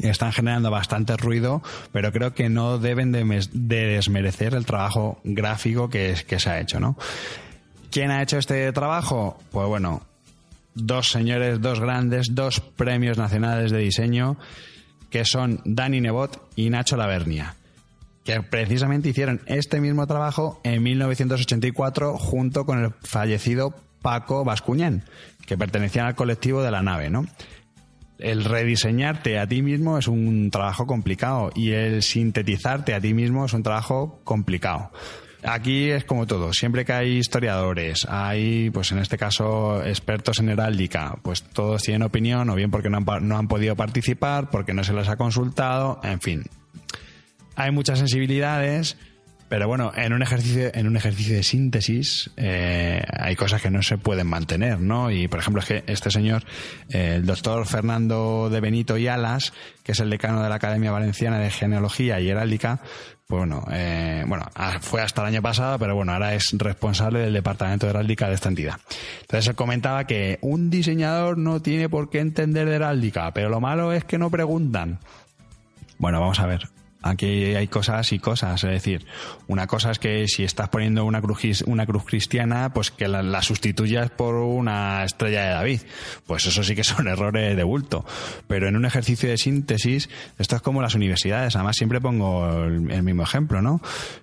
están 0.02 0.32
generando 0.32 0.70
bastante 0.70 1.16
ruido, 1.16 1.62
pero 1.92 2.12
creo 2.12 2.34
que 2.34 2.48
no 2.48 2.78
deben 2.78 3.12
de, 3.12 3.24
desmerecer 3.52 4.54
el 4.54 4.66
trabajo 4.66 5.20
gráfico 5.24 5.88
que, 5.88 6.14
que 6.26 6.38
se 6.38 6.50
ha 6.50 6.60
hecho, 6.60 6.80
¿no? 6.80 6.96
¿Quién 7.90 8.10
ha 8.10 8.22
hecho 8.22 8.38
este 8.38 8.72
trabajo? 8.72 9.38
Pues 9.52 9.68
bueno, 9.68 10.02
dos 10.74 11.08
señores, 11.08 11.60
dos 11.60 11.80
grandes, 11.80 12.34
dos 12.34 12.60
premios 12.60 13.18
nacionales 13.18 13.70
de 13.70 13.78
diseño, 13.78 14.36
que 15.10 15.24
son 15.24 15.60
Dani 15.64 16.00
Nebot 16.00 16.42
y 16.56 16.70
Nacho 16.70 16.96
Lavernia, 16.96 17.54
que 18.24 18.42
precisamente 18.42 19.08
hicieron 19.08 19.40
este 19.46 19.80
mismo 19.80 20.06
trabajo 20.06 20.60
en 20.64 20.82
1984 20.82 22.18
junto 22.18 22.66
con 22.66 22.82
el 22.82 22.92
fallecido 23.02 23.74
Paco 24.02 24.44
Bascuñán, 24.44 25.04
que 25.46 25.56
pertenecían 25.56 26.06
al 26.06 26.14
colectivo 26.14 26.62
de 26.62 26.70
la 26.70 26.82
nave, 26.82 27.10
¿no? 27.10 27.26
El 28.18 28.44
rediseñarte 28.44 29.38
a 29.38 29.46
ti 29.46 29.62
mismo 29.62 29.98
es 29.98 30.06
un 30.06 30.50
trabajo 30.50 30.86
complicado 30.86 31.50
y 31.54 31.70
el 31.72 32.02
sintetizarte 32.02 32.94
a 32.94 33.00
ti 33.00 33.12
mismo 33.12 33.44
es 33.44 33.52
un 33.52 33.62
trabajo 33.62 34.20
complicado. 34.24 34.92
Aquí 35.42 35.90
es 35.90 36.04
como 36.04 36.26
todo, 36.26 36.54
siempre 36.54 36.86
que 36.86 36.94
hay 36.94 37.18
historiadores, 37.18 38.06
hay, 38.08 38.70
pues 38.70 38.92
en 38.92 38.98
este 38.98 39.18
caso, 39.18 39.84
expertos 39.84 40.38
en 40.38 40.48
heráldica, 40.48 41.18
pues 41.22 41.42
todos 41.42 41.82
tienen 41.82 42.02
opinión, 42.02 42.48
o 42.48 42.54
bien 42.54 42.70
porque 42.70 42.88
no 42.88 42.96
han, 42.96 43.28
no 43.28 43.36
han 43.36 43.46
podido 43.46 43.76
participar, 43.76 44.48
porque 44.48 44.72
no 44.72 44.82
se 44.84 44.94
les 44.94 45.06
ha 45.08 45.16
consultado, 45.16 46.00
en 46.02 46.20
fin. 46.22 46.44
Hay 47.56 47.72
muchas 47.72 47.98
sensibilidades, 47.98 48.96
pero 49.54 49.68
bueno, 49.68 49.92
en 49.94 50.12
un 50.12 50.20
ejercicio, 50.20 50.68
en 50.74 50.88
un 50.88 50.96
ejercicio 50.96 51.36
de 51.36 51.44
síntesis 51.44 52.28
eh, 52.36 53.00
hay 53.08 53.36
cosas 53.36 53.62
que 53.62 53.70
no 53.70 53.82
se 53.82 53.98
pueden 53.98 54.26
mantener, 54.26 54.80
¿no? 54.80 55.12
Y 55.12 55.28
por 55.28 55.38
ejemplo 55.38 55.62
es 55.62 55.68
que 55.68 55.84
este 55.86 56.10
señor, 56.10 56.42
eh, 56.88 57.12
el 57.14 57.24
doctor 57.24 57.64
Fernando 57.64 58.50
de 58.50 58.58
Benito 58.58 58.98
y 58.98 59.06
Alas, 59.06 59.52
que 59.84 59.92
es 59.92 60.00
el 60.00 60.10
decano 60.10 60.42
de 60.42 60.48
la 60.48 60.56
Academia 60.56 60.90
Valenciana 60.90 61.38
de 61.38 61.52
Genealogía 61.52 62.18
y 62.18 62.30
Heráldica, 62.30 62.80
pues 63.28 63.38
bueno, 63.38 63.64
eh, 63.70 64.24
bueno, 64.26 64.44
fue 64.80 65.02
hasta 65.02 65.20
el 65.20 65.28
año 65.28 65.40
pasado, 65.40 65.78
pero 65.78 65.94
bueno, 65.94 66.14
ahora 66.14 66.34
es 66.34 66.52
responsable 66.58 67.20
del 67.20 67.32
departamento 67.32 67.86
de 67.86 67.90
heráldica 67.90 68.26
de 68.26 68.34
esta 68.34 68.48
entidad. 68.48 68.80
Entonces 69.20 69.46
él 69.46 69.54
comentaba 69.54 70.04
que 70.04 70.40
un 70.40 70.68
diseñador 70.68 71.38
no 71.38 71.62
tiene 71.62 71.88
por 71.88 72.10
qué 72.10 72.18
entender 72.18 72.68
de 72.68 72.74
heráldica, 72.74 73.30
pero 73.30 73.50
lo 73.50 73.60
malo 73.60 73.92
es 73.92 74.02
que 74.02 74.18
no 74.18 74.30
preguntan. 74.32 74.98
Bueno, 75.98 76.18
vamos 76.18 76.40
a 76.40 76.46
ver. 76.46 76.74
Aquí 77.06 77.54
hay 77.54 77.68
cosas 77.68 78.10
y 78.12 78.18
cosas. 78.18 78.64
Es 78.64 78.70
decir, 78.70 79.04
una 79.46 79.66
cosa 79.66 79.90
es 79.90 79.98
que 79.98 80.26
si 80.26 80.42
estás 80.42 80.70
poniendo 80.70 81.04
una 81.04 81.20
cruz, 81.20 81.62
una 81.66 81.84
cruz 81.84 82.04
cristiana, 82.06 82.72
pues 82.72 82.90
que 82.90 83.08
la, 83.08 83.42
sustituyas 83.42 84.10
por 84.10 84.36
una 84.36 85.04
estrella 85.04 85.42
de 85.42 85.50
David. 85.50 85.80
Pues 86.26 86.46
eso 86.46 86.64
sí 86.64 86.74
que 86.74 86.82
son 86.82 87.06
errores 87.08 87.58
de 87.58 87.62
bulto. 87.62 88.06
Pero 88.48 88.68
en 88.68 88.76
un 88.76 88.86
ejercicio 88.86 89.28
de 89.28 89.36
síntesis, 89.36 90.08
esto 90.38 90.56
es 90.56 90.62
como 90.62 90.80
las 90.80 90.94
universidades. 90.94 91.54
Además, 91.56 91.76
siempre 91.76 92.00
pongo 92.00 92.64
el, 92.64 93.02
mismo 93.02 93.22
ejemplo, 93.22 93.60
¿no? 93.60 93.82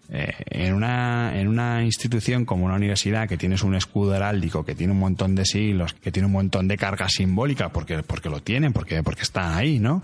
Eh, 0.09 0.33
en, 0.49 0.73
una, 0.73 1.39
en 1.39 1.49
una 1.49 1.83
institución 1.83 2.45
como 2.45 2.65
una 2.65 2.73
universidad 2.73 3.29
que 3.29 3.37
tienes 3.37 3.61
un 3.61 3.75
escudo 3.75 4.15
heráldico, 4.15 4.65
que 4.65 4.73
tiene 4.73 4.93
un 4.93 4.99
montón 4.99 5.35
de 5.35 5.45
siglos, 5.45 5.93
que 5.93 6.11
tiene 6.11 6.25
un 6.25 6.33
montón 6.33 6.67
de 6.67 6.77
carga 6.77 7.09
simbólica, 7.09 7.69
porque, 7.69 8.01
porque 8.01 8.29
lo 8.29 8.41
tienen, 8.41 8.73
porque, 8.73 9.03
porque 9.03 9.21
están 9.21 9.53
ahí, 9.53 9.77
¿no? 9.77 10.01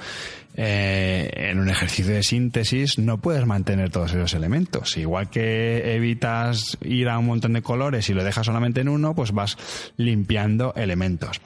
Eh, 0.60 1.30
en 1.52 1.60
un 1.60 1.70
ejercicio 1.70 2.16
de 2.16 2.24
síntesis 2.24 2.67
no 2.98 3.20
puedes 3.20 3.46
mantener 3.46 3.90
todos 3.92 4.14
esos 4.14 4.34
elementos. 4.34 4.98
Igual 4.98 5.30
que 5.30 5.96
evitas 5.96 6.78
ir 6.82 7.10
a 7.10 7.18
un 7.18 7.26
montón 7.26 7.54
de 7.54 7.62
colores 7.62 8.10
y 8.10 8.14
lo 8.14 8.24
dejas 8.24 8.46
solamente 8.46 8.82
en 8.82 8.90
uno, 8.90 9.16
pues 9.16 9.32
vas 9.32 9.58
limpiando 9.98 10.74
elementos. 10.76 11.42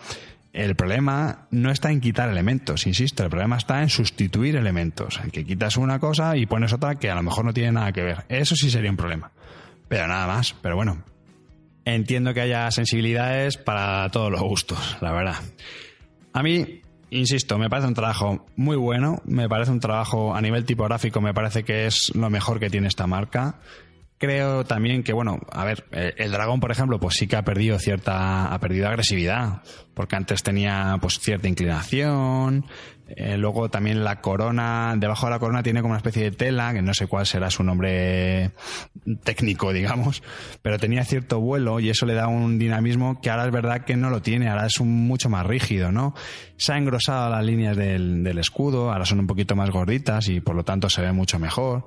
El 0.53 0.75
problema 0.75 1.47
no 1.51 1.71
está 1.71 1.91
en 1.91 2.01
quitar 2.01 2.29
elementos, 2.29 2.85
insisto, 2.85 3.23
el 3.23 3.29
problema 3.29 3.57
está 3.57 3.81
en 3.81 3.89
sustituir 3.89 4.57
elementos, 4.57 5.19
en 5.23 5.31
que 5.31 5.45
quitas 5.45 5.77
una 5.77 5.97
cosa 5.99 6.35
y 6.35 6.45
pones 6.45 6.73
otra 6.73 6.95
que 6.95 7.09
a 7.09 7.15
lo 7.15 7.23
mejor 7.23 7.45
no 7.45 7.53
tiene 7.53 7.71
nada 7.71 7.93
que 7.93 8.03
ver. 8.03 8.25
Eso 8.27 8.55
sí 8.55 8.69
sería 8.69 8.91
un 8.91 8.97
problema. 8.97 9.31
Pero 9.87 10.07
nada 10.07 10.27
más, 10.27 10.53
pero 10.61 10.75
bueno. 10.75 11.03
Entiendo 11.83 12.33
que 12.33 12.41
haya 12.41 12.69
sensibilidades 12.69 13.57
para 13.57 14.07
todos 14.09 14.31
los 14.31 14.41
gustos, 14.41 14.97
la 15.01 15.13
verdad. 15.13 15.35
A 16.33 16.43
mí 16.43 16.81
insisto, 17.11 17.57
me 17.57 17.69
parece 17.69 17.87
un 17.87 17.93
trabajo 17.93 18.45
muy 18.55 18.75
bueno, 18.75 19.21
me 19.25 19.47
parece 19.47 19.71
un 19.71 19.79
trabajo 19.79 20.33
a 20.33 20.41
nivel 20.41 20.65
tipográfico, 20.65 21.21
me 21.21 21.33
parece 21.33 21.63
que 21.63 21.85
es 21.85 22.11
lo 22.15 22.29
mejor 22.29 22.59
que 22.59 22.69
tiene 22.69 22.87
esta 22.87 23.05
marca. 23.05 23.59
Creo 24.21 24.63
también 24.63 25.01
que, 25.01 25.13
bueno, 25.13 25.39
a 25.51 25.65
ver, 25.65 25.83
eh, 25.91 26.13
el 26.17 26.31
dragón, 26.31 26.59
por 26.59 26.71
ejemplo, 26.71 26.99
pues 26.99 27.15
sí 27.15 27.27
que 27.27 27.35
ha 27.35 27.43
perdido 27.43 27.79
cierta, 27.79 28.53
ha 28.53 28.59
perdido 28.59 28.87
agresividad, 28.87 29.63
porque 29.95 30.15
antes 30.15 30.43
tenía 30.43 30.97
pues 31.01 31.19
cierta 31.19 31.47
inclinación, 31.47 32.65
eh, 33.07 33.35
luego 33.37 33.69
también 33.69 34.03
la 34.03 34.21
corona, 34.21 34.93
debajo 34.95 35.25
de 35.25 35.31
la 35.31 35.39
corona 35.39 35.63
tiene 35.63 35.81
como 35.81 35.93
una 35.93 35.97
especie 35.97 36.23
de 36.23 36.31
tela, 36.31 36.71
que 36.71 36.83
no 36.83 36.93
sé 36.93 37.07
cuál 37.07 37.25
será 37.25 37.49
su 37.49 37.63
nombre 37.63 38.51
técnico, 39.23 39.73
digamos, 39.73 40.21
pero 40.61 40.77
tenía 40.77 41.03
cierto 41.03 41.39
vuelo 41.39 41.79
y 41.79 41.89
eso 41.89 42.05
le 42.05 42.13
da 42.13 42.27
un 42.27 42.59
dinamismo 42.59 43.19
que 43.21 43.31
ahora 43.31 43.45
es 43.45 43.51
verdad 43.51 43.85
que 43.85 43.97
no 43.97 44.11
lo 44.11 44.21
tiene, 44.21 44.49
ahora 44.49 44.67
es 44.67 44.79
un, 44.79 45.07
mucho 45.07 45.29
más 45.29 45.47
rígido, 45.47 45.91
¿no? 45.91 46.13
Se 46.57 46.73
ha 46.73 46.77
engrosado 46.77 47.31
las 47.31 47.43
líneas 47.43 47.75
del, 47.75 48.23
del 48.23 48.37
escudo, 48.37 48.91
ahora 48.91 49.05
son 49.05 49.19
un 49.19 49.27
poquito 49.27 49.55
más 49.55 49.71
gorditas 49.71 50.29
y 50.29 50.41
por 50.41 50.55
lo 50.55 50.63
tanto 50.63 50.89
se 50.89 51.01
ve 51.01 51.11
mucho 51.11 51.39
mejor 51.39 51.85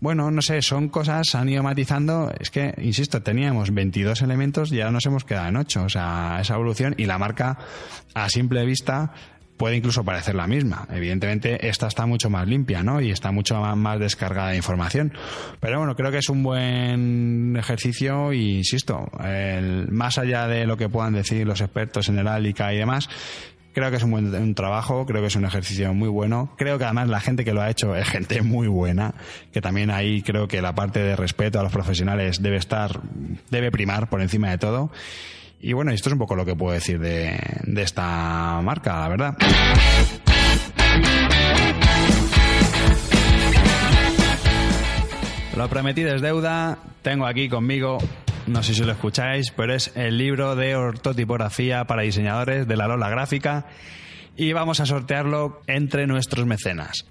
bueno, 0.00 0.30
no 0.30 0.42
sé, 0.42 0.62
son 0.62 0.88
cosas, 0.88 1.34
han 1.34 1.48
ido 1.48 1.62
matizando. 1.62 2.32
Es 2.38 2.50
que, 2.50 2.74
insisto, 2.78 3.22
teníamos 3.22 3.72
22 3.72 4.22
elementos 4.22 4.72
y 4.72 4.80
ahora 4.80 4.92
nos 4.92 5.06
hemos 5.06 5.24
quedado 5.24 5.48
en 5.48 5.56
8. 5.56 5.82
O 5.84 5.88
sea, 5.88 6.38
esa 6.40 6.54
evolución 6.54 6.94
y 6.96 7.06
la 7.06 7.18
marca, 7.18 7.58
a 8.14 8.28
simple 8.28 8.64
vista, 8.64 9.12
puede 9.56 9.76
incluso 9.76 10.04
parecer 10.04 10.36
la 10.36 10.46
misma. 10.46 10.86
Evidentemente, 10.90 11.68
esta 11.68 11.88
está 11.88 12.06
mucho 12.06 12.30
más 12.30 12.46
limpia, 12.46 12.82
¿no? 12.82 13.00
Y 13.00 13.10
está 13.10 13.32
mucho 13.32 13.60
más 13.60 13.98
descargada 13.98 14.50
de 14.50 14.56
información. 14.56 15.12
Pero 15.60 15.78
bueno, 15.78 15.96
creo 15.96 16.10
que 16.10 16.18
es 16.18 16.28
un 16.28 16.42
buen 16.42 17.56
ejercicio 17.58 18.32
y, 18.32 18.58
insisto, 18.58 19.10
el, 19.22 19.88
más 19.90 20.16
allá 20.16 20.46
de 20.46 20.64
lo 20.64 20.76
que 20.76 20.88
puedan 20.88 21.12
decir 21.12 21.46
los 21.46 21.60
expertos 21.60 22.08
en 22.08 22.18
el 22.18 22.28
y 22.46 22.52
demás, 22.76 23.08
Creo 23.78 23.92
que 23.92 23.96
es 23.98 24.02
un 24.02 24.10
buen 24.10 24.54
trabajo, 24.56 25.06
creo 25.06 25.20
que 25.20 25.28
es 25.28 25.36
un 25.36 25.44
ejercicio 25.44 25.94
muy 25.94 26.08
bueno. 26.08 26.52
Creo 26.56 26.78
que 26.78 26.84
además 26.84 27.08
la 27.10 27.20
gente 27.20 27.44
que 27.44 27.52
lo 27.52 27.62
ha 27.62 27.70
hecho 27.70 27.94
es 27.94 28.08
gente 28.08 28.42
muy 28.42 28.66
buena, 28.66 29.14
que 29.52 29.60
también 29.60 29.92
ahí 29.92 30.20
creo 30.22 30.48
que 30.48 30.60
la 30.60 30.74
parte 30.74 30.98
de 30.98 31.14
respeto 31.14 31.60
a 31.60 31.62
los 31.62 31.70
profesionales 31.70 32.42
debe 32.42 32.56
estar, 32.56 33.00
debe 33.50 33.70
primar 33.70 34.08
por 34.08 34.20
encima 34.20 34.50
de 34.50 34.58
todo. 34.58 34.90
Y 35.60 35.74
bueno, 35.74 35.92
esto 35.92 36.08
es 36.08 36.14
un 36.14 36.18
poco 36.18 36.34
lo 36.34 36.44
que 36.44 36.56
puedo 36.56 36.72
decir 36.72 36.98
de, 36.98 37.38
esta 37.76 38.60
marca, 38.64 38.98
la 38.98 39.08
verdad. 39.10 39.36
Lo 45.56 45.68
prometido 45.68 46.16
es 46.16 46.20
deuda. 46.20 46.78
Tengo 47.02 47.26
aquí 47.26 47.48
conmigo 47.48 47.98
no 48.48 48.62
sé 48.62 48.74
si 48.74 48.84
lo 48.84 48.92
escucháis, 48.92 49.50
pero 49.50 49.74
es 49.74 49.92
el 49.94 50.18
libro 50.18 50.56
de 50.56 50.74
ortotipografía 50.76 51.84
para 51.84 52.02
diseñadores 52.02 52.66
de 52.66 52.76
la 52.76 52.88
Lola 52.88 53.08
Gráfica 53.08 53.66
y 54.36 54.52
vamos 54.52 54.80
a 54.80 54.86
sortearlo 54.86 55.60
entre 55.66 56.06
nuestros 56.06 56.46
mecenas. 56.46 57.06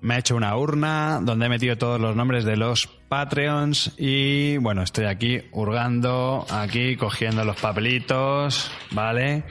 Me 0.00 0.14
he 0.14 0.18
hecho 0.20 0.36
una 0.36 0.56
urna 0.56 1.18
donde 1.20 1.46
he 1.46 1.48
metido 1.48 1.76
todos 1.76 2.00
los 2.00 2.14
nombres 2.14 2.44
de 2.44 2.56
los 2.56 2.86
Patreons 3.08 3.92
y 3.98 4.56
bueno, 4.58 4.82
estoy 4.82 5.06
aquí 5.06 5.42
hurgando, 5.50 6.46
aquí 6.48 6.96
cogiendo 6.96 7.44
los 7.44 7.60
papelitos, 7.60 8.70
¿vale? 8.92 9.44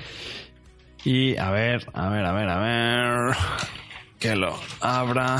Y 1.04 1.38
a 1.38 1.52
ver, 1.52 1.88
a 1.94 2.10
ver, 2.10 2.26
a 2.26 2.32
ver, 2.32 2.50
a 2.50 2.60
ver, 2.60 3.36
que 4.20 4.36
lo 4.36 4.58
abra. 4.80 5.38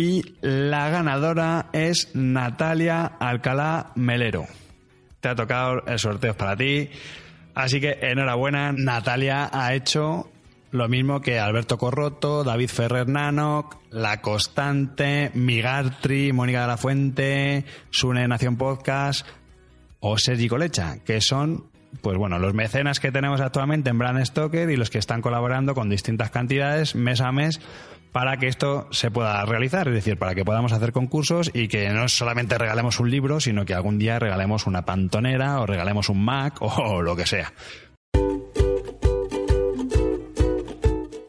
Y 0.00 0.24
la 0.40 0.88
ganadora 0.88 1.66
es 1.74 2.08
Natalia 2.14 3.04
Alcalá 3.04 3.92
Melero. 3.96 4.46
Te 5.20 5.28
ha 5.28 5.34
tocado 5.34 5.84
el 5.86 5.98
sorteo 5.98 6.34
para 6.34 6.56
ti. 6.56 6.88
Así 7.54 7.82
que 7.82 7.98
enhorabuena, 8.00 8.72
Natalia 8.72 9.50
ha 9.52 9.74
hecho 9.74 10.30
lo 10.70 10.88
mismo 10.88 11.20
que 11.20 11.38
Alberto 11.38 11.76
Corroto, 11.76 12.44
David 12.44 12.70
Ferrer 12.70 13.08
Nanoc, 13.08 13.76
La 13.90 14.22
Constante, 14.22 15.32
Migartri, 15.34 16.32
Mónica 16.32 16.62
de 16.62 16.66
la 16.66 16.78
Fuente, 16.78 17.66
Sune 17.90 18.26
Nación 18.26 18.56
Podcast 18.56 19.26
o 20.00 20.16
Sergi 20.16 20.48
Colecha, 20.48 21.00
que 21.04 21.20
son 21.20 21.66
pues 22.00 22.16
bueno, 22.16 22.38
los 22.38 22.54
mecenas 22.54 23.00
que 23.00 23.12
tenemos 23.12 23.42
actualmente 23.42 23.90
en 23.90 23.98
Brand 23.98 24.24
Stoker 24.24 24.70
y 24.70 24.76
los 24.76 24.88
que 24.88 24.98
están 24.98 25.20
colaborando 25.20 25.74
con 25.74 25.90
distintas 25.90 26.30
cantidades 26.30 26.94
mes 26.94 27.20
a 27.20 27.32
mes 27.32 27.60
para 28.12 28.36
que 28.38 28.48
esto 28.48 28.88
se 28.90 29.10
pueda 29.10 29.44
realizar, 29.44 29.88
es 29.88 29.94
decir, 29.94 30.18
para 30.18 30.34
que 30.34 30.44
podamos 30.44 30.72
hacer 30.72 30.92
concursos 30.92 31.50
y 31.54 31.68
que 31.68 31.88
no 31.90 32.08
solamente 32.08 32.58
regalemos 32.58 33.00
un 33.00 33.10
libro, 33.10 33.40
sino 33.40 33.64
que 33.64 33.74
algún 33.74 33.98
día 33.98 34.18
regalemos 34.18 34.66
una 34.66 34.84
pantonera 34.84 35.60
o 35.60 35.66
regalemos 35.66 36.08
un 36.08 36.24
Mac 36.24 36.56
o 36.60 37.02
lo 37.02 37.16
que 37.16 37.26
sea. 37.26 37.52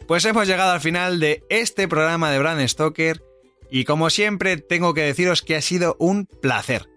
Pues 0.07 0.25
hemos 0.25 0.45
llegado 0.45 0.71
al 0.71 0.81
final 0.81 1.19
de 1.19 1.43
este 1.49 1.87
programa 1.87 2.31
de 2.31 2.39
Brand 2.39 2.67
Stoker 2.67 3.23
y 3.69 3.85
como 3.85 4.09
siempre 4.09 4.57
tengo 4.57 4.93
que 4.93 5.03
deciros 5.03 5.41
que 5.41 5.55
ha 5.55 5.61
sido 5.61 5.95
un 5.99 6.25
placer. 6.25 6.89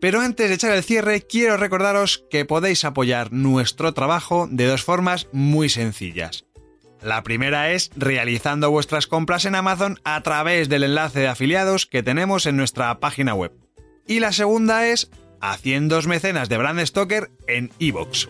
Pero 0.00 0.20
antes 0.20 0.48
de 0.48 0.54
echar 0.54 0.72
el 0.72 0.84
cierre, 0.84 1.22
quiero 1.22 1.56
recordaros 1.56 2.24
que 2.30 2.44
podéis 2.44 2.84
apoyar 2.84 3.32
nuestro 3.32 3.94
trabajo 3.94 4.46
de 4.50 4.66
dos 4.66 4.84
formas 4.84 5.28
muy 5.32 5.70
sencillas. 5.70 6.44
La 7.02 7.22
primera 7.22 7.70
es 7.70 7.90
realizando 7.96 8.70
vuestras 8.70 9.06
compras 9.06 9.44
en 9.44 9.54
Amazon 9.54 9.98
a 10.04 10.20
través 10.22 10.68
del 10.68 10.82
enlace 10.82 11.20
de 11.20 11.28
afiliados 11.28 11.86
que 11.86 12.02
tenemos 12.02 12.46
en 12.46 12.56
nuestra 12.56 12.98
página 12.98 13.34
web. 13.34 13.52
Y 14.06 14.20
la 14.20 14.32
segunda 14.32 14.88
es 14.88 15.10
haciendo 15.40 16.00
mecenas 16.02 16.48
de 16.48 16.58
Brand 16.58 16.84
Stoker 16.84 17.30
en 17.46 17.70
iVoox. 17.78 18.26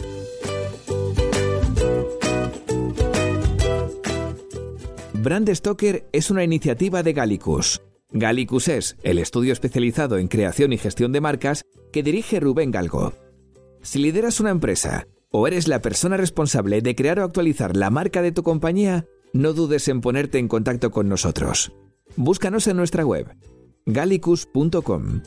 Brand 5.15 5.53
Stoker 5.55 6.07
es 6.13 6.31
una 6.31 6.45
iniciativa 6.45 7.03
de 7.03 7.13
Gallicus. 7.13 7.83
Gallicus 8.11 8.69
es 8.69 8.97
el 9.03 9.19
estudio 9.19 9.53
especializado 9.53 10.19
en 10.19 10.29
creación 10.29 10.73
y 10.73 10.79
gestión 10.79 11.13
de 11.13 11.21
marcas 11.21 11.65
que 11.93 12.03
dirige 12.03 12.41
Rubén 12.41 12.71
Galgo. 12.71 13.15
Si 13.83 13.99
lideras 13.99 14.41
una 14.41 14.51
empresa, 14.51 15.07
o 15.31 15.47
eres 15.47 15.69
la 15.69 15.83
persona 15.83 16.17
responsable 16.17 16.81
de 16.83 16.95
crear 16.95 17.21
o 17.21 17.25
actualizar 17.25 17.77
la 17.77 17.91
marca 17.91 18.23
de 18.23 18.33
tu 18.33 18.43
compañía, 18.43 19.07
no 19.33 19.53
dudes 19.53 19.89
en 19.89 20.01
ponerte 20.01 20.39
en 20.39 20.49
contacto 20.49 20.91
con 20.91 21.09
nosotros. 21.09 21.73
Búscanos 22.17 22.67
en 22.67 22.77
nuestra 22.77 23.05
web 23.05 23.37
gallicus.com. 23.87 25.23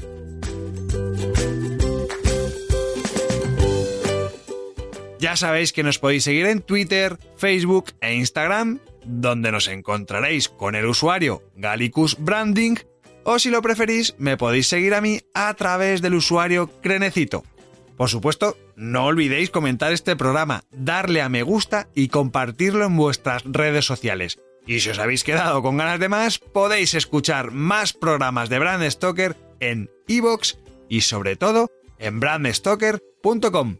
Ya 5.19 5.35
sabéis 5.35 5.71
que 5.71 5.83
nos 5.83 5.99
podéis 5.99 6.23
seguir 6.23 6.47
en 6.47 6.61
Twitter, 6.61 7.19
Facebook 7.35 7.91
e 8.01 8.15
Instagram, 8.15 8.79
donde 9.05 9.51
nos 9.51 9.67
encontraréis 9.67 10.49
con 10.49 10.73
el 10.73 10.87
usuario 10.87 11.43
Gallicus 11.55 12.17
Branding, 12.19 12.75
o 13.23 13.37
si 13.37 13.51
lo 13.51 13.61
preferís, 13.61 14.15
me 14.17 14.35
podéis 14.35 14.67
seguir 14.67 14.95
a 14.95 15.01
mí 15.01 15.19
a 15.35 15.53
través 15.53 16.01
del 16.01 16.15
usuario 16.15 16.71
Crenecito. 16.81 17.43
Por 17.97 18.09
supuesto, 18.09 18.57
no 18.81 19.05
olvidéis 19.05 19.51
comentar 19.51 19.93
este 19.93 20.15
programa, 20.15 20.63
darle 20.71 21.21
a 21.21 21.29
me 21.29 21.43
gusta 21.43 21.87
y 21.93 22.07
compartirlo 22.07 22.83
en 22.83 22.97
vuestras 22.97 23.43
redes 23.45 23.85
sociales. 23.85 24.39
Y 24.65 24.79
si 24.79 24.89
os 24.89 24.97
habéis 24.97 25.23
quedado 25.23 25.61
con 25.61 25.77
ganas 25.77 25.99
de 25.99 26.09
más, 26.09 26.39
podéis 26.39 26.95
escuchar 26.95 27.51
más 27.51 27.93
programas 27.93 28.49
de 28.49 28.57
Brand 28.57 28.89
Stoker 28.89 29.37
en 29.59 29.91
iVoox 30.07 30.55
y 30.89 31.01
sobre 31.01 31.35
todo 31.35 31.69
en 31.99 32.19
brandstoker.com. 32.19 33.77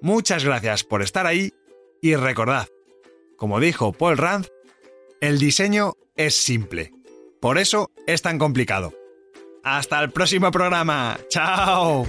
Muchas 0.00 0.42
gracias 0.42 0.84
por 0.84 1.02
estar 1.02 1.26
ahí 1.26 1.52
y 2.00 2.16
recordad, 2.16 2.66
como 3.36 3.60
dijo 3.60 3.92
Paul 3.92 4.16
Rand, 4.16 4.46
el 5.20 5.38
diseño 5.38 5.96
es 6.16 6.34
simple. 6.34 6.92
Por 7.42 7.58
eso 7.58 7.90
es 8.06 8.22
tan 8.22 8.38
complicado. 8.38 8.94
Hasta 9.62 10.00
el 10.02 10.10
próximo 10.10 10.50
programa. 10.50 11.18
¡Chao! 11.28 12.06